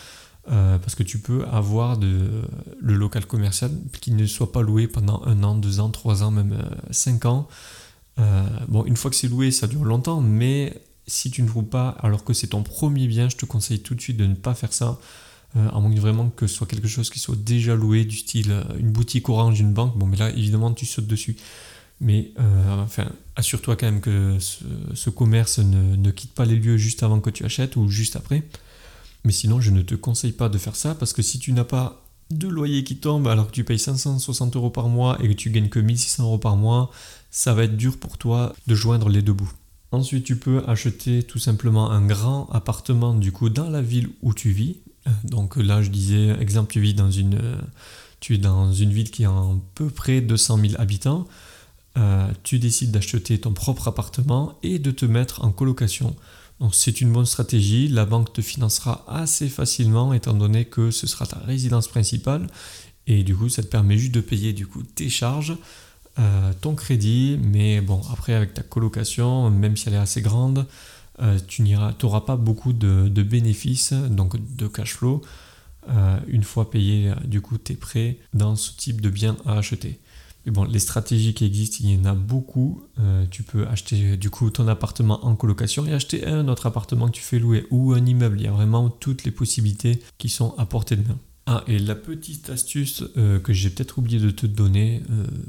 euh, 0.51 0.79
parce 0.79 0.97
que 0.97 1.05
tu 1.05 1.21
peux 1.21 1.45
avoir 1.45 2.01
le 2.01 2.95
local 2.95 3.27
commercial 3.27 3.71
qui 4.01 4.11
ne 4.11 4.27
soit 4.27 4.51
pas 4.51 4.63
loué 4.63 4.89
pendant 4.89 5.23
un 5.25 5.45
an, 5.45 5.55
deux 5.55 5.79
ans, 5.79 5.91
trois 5.91 6.25
ans, 6.25 6.33
même 6.33 6.59
cinq 6.91 7.25
ans. 7.25 7.47
bon, 8.67 8.85
une 8.87 8.97
fois 8.97 9.13
que 9.13 9.17
c'est 9.17 9.29
loué, 9.29 9.53
ça 9.53 9.69
dure 9.69 9.85
longtemps, 9.85 10.21
mais 10.21 10.83
si 11.07 11.31
tu 11.31 11.43
ne 11.43 11.49
loues 11.49 11.63
pas 11.63 11.91
alors 12.01 12.25
que 12.25 12.33
c'est 12.33 12.49
ton 12.49 12.65
premier 12.65 13.07
bien, 13.07 13.29
je 13.29 13.37
te 13.37 13.47
conseille 13.47 13.81
tout 13.81 13.95
de 13.95 14.01
suite 14.01 14.17
de 14.17 14.27
ne 14.27 14.35
pas 14.35 14.55
faire 14.55 14.73
ça 14.73 14.99
euh, 15.57 15.69
à 15.71 15.81
moins 15.81 15.95
vraiment 15.95 16.29
que 16.29 16.47
ce 16.47 16.55
soit 16.55 16.67
quelque 16.67 16.89
chose 16.89 17.09
qui 17.09 17.19
soit 17.19 17.37
déjà 17.37 17.75
loué, 17.75 18.05
du 18.05 18.17
style 18.17 18.51
euh, 18.51 18.63
une 18.79 18.91
boutique 18.91 19.29
orange, 19.29 19.59
une 19.61 19.73
banque. 19.73 19.97
Bon, 19.97 20.07
mais 20.07 20.17
là, 20.17 20.31
évidemment, 20.31 20.73
tu 20.73 20.85
sautes 20.85 21.07
dessus. 21.07 21.37
Mais 22.01 22.33
euh, 22.39 22.83
enfin, 22.83 23.11
assure-toi 23.35 23.77
quand 23.77 23.87
même 23.87 24.01
que 24.01 24.37
ce, 24.39 25.11
commerce 25.11 25.59
ne, 25.59 26.11
quitte 26.11 26.33
pas 26.33 26.45
les 26.45 26.57
lieux 26.57 26.77
juste 26.77 27.03
avant 27.03 27.21
que 27.21 27.31
tu 27.31 27.45
achètes 27.45 27.77
ou 27.77 27.89
juste 27.89 28.15
après. 28.15 28.43
Mais 29.25 29.33
sinon, 29.33 29.61
je 29.61 29.71
ne 29.71 29.83
te 29.83 29.95
conseille 29.95 30.33
pas 30.33 30.49
de 30.49 30.59
faire 30.59 30.77
ça 30.77 30.95
parce 30.95 31.13
que 31.13 31.23
si 31.23 31.39
tu 31.39 31.53
n'as 31.53 31.65
pas 31.65 32.05
de 32.31 32.47
loyer 32.47 32.85
qui 32.85 32.99
tombe 32.99 33.27
alors 33.27 33.47
que 33.49 33.53
tu 33.53 33.65
payes 33.65 33.79
560 33.79 34.55
euros 34.55 34.71
par 34.71 34.89
mois 34.89 35.19
et 35.23 35.29
que 35.29 35.33
tu 35.33 35.51
gagnes 35.51 35.71
que 35.71 35.81
1600 35.81 36.25
euros 36.25 36.39
par 36.39 36.57
mois, 36.57 36.91
ça 37.31 37.55
va 37.55 37.65
être 37.65 37.77
dur 37.77 37.99
pour 37.99 38.19
toi 38.19 38.55
de 38.67 38.75
joindre 38.75 39.09
les 39.09 39.23
deux 39.23 39.33
bouts. 39.33 39.53
Ensuite, 39.91 40.25
tu 40.25 40.37
peux 40.37 40.63
acheter 40.69 41.23
tout 41.23 41.39
simplement 41.39 41.91
un 41.91 42.07
grand 42.07 42.49
appartement 42.51 43.15
du 43.15 43.33
coup 43.33 43.49
dans 43.49 43.71
la 43.71 43.81
ville 43.81 44.11
où 44.21 44.35
tu 44.35 44.51
vis, 44.51 44.77
donc 45.25 45.57
là, 45.57 45.83
je 45.83 45.91
disais, 45.91 46.37
exemple, 46.41 46.73
tu 46.73 46.81
vis 46.81 46.95
dans 46.95 47.11
une, 47.11 47.39
tu 48.21 48.35
es 48.35 48.39
dans 48.39 48.73
une 48.73 48.93
ville 48.93 49.11
qui 49.11 49.25
a 49.25 49.31
à 49.31 49.57
peu 49.75 49.89
près 49.89 50.21
200 50.21 50.59
000 50.59 50.75
habitants. 50.79 51.27
Euh, 51.97 52.29
tu 52.45 52.59
décides 52.59 52.93
d'acheter 52.93 53.39
ton 53.41 53.53
propre 53.53 53.89
appartement 53.89 54.59
et 54.63 54.79
de 54.79 54.91
te 54.91 55.05
mettre 55.05 55.45
en 55.45 55.51
colocation. 55.51 56.15
C'est 56.73 57.01
une 57.01 57.13
bonne 57.13 57.27
stratégie, 57.27 57.89
la 57.89 58.05
banque 58.05 58.33
te 58.33 58.41
financera 58.41 59.05
assez 59.09 59.49
facilement 59.49 60.13
étant 60.13 60.35
donné 60.35 60.65
que 60.65 60.91
ce 60.91 61.07
sera 61.07 61.25
ta 61.27 61.39
résidence 61.39 61.87
principale 61.87 62.49
et 63.07 63.23
du 63.23 63.37
coup 63.37 63.49
ça 63.49 63.63
te 63.63 63.69
permet 63.69 63.97
juste 63.97 64.13
de 64.13 64.21
payer 64.21 64.53
du 64.53 64.67
coup 64.67 64.83
tes 64.83 65.09
charges, 65.09 65.57
euh, 66.19 66.53
ton 66.61 66.75
crédit, 66.75 67.39
mais 67.41 67.81
bon 67.81 68.01
après 68.13 68.35
avec 68.35 68.55
ta 68.55 68.63
colocation, 68.63 69.51
même 69.51 69.77
si 69.77 69.89
elle 69.89 69.95
est 69.95 69.99
assez 69.99 70.21
grande, 70.21 70.67
euh, 71.21 71.39
tu 71.47 71.63
n'auras 71.63 72.21
pas 72.21 72.37
beaucoup 72.37 72.73
de, 72.73 73.23
bénéfices, 73.23 73.93
donc 73.93 74.37
de 74.57 74.67
cash 74.67 74.95
flow, 74.95 75.23
euh, 75.89 76.19
une 76.27 76.45
fois 76.45 76.71
payé 76.71 77.13
du 77.25 77.41
coup 77.41 77.59
tes 77.59 77.75
prêts 77.75 78.19
dans 78.35 78.57
ce 78.57 78.73
type 78.77 79.01
de 79.01 79.11
bien 79.11 79.37
à 79.45 79.59
acheter. 79.59 79.99
Mais 80.47 80.53
bon, 80.53 80.65
les 80.65 80.79
stratégies 80.79 81.35
qui 81.35 81.45
existent, 81.45 81.79
il 81.81 81.95
y 81.95 82.01
en 82.01 82.05
a 82.05 82.15
beaucoup. 82.15 82.83
Euh, 83.01 83.27
tu 83.31 83.43
peux 83.43 83.67
acheter 83.67 84.17
du 84.17 84.31
coup 84.31 84.49
ton 84.51 84.69
appartement 84.69 85.25
en 85.27 85.35
colocation 85.35 85.85
et 85.87 85.93
acheter 85.93 86.27
un 86.27 86.47
autre 86.49 86.67
appartement 86.67 87.07
que 87.07 87.13
tu 87.13 87.23
fais 87.23 87.39
louer 87.39 87.67
ou 87.71 87.93
un 87.93 88.05
immeuble. 88.07 88.41
Il 88.41 88.45
y 88.45 88.49
a 88.49 88.53
vraiment 88.53 88.89
toutes 88.89 89.25
les 89.25 89.31
possibilités 89.31 90.01
qui 90.17 90.29
sont 90.29 90.55
à 90.57 90.67
portée 90.67 90.97
de 90.97 91.07
main. 91.07 91.19
Ah, 91.47 91.65
et 91.67 91.79
la 91.79 91.95
petite 91.95 92.51
astuce 92.51 93.05
que 93.15 93.53
j'ai 93.55 93.71
peut-être 93.71 93.97
oublié 93.97 94.21
de 94.21 94.31
te 94.31 94.45
donner, 94.45 95.03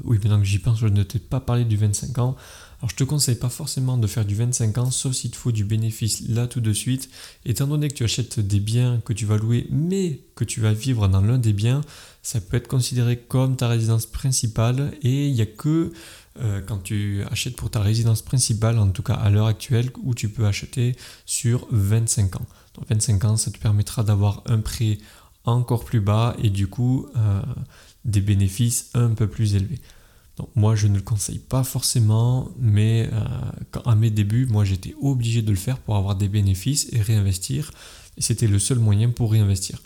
oui, 0.04 0.16
maintenant 0.16 0.38
que 0.38 0.46
j'y 0.46 0.58
pense, 0.58 0.78
je 0.80 0.86
ne 0.86 1.02
t'ai 1.02 1.18
pas 1.18 1.40
parlé 1.40 1.66
du 1.66 1.76
25 1.76 2.18
ans. 2.18 2.36
Alors 2.80 2.88
je 2.88 2.96
te 2.96 3.04
conseille 3.04 3.34
pas 3.34 3.50
forcément 3.50 3.98
de 3.98 4.06
faire 4.06 4.24
du 4.24 4.34
25 4.34 4.78
ans, 4.78 4.90
sauf 4.90 5.12
s'il 5.12 5.30
te 5.30 5.36
faut 5.36 5.52
du 5.52 5.64
bénéfice 5.64 6.26
là 6.28 6.46
tout 6.46 6.62
de 6.62 6.72
suite. 6.72 7.10
Étant 7.44 7.66
donné 7.66 7.88
que 7.88 7.94
tu 7.94 8.04
achètes 8.04 8.40
des 8.40 8.58
biens 8.58 9.02
que 9.04 9.12
tu 9.12 9.26
vas 9.26 9.36
louer, 9.36 9.66
mais 9.70 10.22
que 10.34 10.44
tu 10.44 10.62
vas 10.62 10.72
vivre 10.72 11.06
dans 11.06 11.20
l'un 11.20 11.36
des 11.36 11.52
biens, 11.52 11.82
ça 12.22 12.40
peut 12.40 12.56
être 12.56 12.68
considéré 12.68 13.18
comme 13.18 13.56
ta 13.56 13.68
résidence 13.68 14.06
principale 14.06 14.94
et 15.02 15.28
il 15.28 15.34
n'y 15.34 15.42
a 15.42 15.46
que 15.46 15.92
euh, 16.40 16.62
quand 16.66 16.78
tu 16.78 17.22
achètes 17.30 17.54
pour 17.54 17.70
ta 17.70 17.80
résidence 17.80 18.22
principale, 18.22 18.78
en 18.78 18.88
tout 18.88 19.02
cas 19.02 19.14
à 19.14 19.28
l'heure 19.28 19.46
actuelle, 19.46 19.90
où 20.02 20.14
tu 20.14 20.30
peux 20.30 20.46
acheter 20.46 20.96
sur 21.26 21.66
25 21.72 22.36
ans. 22.36 22.46
Donc 22.76 22.88
25 22.88 23.24
ans, 23.26 23.36
ça 23.36 23.50
te 23.50 23.58
permettra 23.58 24.04
d'avoir 24.04 24.42
un 24.46 24.58
prix 24.58 25.00
encore 25.44 25.84
plus 25.84 26.00
bas 26.00 26.34
et 26.42 26.48
du 26.48 26.66
coup 26.66 27.08
euh, 27.14 27.42
des 28.06 28.22
bénéfices 28.22 28.88
un 28.94 29.10
peu 29.10 29.26
plus 29.26 29.54
élevés 29.54 29.80
moi, 30.54 30.74
je 30.74 30.86
ne 30.86 30.96
le 30.96 31.02
conseille 31.02 31.38
pas 31.38 31.64
forcément, 31.64 32.50
mais 32.58 33.08
euh, 33.12 33.80
à 33.84 33.94
mes 33.94 34.10
débuts, 34.10 34.46
moi, 34.46 34.64
j'étais 34.64 34.94
obligé 35.00 35.42
de 35.42 35.50
le 35.50 35.56
faire 35.56 35.78
pour 35.78 35.96
avoir 35.96 36.14
des 36.14 36.28
bénéfices 36.28 36.88
et 36.92 37.00
réinvestir. 37.00 37.70
C'était 38.18 38.46
le 38.46 38.58
seul 38.58 38.78
moyen 38.78 39.10
pour 39.10 39.32
réinvestir. 39.32 39.82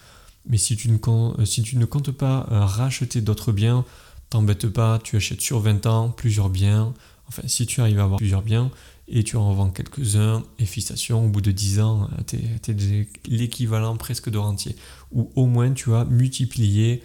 Mais 0.46 0.58
si 0.58 0.76
tu 0.76 0.90
ne, 0.90 0.96
euh, 0.96 1.86
comptes 1.86 2.10
pas 2.10 2.46
euh, 2.50 2.64
racheter 2.64 3.20
d'autres 3.20 3.52
biens, 3.52 3.84
t'embête 4.30 4.68
pas, 4.68 4.98
tu 5.02 5.16
achètes 5.16 5.40
sur 5.40 5.60
20 5.60 5.86
ans 5.86 6.10
plusieurs 6.10 6.50
biens. 6.50 6.94
Enfin, 7.28 7.42
si 7.46 7.66
tu 7.66 7.80
arrives 7.80 8.00
à 8.00 8.04
avoir 8.04 8.18
plusieurs 8.18 8.42
biens 8.42 8.70
et 9.08 9.22
tu 9.22 9.36
en 9.36 9.52
vends 9.52 9.70
quelques-uns, 9.70 10.42
et 10.58 11.12
au 11.12 11.28
bout 11.28 11.40
de 11.40 11.50
10 11.50 11.80
ans, 11.80 12.08
tu 12.26 12.36
es, 12.36 13.06
l'équivalent 13.26 13.96
presque 13.96 14.30
de 14.30 14.38
rentier. 14.38 14.76
Ou 15.12 15.30
au 15.34 15.46
moins, 15.46 15.72
tu 15.72 15.94
as 15.94 16.04
multiplié 16.06 17.02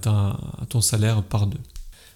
ton 0.00 0.80
salaire 0.82 1.22
par 1.22 1.46
deux. 1.46 1.58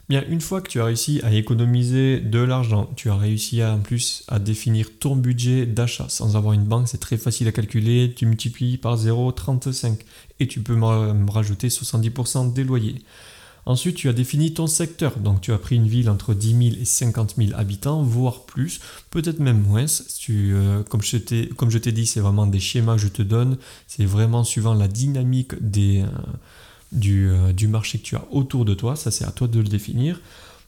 Bien, 0.09 0.23
une 0.29 0.41
fois 0.41 0.61
que 0.61 0.69
tu 0.69 0.81
as 0.81 0.85
réussi 0.85 1.21
à 1.25 1.33
économiser 1.33 2.21
de 2.21 2.39
l'argent, 2.39 2.89
tu 2.95 3.11
as 3.11 3.17
réussi 3.17 3.65
en 3.65 3.81
plus 3.81 4.23
à 4.29 4.39
définir 4.39 4.89
ton 5.01 5.17
budget 5.17 5.67
d'achat. 5.67 6.07
Sans 6.09 6.37
avoir 6.37 6.53
une 6.53 6.63
banque, 6.63 6.87
c'est 6.87 6.99
très 6.99 7.17
facile 7.17 7.49
à 7.49 7.53
calculer. 7.53 8.15
Tu 8.15 8.25
multiplies 8.25 8.79
par 8.79 8.97
0,35 8.97 9.99
et 10.39 10.47
tu 10.47 10.61
peux 10.61 10.77
me 10.77 11.31
rajouter 11.31 11.69
70% 11.69 12.53
des 12.53 12.63
loyers. 12.63 13.03
Ensuite, 13.69 13.97
tu 13.97 14.09
as 14.09 14.13
défini 14.13 14.55
ton 14.55 14.69
secteur. 14.69 15.19
Donc, 15.19 15.41
tu 15.41 15.53
as 15.53 15.59
pris 15.59 15.75
une 15.75 15.89
ville 15.89 16.09
entre 16.09 16.35
10 16.35 16.71
000 16.71 16.81
et 16.81 16.85
50 16.85 17.35
000 17.37 17.51
habitants, 17.59 18.01
voire 18.01 18.47
plus, 18.47 18.81
peut-être 19.11 19.41
même 19.41 19.61
moins. 19.61 19.87
Tu, 20.21 20.53
euh, 20.55 20.85
comme 20.85 21.03
je 21.03 21.17
t'ai 21.79 21.93
dit, 21.93 22.07
c'est 22.07 22.21
vraiment 22.21 22.47
des 22.47 22.61
schémas 22.61 22.95
que 22.95 23.03
je 23.03 23.09
te 23.09 23.23
donne. 23.23 23.59
C'est 23.89 24.05
vraiment 24.05 24.45
suivant 24.45 24.75
la 24.75 24.87
dynamique 24.87 25.61
des, 25.61 26.03
euh, 26.03 26.07
euh, 26.95 27.53
du, 27.53 27.69
marché 27.69 27.99
que 27.99 28.05
tu 28.05 28.17
as 28.17 28.25
autour 28.31 28.65
de 28.65 28.75
toi, 28.75 28.97
ça 28.97 29.11
c'est 29.11 29.25
à 29.25 29.31
toi 29.31 29.49
de 29.49 29.59
le 29.59 29.69
définir. 29.69 30.21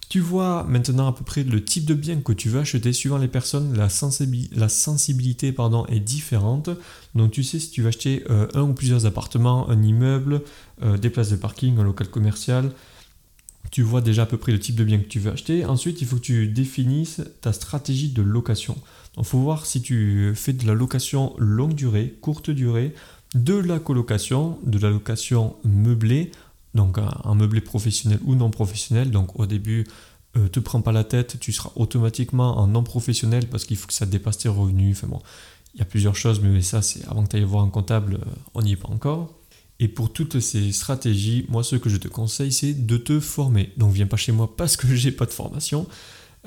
Tu 0.09 0.21
vois 0.21 0.65
maintenant 0.65 1.07
à 1.07 1.13
peu 1.13 1.23
près 1.23 1.45
le 1.45 1.63
type 1.63 1.85
de 1.85 1.93
bien 1.93 2.21
que 2.21 2.33
tu 2.33 2.49
veux 2.49 2.61
acheter 2.61 2.95
suivant 2.95 3.19
les 3.19 3.29
personnes, 3.29 3.77
la, 3.77 3.89
sensibilité 4.69 5.53
pardon, 5.53 5.85
est 5.87 6.01
différente. 6.01 6.71
Donc 7.15 7.33
tu 7.33 7.45
sais 7.45 7.59
si 7.59 7.71
tu 7.71 7.83
veux 7.83 7.89
acheter 7.89 8.25
euh, 8.31 8.49
un 8.55 8.63
ou 8.63 8.73
plusieurs 8.73 9.05
appartements, 9.05 9.69
un 9.69 9.83
immeuble, 9.83 10.43
euh, 10.83 10.97
des 10.97 11.11
places 11.11 11.31
de 11.31 11.37
parking, 11.37 11.79
un 11.79 11.85
local 11.85 12.09
commercial. 12.09 12.73
Tu 13.71 13.83
vois 13.83 14.01
déjà 14.01 14.23
à 14.23 14.27
peu 14.27 14.39
près 14.39 14.53
le 14.53 14.59
type 14.59 14.77
de 14.77 14.85
bien 14.85 14.99
que 14.99 15.09
tu 15.09 15.21
veux 15.21 15.31
acheter. 15.31 15.67
Ensuite, 15.67 16.01
il 16.01 16.07
faut 16.07 16.17
que 16.17 16.23
tu 16.23 16.49
définisses 16.49 17.21
ta 17.43 17.53
stratégie 17.53 18.09
de 18.09 18.23
location. 18.23 18.79
Il 19.19 19.25
faut 19.25 19.41
voir 19.41 19.67
si 19.67 19.83
tu 19.83 20.33
fais 20.35 20.55
de 20.55 20.67
la 20.67 20.73
location 20.73 21.35
longue 21.39 21.75
durée, 21.75 22.17
courte 22.23 22.51
durée, 22.51 22.95
de 23.35 23.55
la 23.55 23.79
colocation, 23.79 24.59
de 24.65 24.79
la 24.79 24.91
location 24.91 25.57
meublée, 25.65 26.31
donc 26.75 26.99
un, 26.99 27.35
meublé 27.35 27.61
professionnel 27.61 28.19
ou 28.25 28.35
non 28.35 28.51
professionnel. 28.51 29.11
Donc 29.11 29.39
au 29.39 29.47
début, 29.47 29.87
ne 30.35 30.43
euh, 30.43 30.49
te 30.49 30.61
prends 30.61 30.81
pas 30.81 30.93
la 30.93 31.05
tête, 31.05 31.39
tu 31.41 31.53
seras 31.53 31.73
automatiquement 31.77 32.59
en 32.59 32.67
non 32.67 32.83
professionnel 32.83 33.47
parce 33.49 33.65
qu'il 33.65 33.77
faut 33.77 33.87
que 33.87 33.93
ça 33.93 34.07
dépasse 34.07 34.39
tes 34.39 34.49
revenus. 34.49 34.97
Enfin 34.97 35.09
bon, 35.09 35.21
il 35.75 35.79
y 35.79 35.83
a 35.83 35.87
plusieurs 35.87 36.17
choses, 36.17 36.41
mais 36.41 36.63
ça, 36.63 36.83
c'est 36.83 37.07
avant 37.07 37.25
que 37.25 37.31
tu 37.31 37.37
ailles 37.37 37.45
voir 37.45 37.65
un 37.65 37.71
comptable, 37.71 38.15
euh, 38.15 38.31
on 38.55 38.63
n'y 38.63 38.73
est 38.73 38.77
pas 38.77 38.89
encore. 38.89 39.35
Et 39.81 39.87
pour 39.87 40.13
toutes 40.13 40.41
ces 40.41 40.73
stratégies, 40.73 41.47
moi, 41.49 41.63
ce 41.63 41.77
que 41.77 41.89
je 41.89 41.99
te 41.99 42.09
conseille, 42.09 42.53
c'est 42.53 42.75
de 42.75 42.97
te 42.97 43.21
former. 43.21 43.73
Donc, 43.77 43.93
viens 43.93 44.09
pas 44.09 44.17
chez 44.17 44.33
moi 44.33 44.57
parce 44.57 44.77
que 44.77 44.87
j'ai 44.95 45.13
pas 45.13 45.27
de 45.27 45.31
formation. 45.31 45.87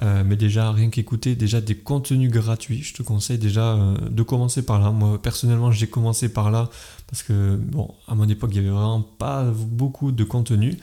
Euh, 0.01 0.23
mais 0.25 0.36
déjà, 0.36 0.71
rien 0.71 0.89
qu'écouter 0.89 1.36
déjà 1.36 1.62
des 1.62 1.75
contenus 1.75 2.32
gratuits, 2.32 2.82
je 2.82 2.93
te 2.93 3.04
conseille 3.04 3.38
déjà 3.38 3.73
euh, 3.73 3.95
de 4.10 4.23
commencer 4.23 4.63
par 4.65 4.80
là. 4.80 4.91
Moi, 4.91 5.21
personnellement, 5.21 5.71
j'ai 5.71 5.88
commencé 5.88 6.30
par 6.30 6.49
là 6.49 6.69
parce 7.08 7.23
que, 7.23 7.56
bon, 7.56 7.93
à 8.08 8.15
mon 8.15 8.27
époque, 8.30 8.51
il 8.54 8.62
n'y 8.62 8.67
avait 8.67 8.75
vraiment 8.75 9.01
pas 9.01 9.43
beaucoup 9.43 10.12
de 10.12 10.23
contenu. 10.23 10.77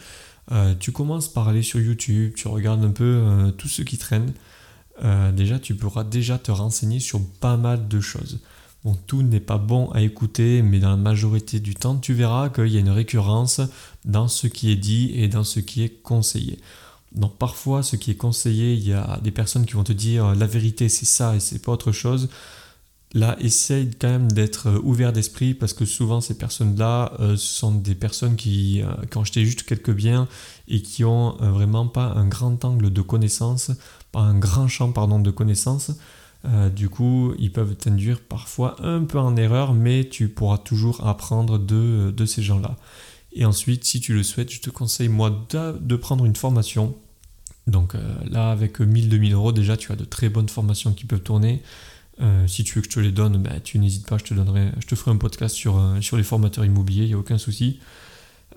Euh, 0.52 0.74
tu 0.78 0.92
commences 0.92 1.28
par 1.28 1.48
aller 1.48 1.62
sur 1.62 1.80
YouTube, 1.80 2.32
tu 2.36 2.48
regardes 2.48 2.84
un 2.84 2.90
peu 2.90 3.52
tout 3.56 3.68
ce 3.68 3.82
qui 3.82 3.98
traîne. 3.98 4.32
déjà, 5.32 5.58
tu 5.58 5.74
pourras 5.74 6.04
déjà 6.04 6.38
te 6.38 6.50
renseigner 6.50 7.00
sur 7.00 7.20
pas 7.40 7.56
mal 7.56 7.88
de 7.88 8.00
choses. 8.00 8.40
Bon, 8.84 8.96
tout 9.06 9.22
n'est 9.22 9.40
pas 9.40 9.58
bon 9.58 9.90
à 9.90 10.02
écouter, 10.02 10.62
mais 10.62 10.78
dans 10.78 10.90
la 10.90 10.96
majorité 10.96 11.58
du 11.58 11.74
temps, 11.74 11.96
tu 11.96 12.14
verras 12.14 12.48
qu'il 12.48 12.68
y 12.68 12.76
a 12.76 12.80
une 12.80 12.90
récurrence 12.90 13.60
dans 14.04 14.28
ce 14.28 14.46
qui 14.46 14.70
est 14.70 14.76
dit 14.76 15.10
et 15.14 15.28
dans 15.28 15.44
ce 15.44 15.60
qui 15.60 15.82
est 15.82 16.02
conseillé. 16.02 16.60
Donc 17.18 17.36
parfois, 17.36 17.82
ce 17.82 17.96
qui 17.96 18.12
est 18.12 18.16
conseillé, 18.16 18.74
il 18.74 18.86
y 18.86 18.92
a 18.92 19.18
des 19.22 19.32
personnes 19.32 19.66
qui 19.66 19.74
vont 19.74 19.84
te 19.84 19.92
dire 19.92 20.24
euh, 20.26 20.34
la 20.34 20.46
vérité 20.46 20.88
c'est 20.88 21.04
ça 21.04 21.36
et 21.36 21.40
c'est 21.40 21.60
pas 21.60 21.72
autre 21.72 21.92
chose. 21.92 22.28
Là, 23.14 23.36
essaye 23.40 23.90
quand 23.98 24.08
même 24.08 24.30
d'être 24.30 24.68
euh, 24.68 24.80
ouvert 24.82 25.12
d'esprit 25.12 25.54
parce 25.54 25.72
que 25.72 25.84
souvent 25.84 26.20
ces 26.20 26.38
personnes-là 26.38 27.12
euh, 27.20 27.36
sont 27.36 27.72
des 27.72 27.94
personnes 27.94 28.36
qui, 28.36 28.82
ont 29.16 29.20
acheté 29.20 29.44
juste 29.44 29.64
quelques 29.64 29.92
biens 29.92 30.28
et 30.68 30.80
qui 30.80 31.04
ont 31.04 31.36
vraiment 31.40 31.88
pas 31.88 32.12
un 32.14 32.26
grand 32.26 32.64
angle 32.64 32.92
de 32.92 33.02
connaissance, 33.02 33.72
pas 34.12 34.20
un 34.20 34.38
grand 34.38 34.68
champ 34.68 34.92
pardon, 34.92 35.18
de 35.18 35.30
connaissances. 35.30 35.90
Euh, 36.44 36.68
du 36.68 36.88
coup, 36.88 37.34
ils 37.38 37.50
peuvent 37.50 37.74
t'induire 37.74 38.20
parfois 38.20 38.76
un 38.80 39.02
peu 39.02 39.18
en 39.18 39.36
erreur, 39.36 39.74
mais 39.74 40.08
tu 40.08 40.28
pourras 40.28 40.58
toujours 40.58 41.06
apprendre 41.06 41.58
de, 41.58 42.12
de 42.16 42.26
ces 42.26 42.42
gens-là. 42.42 42.76
Et 43.32 43.44
ensuite, 43.44 43.84
si 43.84 44.00
tu 44.00 44.14
le 44.14 44.22
souhaites, 44.22 44.50
je 44.50 44.60
te 44.60 44.70
conseille 44.70 45.08
moi 45.08 45.30
de, 45.50 45.96
prendre 45.96 46.24
une 46.24 46.36
formation. 46.36 46.96
Donc 47.68 47.94
euh, 47.94 48.00
là, 48.28 48.50
avec 48.50 48.80
1000-2000 48.80 49.32
euros, 49.32 49.52
déjà, 49.52 49.76
tu 49.76 49.92
as 49.92 49.96
de 49.96 50.04
très 50.04 50.28
bonnes 50.28 50.48
formations 50.48 50.92
qui 50.92 51.04
peuvent 51.04 51.22
tourner. 51.22 51.62
Euh, 52.20 52.48
si 52.48 52.64
tu 52.64 52.74
veux 52.74 52.80
que 52.80 52.88
je 52.88 52.94
te 52.94 53.00
les 53.00 53.12
donne, 53.12 53.40
ben, 53.40 53.60
tu 53.62 53.78
n'hésites 53.78 54.06
pas, 54.06 54.18
je 54.18 54.24
te, 54.24 54.34
donnerai, 54.34 54.72
je 54.80 54.86
te 54.88 54.96
ferai 54.96 55.12
un 55.12 55.16
podcast 55.16 55.54
sur, 55.54 55.80
sur 56.00 56.16
les 56.16 56.24
formateurs 56.24 56.64
immobiliers, 56.64 57.04
il 57.04 57.08
n'y 57.08 57.14
a 57.14 57.18
aucun 57.18 57.38
souci. 57.38 57.78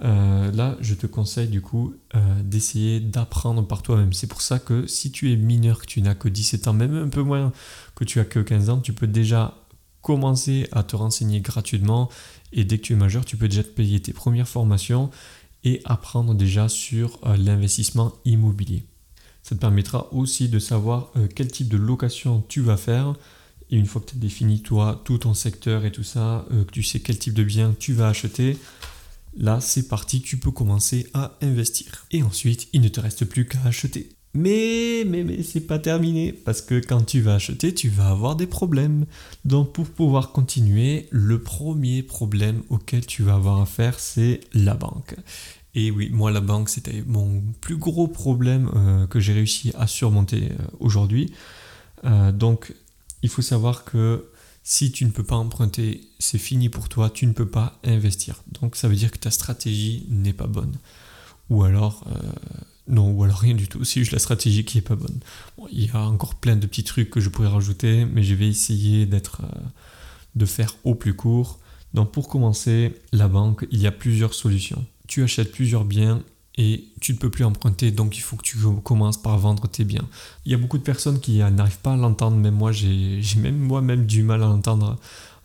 Euh, 0.03 0.51
là, 0.51 0.77
je 0.81 0.95
te 0.95 1.05
conseille 1.05 1.47
du 1.47 1.61
coup 1.61 1.93
euh, 2.15 2.19
d'essayer 2.43 2.99
d'apprendre 2.99 3.65
par 3.65 3.83
toi-même. 3.83 4.13
C'est 4.13 4.27
pour 4.27 4.41
ça 4.41 4.57
que 4.57 4.87
si 4.87 5.11
tu 5.11 5.31
es 5.31 5.35
mineur, 5.35 5.79
que 5.79 5.85
tu 5.85 6.01
n'as 6.01 6.15
que 6.15 6.27
17 6.27 6.67
ans, 6.67 6.73
même 6.73 6.95
un 6.95 7.09
peu 7.09 7.21
moins 7.21 7.51
que 7.95 8.03
tu 8.03 8.19
as 8.19 8.25
que 8.25 8.39
15 8.39 8.69
ans, 8.69 8.79
tu 8.79 8.93
peux 8.93 9.07
déjà 9.07 9.57
commencer 10.01 10.67
à 10.71 10.81
te 10.81 10.95
renseigner 10.95 11.41
gratuitement 11.41 12.09
et 12.51 12.63
dès 12.63 12.79
que 12.79 12.83
tu 12.83 12.93
es 12.93 12.95
majeur, 12.95 13.25
tu 13.25 13.37
peux 13.37 13.47
déjà 13.47 13.63
te 13.63 13.69
payer 13.69 14.01
tes 14.01 14.13
premières 14.13 14.47
formations 14.47 15.11
et 15.63 15.81
apprendre 15.85 16.33
déjà 16.33 16.67
sur 16.67 17.19
euh, 17.25 17.37
l'investissement 17.37 18.13
immobilier. 18.25 18.83
Ça 19.43 19.55
te 19.55 19.61
permettra 19.61 20.13
aussi 20.13 20.49
de 20.49 20.59
savoir 20.59 21.11
quel 21.35 21.47
type 21.47 21.67
de 21.67 21.77
location 21.77 22.43
tu 22.47 22.61
vas 22.61 22.77
faire. 22.77 23.15
Et 23.69 23.77
une 23.77 23.85
fois 23.85 24.01
que 24.01 24.11
tu 24.11 24.17
as 24.17 24.19
défini 24.19 24.61
toi 24.61 25.01
tout 25.03 25.17
ton 25.19 25.33
secteur 25.33 25.85
et 25.85 25.91
tout 25.91 26.03
ça, 26.03 26.45
que 26.49 26.71
tu 26.71 26.83
sais 26.83 26.99
quel 26.99 27.17
type 27.17 27.33
de 27.33 27.43
bien 27.43 27.75
tu 27.79 27.93
vas 27.93 28.09
acheter, 28.09 28.57
Là, 29.37 29.61
c'est 29.61 29.87
parti, 29.87 30.21
tu 30.21 30.37
peux 30.37 30.51
commencer 30.51 31.07
à 31.13 31.37
investir. 31.41 32.05
Et 32.11 32.21
ensuite, 32.21 32.67
il 32.73 32.81
ne 32.81 32.89
te 32.89 32.99
reste 32.99 33.25
plus 33.25 33.45
qu'à 33.45 33.61
acheter. 33.63 34.09
Mais, 34.33 35.03
mais, 35.05 35.23
mais, 35.23 35.43
c'est 35.43 35.61
pas 35.61 35.79
terminé, 35.79 36.31
parce 36.31 36.61
que 36.61 36.79
quand 36.79 37.03
tu 37.03 37.21
vas 37.21 37.35
acheter, 37.35 37.73
tu 37.73 37.89
vas 37.89 38.09
avoir 38.09 38.35
des 38.35 38.47
problèmes. 38.47 39.05
Donc, 39.45 39.73
pour 39.73 39.85
pouvoir 39.85 40.31
continuer, 40.31 41.07
le 41.11 41.41
premier 41.41 42.03
problème 42.03 42.61
auquel 42.69 43.05
tu 43.05 43.23
vas 43.23 43.35
avoir 43.35 43.61
affaire, 43.61 43.99
c'est 43.99 44.41
la 44.53 44.73
banque. 44.73 45.15
Et 45.73 45.91
oui, 45.91 46.09
moi, 46.11 46.31
la 46.31 46.41
banque, 46.41 46.69
c'était 46.69 47.03
mon 47.07 47.41
plus 47.61 47.77
gros 47.77 48.07
problème 48.07 48.69
euh, 48.75 49.07
que 49.07 49.19
j'ai 49.19 49.33
réussi 49.33 49.71
à 49.77 49.87
surmonter 49.87 50.51
euh, 50.51 50.63
aujourd'hui. 50.79 51.31
Euh, 52.03 52.31
donc, 52.31 52.73
il 53.23 53.29
faut 53.29 53.41
savoir 53.41 53.85
que 53.85 54.25
si 54.63 54.91
tu 54.91 55.05
ne 55.05 55.11
peux 55.11 55.23
pas 55.23 55.35
emprunter, 55.35 56.01
c'est 56.19 56.37
fini 56.37 56.69
pour 56.69 56.89
toi, 56.89 57.09
tu 57.09 57.25
ne 57.25 57.33
peux 57.33 57.47
pas 57.47 57.79
investir. 57.83 58.43
Donc 58.59 58.75
ça 58.75 58.87
veut 58.87 58.95
dire 58.95 59.11
que 59.11 59.17
ta 59.17 59.31
stratégie 59.31 60.05
n'est 60.09 60.33
pas 60.33 60.45
bonne. 60.45 60.75
Ou 61.49 61.63
alors, 61.63 62.05
non, 62.87 63.11
ou 63.11 63.23
alors 63.23 63.39
rien 63.39 63.55
du 63.55 63.67
tout, 63.67 63.83
c'est 63.83 63.99
juste 63.99 64.11
la 64.11 64.19
stratégie 64.19 64.63
qui 64.63 64.77
n'est 64.77 64.83
pas 64.83 64.95
bonne. 64.95 65.19
il 65.71 65.85
y 65.85 65.89
a 65.89 66.01
encore 66.01 66.35
plein 66.35 66.55
de 66.55 66.67
petits 66.67 66.83
trucs 66.83 67.09
que 67.09 67.19
je 67.19 67.29
pourrais 67.29 67.47
rajouter, 67.47 68.05
mais 68.05 68.21
je 68.21 68.35
vais 68.35 68.47
essayer 68.47 69.07
d'être, 69.07 69.41
de 70.35 70.45
faire 70.45 70.75
au 70.83 70.93
plus 70.93 71.15
court. 71.15 71.59
Donc 71.95 72.11
pour 72.11 72.27
commencer, 72.27 72.93
la 73.11 73.27
banque, 73.27 73.67
il 73.71 73.81
y 73.81 73.87
a 73.87 73.91
plusieurs 73.91 74.35
solutions. 74.35 74.85
Tu 75.11 75.23
achètes 75.23 75.51
plusieurs 75.51 75.83
biens 75.83 76.23
et 76.57 76.85
tu 77.01 77.11
ne 77.11 77.17
peux 77.17 77.29
plus 77.29 77.43
emprunter, 77.43 77.91
donc 77.91 78.15
il 78.15 78.21
faut 78.21 78.37
que 78.37 78.43
tu 78.43 78.57
commences 78.81 79.21
par 79.21 79.37
vendre 79.37 79.67
tes 79.67 79.83
biens. 79.83 80.07
Il 80.45 80.53
y 80.53 80.55
a 80.55 80.57
beaucoup 80.57 80.77
de 80.77 80.83
personnes 80.83 81.19
qui 81.19 81.39
n'arrivent 81.39 81.79
pas 81.79 81.95
à 81.95 81.97
l'entendre, 81.97 82.37
même 82.37 82.55
moi 82.55 82.71
j'ai 82.71 83.19
même 83.35 83.57
moi-même 83.57 84.05
du 84.05 84.23
mal 84.23 84.41
à 84.41 84.45
l'entendre 84.45 84.97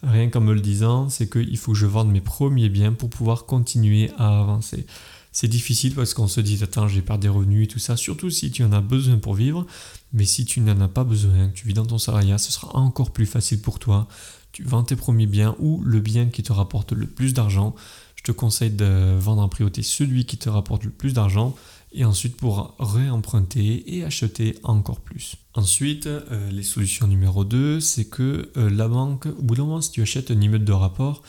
rien 0.05 0.29
qu'en 0.29 0.41
me 0.41 0.55
le 0.55 0.61
disant, 0.61 1.09
c'est 1.09 1.29
qu'il 1.29 1.57
faut 1.59 1.73
que 1.73 1.79
je 1.79 1.87
vende 1.87 2.13
mes 2.13 2.21
premiers 2.21 2.69
biens 2.69 2.93
pour 2.93 3.11
pouvoir 3.11 3.45
continuer 3.45 4.13
à 4.19 4.39
avancer. 4.39 4.87
C'est 5.33 5.49
difficile 5.49 5.97
parce 5.97 6.15
qu'on 6.15 6.29
se 6.29 6.41
dit 6.41 6.63
attends 6.63 6.87
j'ai 6.87 7.03
perdu 7.03 7.23
des 7.23 7.29
revenus 7.29 7.65
et 7.65 7.67
tout 7.67 7.81
ça, 7.81 7.97
surtout 7.97 8.31
si 8.31 8.53
tu 8.53 8.63
en 8.63 8.71
as 8.71 8.81
besoin 8.81 9.19
pour 9.19 9.35
vivre, 9.35 9.67
mais 10.13 10.27
si 10.27 10.45
tu 10.45 10.61
n'en 10.61 10.81
as 10.81 10.87
pas 10.87 11.03
besoin, 11.03 11.49
tu 11.53 11.67
vis 11.67 11.75
dans 11.75 11.87
ton 11.87 11.99
salariat, 11.99 12.39
ce 12.39 12.53
sera 12.53 12.77
encore 12.77 13.11
plus 13.11 13.27
facile 13.27 13.61
pour 13.61 13.81
toi. 13.81 14.07
Tu 14.53 14.63
vends 14.63 14.85
tes 14.85 14.95
premiers 14.95 15.27
biens 15.27 15.57
ou 15.59 15.83
le 15.83 15.99
bien 15.99 16.27
qui 16.27 16.45
te 16.45 16.53
rapporte 16.53 16.93
le 16.93 17.09
plus 17.09 17.35
d'argent 17.35 17.75
te 18.27 18.33
conseille 18.33 18.71
de 18.71 19.17
vendre 19.19 19.41
en 19.41 19.49
priorité 19.49 19.83
celui 19.85 20.25
qui 20.25 20.37
te 20.37 20.49
rapporte 20.49 20.83
le 20.83 20.91
plus 20.91 21.15
d'argent 21.15 21.55
et 21.93 22.05
ensuite 22.05 22.37
pour 22.37 22.75
réemprunter 22.81 23.97
et 23.97 24.03
acheter 24.03 24.59
encore 24.65 24.99
plus. 24.99 25.37
Ensuite, 25.55 26.07
euh, 26.09 26.51
les 26.51 26.65
solutions 26.65 27.07
numéro 27.07 27.45
2, 27.45 27.79
c'est 27.79 28.07
que 28.07 28.51
euh, 28.57 28.69
la 28.69 28.89
banque, 28.89 29.27
au 29.27 29.43
bout 29.43 29.55
d'un 29.55 29.63
moment, 29.63 29.81
si 29.81 29.93
tu 29.93 30.03
achètes 30.03 30.33
un 30.33 30.41
immeuble 30.41 30.65
de 30.65 30.73
rapport 30.73 31.23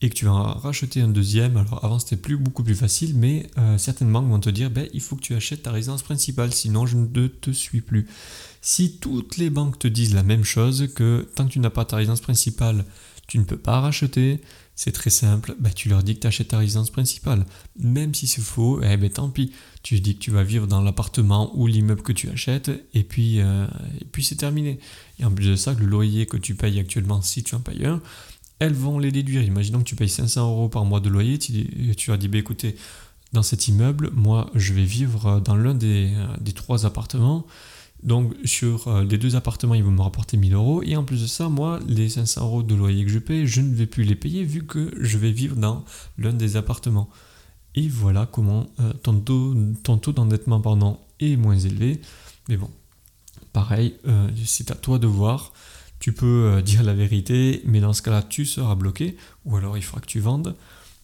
et 0.00 0.08
que 0.08 0.14
tu 0.14 0.24
vas 0.24 0.32
racheter 0.32 1.02
un 1.02 1.08
deuxième, 1.08 1.58
alors 1.58 1.84
avant 1.84 1.98
c'était 1.98 2.16
plus, 2.16 2.38
beaucoup 2.38 2.64
plus 2.64 2.74
facile, 2.74 3.14
mais 3.14 3.50
euh, 3.58 3.76
certaines 3.76 4.10
banques 4.10 4.30
vont 4.30 4.40
te 4.40 4.48
dire, 4.48 4.70
ben, 4.70 4.88
il 4.94 5.02
faut 5.02 5.16
que 5.16 5.20
tu 5.20 5.34
achètes 5.34 5.64
ta 5.64 5.70
résidence 5.70 6.02
principale, 6.02 6.54
sinon 6.54 6.86
je 6.86 6.96
ne 6.96 7.26
te 7.26 7.50
suis 7.50 7.82
plus. 7.82 8.08
Si 8.62 8.96
toutes 8.96 9.36
les 9.36 9.50
banques 9.50 9.78
te 9.78 9.88
disent 9.88 10.14
la 10.14 10.22
même 10.22 10.44
chose, 10.44 10.88
que 10.94 11.28
tant 11.34 11.46
que 11.46 11.52
tu 11.52 11.60
n'as 11.60 11.68
pas 11.68 11.84
ta 11.84 11.96
résidence 11.96 12.22
principale, 12.22 12.86
tu 13.26 13.38
ne 13.38 13.44
peux 13.44 13.58
pas 13.58 13.80
racheter, 13.80 14.40
c'est 14.78 14.92
très 14.92 15.10
simple, 15.10 15.56
bah, 15.58 15.70
tu 15.74 15.88
leur 15.88 16.04
dis 16.04 16.14
que 16.14 16.20
tu 16.20 16.28
achètes 16.28 16.48
ta 16.48 16.58
résidence 16.58 16.90
principale. 16.90 17.44
Même 17.80 18.14
si 18.14 18.28
c'est 18.28 18.40
faux, 18.40 18.80
eh 18.80 18.96
ben, 18.96 19.10
tant 19.10 19.28
pis. 19.28 19.50
Tu 19.82 19.98
dis 19.98 20.14
que 20.14 20.20
tu 20.20 20.30
vas 20.30 20.44
vivre 20.44 20.68
dans 20.68 20.80
l'appartement 20.80 21.50
ou 21.58 21.66
l'immeuble 21.66 22.02
que 22.02 22.12
tu 22.12 22.28
achètes, 22.28 22.70
et 22.94 23.02
puis, 23.02 23.40
euh, 23.40 23.66
et 24.00 24.04
puis 24.04 24.22
c'est 24.22 24.36
terminé. 24.36 24.78
Et 25.18 25.24
en 25.24 25.32
plus 25.32 25.48
de 25.48 25.56
ça, 25.56 25.74
le 25.74 25.84
loyer 25.84 26.26
que 26.26 26.36
tu 26.36 26.54
payes 26.54 26.78
actuellement, 26.78 27.22
si 27.22 27.42
tu 27.42 27.56
en 27.56 27.60
payes 27.60 27.86
un, 27.86 28.00
elles 28.60 28.72
vont 28.72 29.00
les 29.00 29.10
déduire. 29.10 29.42
Imaginons 29.42 29.80
que 29.80 29.84
tu 29.84 29.96
payes 29.96 30.08
500 30.08 30.48
euros 30.48 30.68
par 30.68 30.84
mois 30.84 31.00
de 31.00 31.08
loyer, 31.08 31.40
tu, 31.40 31.96
tu 31.96 32.10
leur 32.10 32.18
dis, 32.18 32.28
bah, 32.28 32.38
écoutez, 32.38 32.76
dans 33.32 33.42
cet 33.42 33.66
immeuble, 33.66 34.12
moi, 34.14 34.48
je 34.54 34.74
vais 34.74 34.84
vivre 34.84 35.40
dans 35.40 35.56
l'un 35.56 35.74
des, 35.74 36.12
des 36.40 36.52
trois 36.52 36.86
appartements. 36.86 37.44
Donc 38.02 38.34
sur 38.44 38.88
euh, 38.88 39.04
les 39.04 39.18
deux 39.18 39.36
appartements, 39.36 39.74
ils 39.74 39.82
vont 39.82 39.90
me 39.90 40.00
rapporter 40.00 40.36
1000 40.36 40.54
euros. 40.54 40.82
Et 40.82 40.96
en 40.96 41.04
plus 41.04 41.22
de 41.22 41.26
ça, 41.26 41.48
moi, 41.48 41.80
les 41.86 42.08
500 42.08 42.44
euros 42.44 42.62
de 42.62 42.74
loyer 42.74 43.04
que 43.04 43.10
je 43.10 43.18
paye, 43.18 43.46
je 43.46 43.60
ne 43.60 43.74
vais 43.74 43.86
plus 43.86 44.04
les 44.04 44.14
payer 44.14 44.44
vu 44.44 44.64
que 44.64 44.92
je 45.00 45.18
vais 45.18 45.32
vivre 45.32 45.56
dans 45.56 45.84
l'un 46.16 46.32
des 46.32 46.56
appartements. 46.56 47.08
Et 47.74 47.88
voilà 47.88 48.26
comment 48.26 48.66
euh, 48.80 48.92
ton 49.02 49.18
taux, 49.18 50.12
d'endettement 50.12 50.60
pardon, 50.60 50.98
est 51.20 51.36
moins 51.36 51.58
élevé. 51.58 52.00
Mais 52.48 52.56
bon, 52.56 52.70
pareil, 53.52 53.94
euh, 54.06 54.28
c'est 54.44 54.70
à 54.70 54.74
toi 54.74 54.98
de 54.98 55.06
voir. 55.06 55.52
Tu 55.98 56.12
peux 56.12 56.62
dire 56.64 56.84
la 56.84 56.94
vérité, 56.94 57.60
mais 57.64 57.80
dans 57.80 57.92
ce 57.92 58.02
cas-là, 58.02 58.22
tu 58.22 58.46
seras 58.46 58.76
bloqué. 58.76 59.16
Ou 59.44 59.56
alors 59.56 59.76
il 59.76 59.82
faudra 59.82 60.00
que 60.00 60.06
tu 60.06 60.20
vendes. 60.20 60.54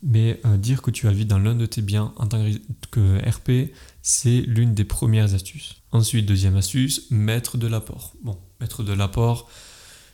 Mais 0.05 0.41
dire 0.59 0.83
que 0.83 0.93
tu 0.93 1.09
habites 1.09 1.27
dans 1.27 1.41
l'un 1.41 1.57
de 1.57 1.67
tes 1.67 1.83
biens 1.83 2.13
en 2.17 2.27
tant 2.27 2.47
que 2.93 3.19
RP, 3.29 3.73
c'est 4.03 4.43
l'une 4.43 4.73
des 4.73 4.85
premières 4.85 5.35
astuces. 5.35 5.83
Ensuite, 5.95 6.27
deuxième 6.27 6.57
astuce, 6.57 7.09
mettre 7.13 7.57
de 7.57 7.69
l'apport. 7.69 8.15
Bon, 8.25 8.37
mettre 8.61 8.83
de 8.83 8.93
l'apport, 8.93 9.49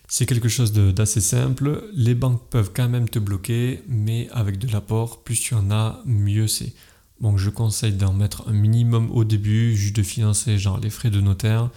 c'est 0.08 0.26
quelque 0.26 0.50
chose 0.50 0.74
d'assez 0.74 1.22
simple. 1.22 1.88
Les 1.94 2.14
banques 2.14 2.50
peuvent 2.50 2.70
quand 2.74 2.90
même 2.90 3.08
te 3.08 3.18
bloquer, 3.18 3.82
mais 3.88 4.28
avec 4.30 4.58
de 4.58 4.70
l'apport, 4.70 5.24
plus 5.24 5.40
tu 5.40 5.54
en 5.54 5.70
as, 5.70 6.02
mieux 6.04 6.48
c'est. 6.48 6.74
Donc 7.22 7.38
je 7.38 7.48
conseille 7.48 7.94
d'en 7.94 8.12
mettre 8.12 8.46
un 8.46 8.52
minimum 8.52 9.10
au 9.10 9.24
début, 9.24 9.74
juste 9.74 9.96
de 9.96 10.02
financer 10.02 10.58
genre 10.58 10.78
les 10.78 10.90
frais 10.90 11.08
de 11.08 11.22
notaire. 11.22 11.70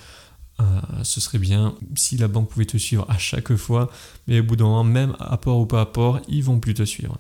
Euh, 0.60 0.64
ce 1.04 1.22
serait 1.22 1.40
bien 1.40 1.74
si 1.96 2.18
la 2.18 2.28
banque 2.28 2.50
pouvait 2.50 2.66
te 2.66 2.76
suivre 2.76 3.10
à 3.10 3.18
chaque 3.18 3.56
fois, 3.56 3.90
mais 4.28 4.42
au 4.42 4.44
bout 4.44 4.58
d'un 4.58 4.66
moment, 4.66 4.84
même 4.84 5.16
apport 5.22 5.62
ou 5.62 5.66
pas 5.66 5.80
apport, 5.80 6.20
ils 6.28 6.44
vont 6.44 6.60
plus 6.60 6.74
te 6.74 6.84
suivre. 6.84 7.18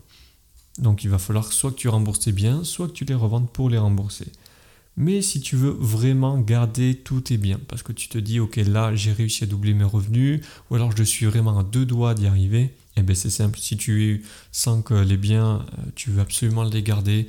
Donc 0.79 1.05
il 1.05 1.09
va 1.09 1.17
falloir 1.17 1.53
soit 1.53 1.71
que 1.71 1.77
tu 1.77 1.87
rembourses 1.87 2.19
tes 2.19 2.33
biens, 2.33 2.65
soit 2.65 2.89
que 2.89 2.93
tu 2.93 3.05
les 3.05 3.15
revendes 3.15 3.49
pour 3.49 3.69
les 3.69 3.77
rembourser. 3.77 4.27
Mais 4.95 5.21
si 5.21 5.41
tu 5.41 5.55
veux 5.55 5.71
vraiment 5.71 6.37
garder 6.37 6.95
tous 6.95 7.21
tes 7.21 7.37
biens, 7.37 7.59
parce 7.67 7.81
que 7.81 7.91
tu 7.91 8.07
te 8.09 8.17
dis, 8.17 8.39
ok, 8.39 8.57
là, 8.57 8.93
j'ai 8.93 9.11
réussi 9.11 9.43
à 9.43 9.47
doubler 9.47 9.73
mes 9.73 9.83
revenus, 9.83 10.41
ou 10.69 10.75
alors 10.75 10.95
je 10.95 11.03
suis 11.03 11.25
vraiment 11.25 11.57
à 11.57 11.63
deux 11.63 11.85
doigts 11.85 12.13
d'y 12.13 12.27
arriver, 12.27 12.75
eh 12.95 13.01
bien 13.01 13.15
c'est 13.15 13.31
simple, 13.31 13.57
si 13.59 13.75
tu 13.75 14.23
sens 14.51 14.83
que 14.83 14.93
les 14.93 15.17
biens, 15.17 15.65
euh, 15.79 15.81
tu 15.95 16.11
veux 16.11 16.21
absolument 16.21 16.63
les 16.63 16.83
garder, 16.83 17.27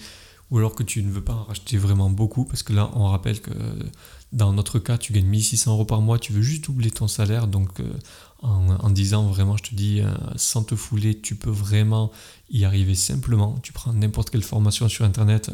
ou 0.50 0.58
alors 0.58 0.74
que 0.74 0.82
tu 0.82 1.02
ne 1.02 1.10
veux 1.10 1.22
pas 1.22 1.32
en 1.32 1.44
racheter 1.44 1.78
vraiment 1.78 2.10
beaucoup, 2.10 2.44
parce 2.44 2.62
que 2.62 2.74
là, 2.74 2.90
on 2.94 3.06
rappelle 3.06 3.40
que 3.40 3.50
dans 4.32 4.52
notre 4.52 4.78
cas, 4.78 4.98
tu 4.98 5.14
gagnes 5.14 5.26
1600 5.26 5.72
euros 5.72 5.86
par 5.86 6.02
mois, 6.02 6.18
tu 6.18 6.34
veux 6.34 6.42
juste 6.42 6.64
doubler 6.64 6.90
ton 6.90 7.08
salaire, 7.08 7.46
donc 7.46 7.80
euh, 7.80 7.90
en, 8.42 8.90
disant 8.90 9.26
vraiment, 9.28 9.56
je 9.56 9.62
te 9.62 9.74
dis, 9.74 10.02
euh, 10.02 10.12
sans 10.36 10.64
te 10.64 10.76
fouler, 10.76 11.18
tu 11.18 11.34
peux 11.34 11.50
vraiment 11.50 12.12
y 12.50 12.66
arriver 12.66 12.94
simplement. 12.94 13.58
Tu 13.62 13.72
prends 13.72 13.94
n'importe 13.94 14.28
quelle 14.28 14.42
formation 14.42 14.86
sur 14.90 15.06
Internet, 15.06 15.50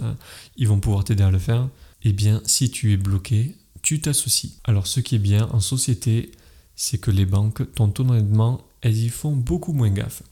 ils 0.57 0.67
vont 0.67 0.81
pouvoir 0.81 1.05
t'aider 1.05 1.23
à 1.23 1.31
le 1.31 1.39
faire 1.39 1.69
eh 2.03 2.13
bien, 2.13 2.41
si 2.45 2.71
tu 2.71 2.93
es 2.93 2.97
bloqué, 2.97 3.57
tu 3.83 4.01
t'associes. 4.01 4.53
Alors, 4.65 4.87
ce 4.87 5.01
qui 5.01 5.17
est 5.17 5.21
bien 5.21 5.49
en 5.53 5.61
société, 5.61 6.33
c'est 6.77 6.99
que 6.99 7.11
les 7.11 7.27
banques, 7.27 7.73
ton 7.75 7.89
taux 7.89 8.05
d'endettement, 8.05 8.63
elles 8.81 8.97
y 8.97 9.09
font 9.09 9.33
beaucoup 9.33 9.73
moins 9.73 9.91
gaffe. 9.91 10.23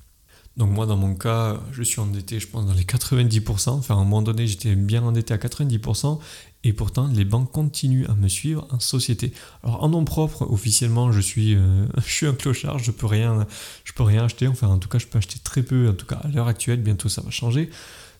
Donc 0.57 0.71
moi, 0.71 0.87
dans 0.87 0.97
mon 0.97 1.15
cas, 1.15 1.61
je 1.71 1.85
suis 1.85 2.01
endetté, 2.01 2.41
je 2.41 2.49
pense, 2.49 2.67
dans 2.67 2.73
les 2.73 2.83
90%. 2.83 3.71
Enfin, 3.71 3.95
à 3.95 3.99
un 3.99 4.01
moment 4.01 4.23
donné, 4.23 4.49
j'étais 4.49 4.75
bien 4.75 5.05
endetté 5.05 5.33
à 5.33 5.37
90%. 5.37 6.19
Et 6.65 6.73
pourtant, 6.73 7.07
les 7.07 7.25
banques 7.25 7.53
continuent 7.53 8.07
à 8.09 8.15
me 8.15 8.27
suivre 8.27 8.67
en 8.71 8.81
société. 8.81 9.33
Alors, 9.63 9.85
en 9.85 9.89
nom 9.89 10.05
propre, 10.05 10.51
officiellement, 10.51 11.13
je 11.13 11.21
suis, 11.21 11.55
euh, 11.55 11.87
un 12.23 12.33
clochard. 12.33 12.81
Je 12.81 12.91
peux 12.91 13.07
peux 13.95 14.03
rien 14.03 14.25
acheter. 14.25 14.49
Enfin, 14.49 14.67
en 14.67 14.79
tout 14.79 14.89
cas, 14.89 14.99
je 14.99 15.07
peux 15.07 15.19
acheter 15.19 15.39
très 15.39 15.63
peu. 15.63 15.91
En 15.91 15.95
tout 15.95 16.07
cas, 16.07 16.17
à 16.17 16.29
l'heure 16.29 16.49
actuelle, 16.49 16.83
bientôt, 16.83 17.09
ça 17.09 17.23
va 17.23 17.31
changer. 17.31 17.71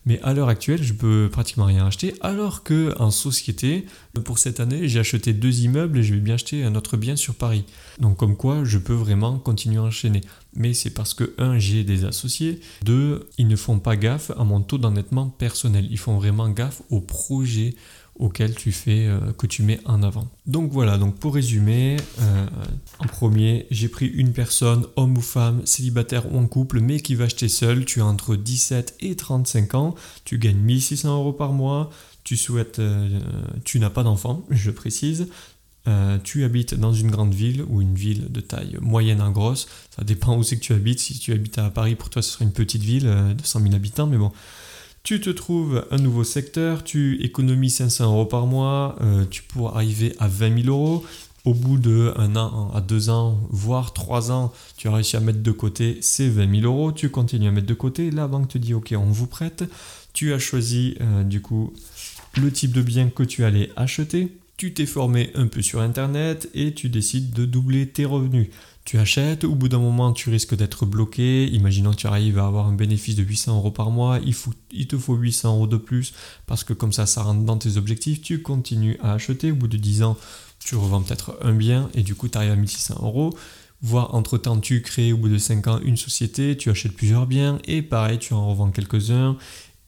Mais 0.09 0.19
à 0.23 0.33
l'heure 0.33 0.49
actuelle, 0.49 0.81
je 0.81 0.93
peux 0.93 1.29
pratiquement 1.31 1.65
rien 1.65 1.85
acheter, 1.85 2.15
alors 2.21 2.63
que 2.63 2.95
société, 3.11 3.85
pour 4.25 4.39
cette 4.39 4.59
année, 4.59 4.87
j'ai 4.87 4.99
acheté 4.99 5.33
deux 5.33 5.59
immeubles 5.59 5.99
et 5.99 6.03
je 6.03 6.15
vais 6.15 6.19
bien 6.19 6.33
acheter 6.33 6.63
un 6.63 6.73
autre 6.73 6.97
bien 6.97 7.15
sur 7.15 7.35
Paris. 7.35 7.63
Donc 7.99 8.17
comme 8.17 8.35
quoi, 8.35 8.63
je 8.63 8.79
peux 8.79 8.95
vraiment 8.95 9.37
continuer 9.37 9.77
à 9.77 9.83
enchaîner. 9.83 10.21
Mais 10.55 10.73
c'est 10.73 10.89
parce 10.89 11.13
que, 11.13 11.35
un, 11.37 11.59
j'ai 11.59 11.83
des 11.83 12.05
associés, 12.05 12.59
deux, 12.83 13.29
ils 13.37 13.47
ne 13.47 13.55
font 13.55 13.77
pas 13.77 13.95
gaffe 13.95 14.31
à 14.31 14.43
mon 14.43 14.61
taux 14.61 14.79
d'endettement 14.79 15.27
personnel. 15.27 15.87
Ils 15.91 15.99
font 15.99 16.17
vraiment 16.17 16.49
gaffe 16.49 16.81
au 16.89 17.01
projet 17.01 17.75
auquel 18.19 18.53
tu 18.53 18.73
fais, 18.73 19.07
euh, 19.07 19.31
que 19.37 19.47
tu 19.47 19.63
mets 19.63 19.79
en 19.85 20.03
avant. 20.03 20.27
Donc 20.45 20.71
voilà, 20.71 20.97
donc 20.97 21.15
pour 21.15 21.33
résumer, 21.33 21.97
euh, 22.19 22.45
en 22.99 23.07
premier, 23.07 23.65
j'ai 23.71 23.87
pris 23.87 24.07
une 24.07 24.33
personne, 24.33 24.85
homme 24.97 25.17
ou 25.17 25.21
femme, 25.21 25.65
célibataire 25.65 26.31
ou 26.31 26.37
en 26.37 26.45
couple, 26.45 26.81
mais 26.81 26.99
qui 26.99 27.15
va 27.15 27.25
acheter 27.25 27.47
seul. 27.47 27.85
Tu 27.85 28.01
as 28.01 28.05
entre 28.05 28.35
17 28.35 28.97
et 28.99 29.15
35 29.15 29.73
ans, 29.73 29.95
tu 30.25 30.37
gagnes 30.37 30.57
1600 30.57 31.17
euros 31.17 31.33
par 31.33 31.53
mois, 31.53 31.89
tu 32.25 32.35
souhaites, 32.35 32.79
euh, 32.79 33.19
tu 33.63 33.79
n'as 33.79 33.89
pas 33.89 34.03
d'enfant, 34.03 34.45
je 34.49 34.69
précise. 34.69 35.27
tu 36.23 36.43
habites 36.43 36.75
dans 36.75 36.93
une 36.93 37.09
grande 37.09 37.33
ville 37.33 37.63
ou 37.67 37.81
une 37.81 37.95
ville 37.95 38.31
de 38.31 38.41
taille 38.41 38.77
moyenne 38.79 39.21
à 39.21 39.29
grosse, 39.31 39.67
ça 39.95 40.03
dépend 40.03 40.37
où 40.37 40.43
c'est 40.43 40.57
que 40.57 40.61
tu 40.61 40.73
habites. 40.73 40.99
Si 40.99 41.17
tu 41.17 41.33
habites 41.33 41.57
à 41.57 41.71
Paris, 41.71 41.95
pour 41.95 42.11
toi, 42.11 42.21
ce 42.21 42.31
serait 42.33 42.45
une 42.45 42.51
petite 42.51 42.83
ville 42.83 43.05
de 43.05 43.43
100 43.43 43.61
000 43.61 43.73
habitants, 43.73 44.05
mais 44.05 44.17
bon, 44.17 44.31
tu 45.03 45.21
te 45.21 45.29
trouves 45.29 45.85
un 45.91 45.97
nouveau 45.97 46.23
secteur, 46.23 46.83
tu 46.83 47.21
économises 47.23 47.75
500 47.75 48.05
euros 48.05 48.25
par 48.25 48.45
mois, 48.45 48.95
euh, 49.01 49.25
tu 49.29 49.43
pourras 49.43 49.75
arriver 49.75 50.13
à 50.19 50.27
20 50.27 50.63
000 50.63 50.67
euros. 50.67 51.05
Au 51.45 51.53
bout 51.53 51.77
de 51.77 52.13
un 52.17 52.35
an 52.35 52.69
à 52.75 52.81
deux 52.81 53.09
ans, 53.09 53.39
voire 53.49 53.93
trois 53.93 54.29
ans, 54.29 54.51
tu 54.75 54.89
as 54.89 54.93
réussi 54.93 55.15
à 55.15 55.21
mettre 55.21 55.41
de 55.41 55.51
côté 55.51 55.97
ces 56.01 56.29
20 56.29 56.61
000 56.61 56.71
euros. 56.71 56.91
Tu 56.91 57.09
continues 57.09 57.47
à 57.47 57.51
mettre 57.51 57.65
de 57.65 57.73
côté. 57.73 58.11
La 58.11 58.27
banque 58.27 58.49
te 58.49 58.57
dit 58.57 58.73
OK, 58.73 58.93
on 58.95 59.05
vous 59.05 59.25
prête. 59.25 59.63
Tu 60.11 60.33
as 60.33 60.39
choisi 60.39 60.95
euh, 60.99 61.23
du 61.23 61.41
coup 61.41 61.73
le 62.35 62.51
type 62.51 62.73
de 62.73 62.81
bien 62.81 63.09
que 63.09 63.23
tu 63.23 63.45
allais 63.45 63.71
acheter. 63.77 64.27
Tu 64.57 64.73
t'es 64.73 64.85
formé 64.85 65.31
un 65.35 65.47
peu 65.47 65.61
sur 65.61 65.79
Internet 65.79 66.49
et 66.53 66.73
tu 66.73 66.89
décides 66.89 67.31
de 67.31 67.45
doubler 67.45 67.87
tes 67.87 68.03
revenus 68.03 68.49
tu 68.89 68.97
achètes, 68.97 69.43
au 69.43 69.53
bout 69.53 69.69
d'un 69.69 69.77
moment 69.77 70.13
tu 70.13 70.31
risques 70.31 70.55
d'être 70.55 70.87
bloqué, 70.87 71.45
imaginons 71.45 71.91
que 71.91 71.97
tu 71.97 72.07
arrives 72.07 72.39
à 72.39 72.47
avoir 72.47 72.65
un 72.65 72.73
bénéfice 72.73 73.15
de 73.15 73.21
800 73.21 73.57
euros 73.57 73.69
par 73.69 73.91
mois, 73.91 74.17
il, 74.25 74.33
faut, 74.33 74.51
il 74.71 74.87
te 74.87 74.97
faut 74.97 75.13
800 75.13 75.57
euros 75.57 75.67
de 75.67 75.77
plus 75.77 76.11
parce 76.47 76.63
que 76.63 76.73
comme 76.73 76.91
ça 76.91 77.05
ça 77.05 77.21
rentre 77.21 77.43
dans 77.43 77.59
tes 77.59 77.77
objectifs, 77.77 78.19
tu 78.23 78.41
continues 78.41 78.97
à 79.03 79.13
acheter, 79.13 79.51
au 79.51 79.55
bout 79.55 79.67
de 79.67 79.77
10 79.77 80.01
ans 80.01 80.17
tu 80.57 80.75
revends 80.75 81.03
peut-être 81.03 81.37
un 81.43 81.53
bien 81.53 81.91
et 81.93 82.01
du 82.01 82.15
coup 82.15 82.29
tu 82.29 82.37
arrives 82.39 82.49
à 82.49 82.55
1600 82.55 82.95
euros, 83.03 83.37
voire 83.83 84.15
entre 84.15 84.39
temps 84.39 84.59
tu 84.59 84.81
crées 84.81 85.13
au 85.13 85.17
bout 85.17 85.29
de 85.29 85.37
5 85.37 85.67
ans 85.67 85.79
une 85.85 85.95
société, 85.95 86.57
tu 86.57 86.71
achètes 86.71 86.93
plusieurs 86.93 87.27
biens 87.27 87.59
et 87.65 87.83
pareil 87.83 88.17
tu 88.17 88.33
en 88.33 88.49
revends 88.49 88.71
quelques-uns 88.71 89.37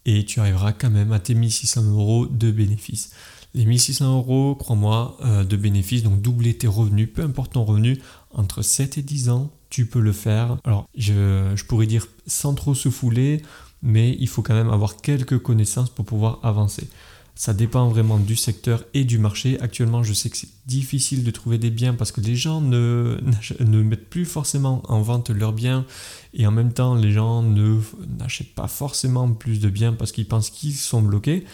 et 0.06 0.26
tu 0.26 0.40
arriveras 0.40 0.74
quand 0.74 0.92
même 0.92 1.12
à 1.12 1.18
tes 1.18 1.34
1600 1.34 1.86
euros 1.90 2.28
de 2.28 2.52
bénéfices. 2.52 3.10
Les 3.54 3.66
1600 3.66 4.18
euros, 4.18 4.56
crois-moi, 4.56 5.18
euh, 5.26 5.44
de 5.44 5.58
bénéfices, 5.58 6.04
donc 6.04 6.22
doubler 6.22 6.58
tes 6.58 6.68
revenus, 6.68 7.10
peu 7.14 7.22
importe 7.22 7.54
ton 7.54 7.66
revenu, 7.66 8.00
entre 8.34 8.62
7 8.62 8.98
et 8.98 9.02
10 9.02 9.30
ans, 9.30 9.52
tu 9.70 9.86
peux 9.86 10.00
le 10.00 10.12
faire. 10.12 10.58
Alors, 10.64 10.88
je, 10.96 11.64
pourrais 11.66 11.88
dire 11.88 12.08
sans 12.28 12.54
trop 12.54 12.76
se 12.76 12.90
fouler, 12.90 13.42
mais 13.82 14.16
il 14.20 14.28
faut 14.28 14.42
quand 14.42 14.54
même 14.54 14.70
avoir 14.70 14.98
quelques 14.98 15.40
connaissances 15.40 15.90
pour 15.90 16.06
pouvoir 16.06 16.40
avancer. 16.44 16.88
Ça 17.34 17.54
dépend 17.54 17.88
vraiment 17.88 18.20
du 18.20 18.36
secteur 18.36 18.84
et 18.94 19.06
du 19.06 19.18
marché. 19.18 19.60
Actuellement, 19.62 20.04
je 20.04 20.14
sais 20.14 20.30
que 20.30 20.38
c'est 20.38 20.50
difficile 20.68 21.24
de 21.24 21.32
trouver 21.32 21.58
des 21.58 21.72
biens 21.72 21.94
parce 21.94 22.12
que 22.12 22.22
les 22.22 22.36
gens 22.36 22.62
ne, 22.62 23.18
mettent 23.62 24.10
plus 24.10 24.26
forcément 24.26 24.84
en 24.90 25.02
vente 25.02 25.30
leurs 25.30 25.54
biens 25.54 25.86
et 26.34 26.46
en 26.46 26.52
même 26.52 26.74
temps, 26.74 26.94
les 26.94 27.12
gens 27.12 27.42
n'achètent 27.42 28.54
pas 28.54 28.68
forcément 28.68 29.32
plus 29.32 29.60
de 29.60 29.70
biens 29.70 29.94
parce 29.94 30.12
qu'ils 30.12 30.28
pensent 30.28 30.50
qu'ils 30.50 30.76
sont 30.76 31.02
bloqués, 31.02 31.46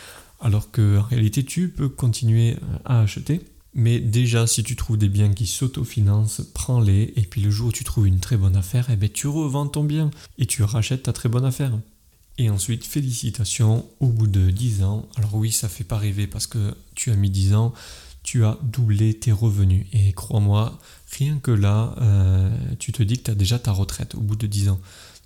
alors 0.41 0.71
qu'en 0.71 1.03
réalité, 1.03 1.45
tu 1.45 1.69
peux 1.69 1.89
continuer 1.89 2.57
à 2.83 3.01
acheter. 3.01 3.41
Mais 3.77 3.99
déjà, 3.99 4.47
si 4.47 4.63
tu 4.63 4.75
trouves 4.75 4.97
des 4.97 5.07
biens 5.07 5.31
qui 5.31 5.45
s'autofinancent, 5.45 6.41
prends-les. 6.55 7.13
Et 7.15 7.21
puis 7.21 7.41
le 7.41 7.51
jour 7.51 7.67
où 7.67 7.71
tu 7.71 7.83
trouves 7.83 8.07
une 8.07 8.19
très 8.19 8.35
bonne 8.35 8.55
affaire, 8.55 8.87
eh 8.89 8.95
ben, 8.95 9.07
tu 9.07 9.27
revends 9.27 9.67
ton 9.67 9.83
bien 9.83 10.09
et 10.39 10.47
tu 10.47 10.63
rachètes 10.63 11.03
ta 11.03 11.13
très 11.13 11.29
bonne 11.29 11.45
affaire. 11.45 11.71
Et 12.39 12.49
ensuite, 12.49 12.85
félicitations, 12.85 13.85
au 13.99 14.07
bout 14.07 14.25
de 14.25 14.49
10 14.49 14.81
ans, 14.81 15.07
alors 15.15 15.35
oui, 15.35 15.51
ça 15.51 15.69
fait 15.69 15.83
pas 15.83 15.97
rêver 15.97 16.25
parce 16.25 16.47
que 16.47 16.75
tu 16.95 17.11
as 17.11 17.15
mis 17.15 17.29
10 17.29 17.53
ans, 17.53 17.71
tu 18.23 18.45
as 18.45 18.57
doublé 18.63 19.13
tes 19.13 19.31
revenus. 19.31 19.85
Et 19.93 20.11
crois-moi, 20.11 20.79
rien 21.11 21.37
que 21.37 21.51
là, 21.51 21.93
euh, 22.01 22.49
tu 22.79 22.91
te 22.91 23.03
dis 23.03 23.19
que 23.19 23.25
tu 23.25 23.31
as 23.31 23.35
déjà 23.35 23.59
ta 23.59 23.71
retraite 23.71 24.15
au 24.15 24.21
bout 24.21 24.35
de 24.35 24.47
10 24.47 24.69
ans. 24.69 24.79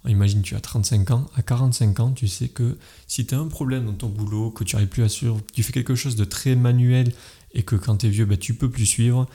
Imagine, 0.07 0.41
tu 0.41 0.55
as 0.55 0.59
35 0.59 1.11
ans, 1.11 1.29
à 1.35 1.41
45 1.41 1.99
ans, 1.99 2.11
tu 2.11 2.27
sais 2.27 2.49
que 2.49 2.77
si 3.07 3.25
tu 3.25 3.35
as 3.35 3.39
un 3.39 3.47
problème 3.47 3.85
dans 3.85 3.93
ton 3.93 4.09
boulot, 4.09 4.49
que 4.49 4.63
tu 4.63 4.75
n'arrives 4.75 4.89
plus 4.89 5.03
à 5.03 5.09
suivre, 5.09 5.39
tu 5.53 5.63
fais 5.63 5.71
quelque 5.71 5.95
chose 5.95 6.15
de 6.15 6.25
très 6.25 6.55
manuel 6.55 7.13
et 7.53 7.63
que 7.63 7.75
quand 7.75 7.97
tu 7.97 8.07
es 8.07 8.09
vieux, 8.09 8.25
ben, 8.25 8.37
tu 8.37 8.53
peux 8.53 8.69
plus 8.69 8.85
suivre, 8.85 9.27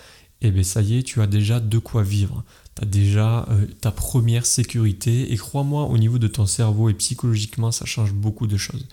et 0.42 0.50
bien 0.50 0.62
ça 0.62 0.82
y 0.82 0.98
est, 0.98 1.02
tu 1.02 1.20
as 1.22 1.26
déjà 1.26 1.60
de 1.60 1.78
quoi 1.78 2.02
vivre. 2.02 2.44
Tu 2.76 2.82
as 2.82 2.86
déjà 2.86 3.46
euh, 3.50 3.66
ta 3.80 3.90
première 3.90 4.46
sécurité, 4.46 5.32
et 5.32 5.36
crois-moi, 5.36 5.84
au 5.84 5.98
niveau 5.98 6.18
de 6.18 6.28
ton 6.28 6.46
cerveau 6.46 6.88
et 6.88 6.94
psychologiquement, 6.94 7.72
ça 7.72 7.84
change 7.84 8.12
beaucoup 8.12 8.46
de 8.46 8.56
choses. 8.56 8.86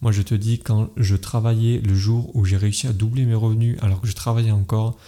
Moi, 0.00 0.12
je 0.12 0.22
te 0.22 0.34
dis, 0.34 0.58
quand 0.58 0.90
je 0.96 1.16
travaillais 1.16 1.80
le 1.80 1.94
jour 1.94 2.34
où 2.34 2.44
j'ai 2.44 2.56
réussi 2.56 2.86
à 2.86 2.92
doubler 2.92 3.24
mes 3.24 3.34
revenus, 3.34 3.78
alors 3.80 4.00
que 4.00 4.06
je 4.06 4.14
travaillais 4.14 4.50
encore, 4.50 4.98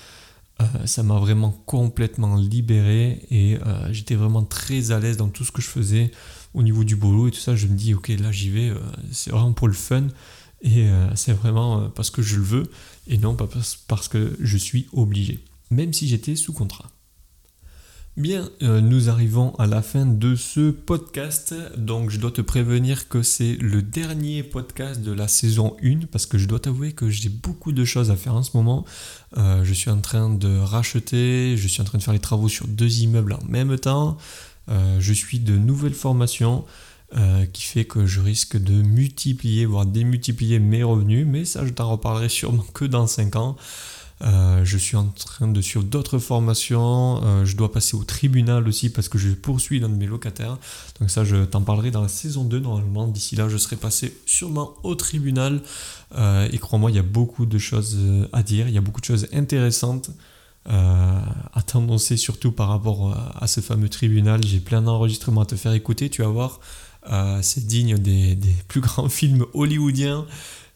euh, 0.60 0.64
ça 0.86 1.02
m'a 1.02 1.18
vraiment 1.18 1.52
complètement 1.66 2.36
libéré 2.36 3.22
et 3.30 3.58
euh, 3.64 3.92
j'étais 3.92 4.16
vraiment 4.16 4.42
très 4.42 4.90
à 4.90 4.98
l'aise 4.98 5.16
dans 5.16 5.28
tout 5.28 5.44
ce 5.44 5.52
que 5.52 5.62
je 5.62 5.68
faisais 5.68 6.10
au 6.52 6.62
niveau 6.62 6.84
du 6.84 6.96
boulot 6.96 7.28
et 7.28 7.30
tout 7.30 7.38
ça. 7.38 7.54
Je 7.54 7.66
me 7.66 7.76
dis, 7.76 7.94
ok, 7.94 8.08
là 8.08 8.32
j'y 8.32 8.50
vais, 8.50 8.72
c'est 9.12 9.30
vraiment 9.30 9.52
pour 9.52 9.68
le 9.68 9.74
fun. 9.74 10.08
Et 10.62 10.88
c'est 11.14 11.34
vraiment 11.34 11.88
parce 11.90 12.10
que 12.10 12.20
je 12.20 12.34
le 12.34 12.42
veux 12.42 12.70
et 13.08 13.18
non 13.18 13.34
pas 13.34 13.48
parce 13.88 14.08
que 14.08 14.36
je 14.40 14.56
suis 14.56 14.86
obligé, 14.92 15.44
même 15.70 15.92
si 15.92 16.08
j'étais 16.08 16.36
sous 16.36 16.52
contrat. 16.52 16.90
Bien, 18.18 18.50
euh, 18.62 18.80
nous 18.80 19.10
arrivons 19.10 19.54
à 19.60 19.68
la 19.68 19.80
fin 19.80 20.04
de 20.04 20.34
ce 20.34 20.72
podcast, 20.72 21.54
donc 21.76 22.10
je 22.10 22.18
dois 22.18 22.32
te 22.32 22.40
prévenir 22.40 23.08
que 23.08 23.22
c'est 23.22 23.54
le 23.60 23.80
dernier 23.80 24.42
podcast 24.42 25.02
de 25.02 25.12
la 25.12 25.28
saison 25.28 25.76
1, 25.84 26.06
parce 26.10 26.26
que 26.26 26.36
je 26.36 26.48
dois 26.48 26.58
t'avouer 26.58 26.92
que 26.92 27.08
j'ai 27.10 27.28
beaucoup 27.28 27.70
de 27.70 27.84
choses 27.84 28.10
à 28.10 28.16
faire 28.16 28.34
en 28.34 28.42
ce 28.42 28.56
moment. 28.56 28.84
je 29.36 29.72
suis 29.72 29.90
en 29.90 30.00
train 30.00 30.30
de 30.30 30.58
racheter, 30.58 31.56
je 31.56 31.68
suis 31.68 31.80
en 31.80 31.84
train 31.84 31.98
de 31.98 32.02
faire 32.02 32.12
les 32.12 32.18
travaux 32.18 32.48
sur 32.48 32.66
deux 32.66 33.02
immeubles 33.02 33.34
en 33.34 33.44
même 33.48 33.78
temps, 33.78 34.18
je 34.68 35.12
suis 35.12 35.38
de 35.38 35.56
nouvelles 35.56 35.94
formations. 35.94 36.64
Euh, 37.16 37.46
qui 37.46 37.62
fait 37.62 37.86
que 37.86 38.04
je 38.04 38.20
risque 38.20 38.58
de 38.58 38.82
multiplier, 38.82 39.64
voire 39.64 39.86
démultiplier 39.86 40.58
mes 40.58 40.82
revenus, 40.82 41.26
mais 41.26 41.46
ça 41.46 41.64
je 41.64 41.70
t'en 41.70 41.90
reparlerai 41.90 42.28
sûrement 42.28 42.66
que 42.74 42.84
dans 42.84 43.06
5 43.06 43.34
ans. 43.36 43.56
Euh, 44.20 44.62
je 44.62 44.76
suis 44.76 44.94
en 44.94 45.06
train 45.06 45.48
de 45.48 45.60
suivre 45.62 45.86
d'autres 45.86 46.18
formations, 46.18 47.22
euh, 47.24 47.46
je 47.46 47.56
dois 47.56 47.72
passer 47.72 47.96
au 47.96 48.04
tribunal 48.04 48.68
aussi 48.68 48.90
parce 48.90 49.08
que 49.08 49.16
je 49.16 49.30
poursuis 49.30 49.80
l'un 49.80 49.88
de 49.88 49.94
mes 49.94 50.04
locataires. 50.04 50.58
Donc 51.00 51.08
ça 51.08 51.24
je 51.24 51.46
t'en 51.46 51.62
parlerai 51.62 51.90
dans 51.90 52.02
la 52.02 52.08
saison 52.08 52.44
2 52.44 52.58
normalement. 52.58 53.08
D'ici 53.08 53.36
là 53.36 53.48
je 53.48 53.56
serai 53.56 53.76
passé 53.76 54.14
sûrement 54.26 54.74
au 54.82 54.94
tribunal. 54.94 55.62
et 56.14 56.58
crois-moi, 56.58 56.90
il 56.90 56.96
y 56.96 57.00
a 57.00 57.02
beaucoup 57.02 57.46
de 57.46 57.56
choses 57.56 57.96
à 58.34 58.42
dire, 58.42 58.68
il 58.68 58.74
y 58.74 58.78
a 58.78 58.82
beaucoup 58.82 59.00
de 59.00 59.06
choses 59.06 59.28
intéressantes. 59.32 60.10
à 60.66 61.62
t'annoncer 61.64 62.18
surtout 62.18 62.52
par 62.52 62.68
rapport 62.68 63.16
à 63.40 63.46
ce 63.46 63.60
fameux 63.62 63.88
tribunal. 63.88 64.44
J'ai 64.44 64.60
plein 64.60 64.82
d'enregistrements 64.82 65.40
à 65.42 65.46
te 65.46 65.56
faire 65.56 65.72
écouter, 65.72 66.10
tu 66.10 66.22
vas 66.22 66.28
voir. 66.28 66.60
Euh, 67.10 67.38
c'est 67.42 67.66
digne 67.66 67.98
des, 67.98 68.38
plus 68.68 68.80
grands 68.82 69.08
films 69.08 69.44
hollywoodiens. 69.54 70.26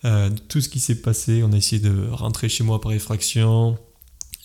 Euh, 0.04 0.30
tout 0.48 0.60
ce 0.60 0.68
qui 0.68 0.80
s'est 0.80 1.00
passé, 1.00 1.42
on 1.44 1.52
a 1.52 1.56
essayé 1.56 1.80
de 1.80 2.08
rentrer 2.10 2.48
chez 2.48 2.64
moi 2.64 2.80
par 2.80 2.92
effraction. 2.92 3.78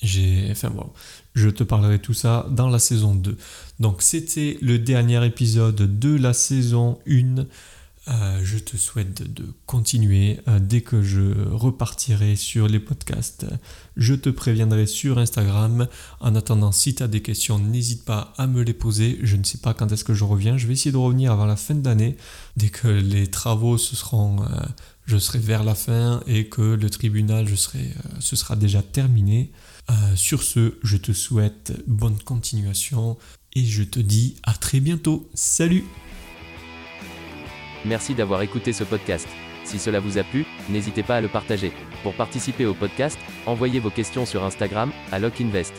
J'ai, 0.04 0.48
enfin 0.52 0.70
bon, 0.70 0.92
je 1.34 1.50
te 1.50 1.64
parlerai 1.64 1.98
tout 1.98 2.14
ça 2.14 2.46
dans 2.52 2.70
la 2.70 2.78
saison 2.78 3.16
2. 3.16 3.36
Donc 3.80 4.04
c'était 4.04 4.58
le 4.62 4.78
dernier 4.78 5.26
épisode 5.26 6.00
de 6.00 6.16
la 6.16 6.34
saison 6.34 7.00
1. 7.08 7.46
Euh, 8.10 8.40
je 8.42 8.58
te 8.58 8.78
souhaite 8.78 9.22
de 9.34 9.46
continuer. 9.66 10.40
Euh, 10.48 10.60
dès 10.60 10.82
que 10.82 11.02
je 11.02 11.50
repartirai 11.50 12.36
sur 12.38 12.68
les 12.68 12.80
podcasts, 12.80 13.46
je 13.98 14.14
te 14.14 14.30
préviendrai 14.30 14.88
sur 14.88 15.18
Instagram. 15.18 15.88
En 16.22 16.36
attendant, 16.36 16.72
si 16.72 16.96
tu 16.96 17.04
as 17.04 17.08
des 17.08 17.22
questions, 17.22 17.60
n'hésite 17.60 18.06
pas 18.06 18.34
à 18.38 18.48
me 18.48 18.64
les 18.64 18.74
poser. 18.74 19.20
Je 19.24 19.36
ne 19.36 19.44
sais 19.44 19.58
pas 19.58 19.74
quand 19.74 19.92
est-ce 19.92 20.06
que 20.06 20.14
je 20.14 20.24
reviens. 20.24 20.58
Je 20.58 20.68
vais 20.68 20.74
essayer 20.74 20.92
de 20.92 20.98
revenir 20.98 21.34
avant 21.34 21.46
la 21.46 21.58
fin 21.58 21.76
de 21.76 21.86
l'année. 21.86 22.16
Dès 22.56 22.70
que 22.70 22.88
les 22.88 23.28
travaux 23.28 23.78
seront, 23.78 24.42
euh, 24.42 24.46
je 25.06 25.18
serai 25.18 25.40
vers 25.40 25.66
la 25.66 25.76
fin 25.76 26.22
et 26.28 26.48
que 26.48 26.62
le 26.62 26.90
tribunal, 26.90 27.48
je 27.48 27.56
serai, 27.56 27.92
ce 28.20 28.36
sera 28.36 28.56
déjà 28.56 28.82
terminé. 28.82 29.52
sur 30.16 30.44
ce, 30.44 30.78
je 30.84 30.98
te 30.98 31.14
souhaite 31.14 31.72
bonne 31.88 32.18
continuation 32.20 33.18
et 33.54 33.64
je 33.64 33.84
te 33.84 34.00
dis 34.00 34.36
à 34.44 34.54
très 34.54 34.82
bientôt. 34.82 35.30
Salut 35.34 35.86
Merci 37.86 38.14
d'avoir 38.14 38.42
écouté 38.42 38.74
ce 38.74 38.84
podcast. 38.84 39.28
Si 39.64 39.80
cela 39.80 40.00
vous 40.00 40.18
a 40.18 40.24
plu, 40.24 40.46
n'hésitez 40.70 41.04
pas 41.04 41.18
à 41.18 41.22
le 41.22 41.28
partager. 41.28 41.74
Pour 42.04 42.14
participer 42.14 42.66
au 42.66 42.74
podcast, 42.74 43.20
envoyez 43.46 43.80
vos 43.80 43.90
questions 43.90 44.26
sur 44.26 44.44
Instagram, 44.44 44.92
à 45.12 45.20
LockInvest. 45.20 45.74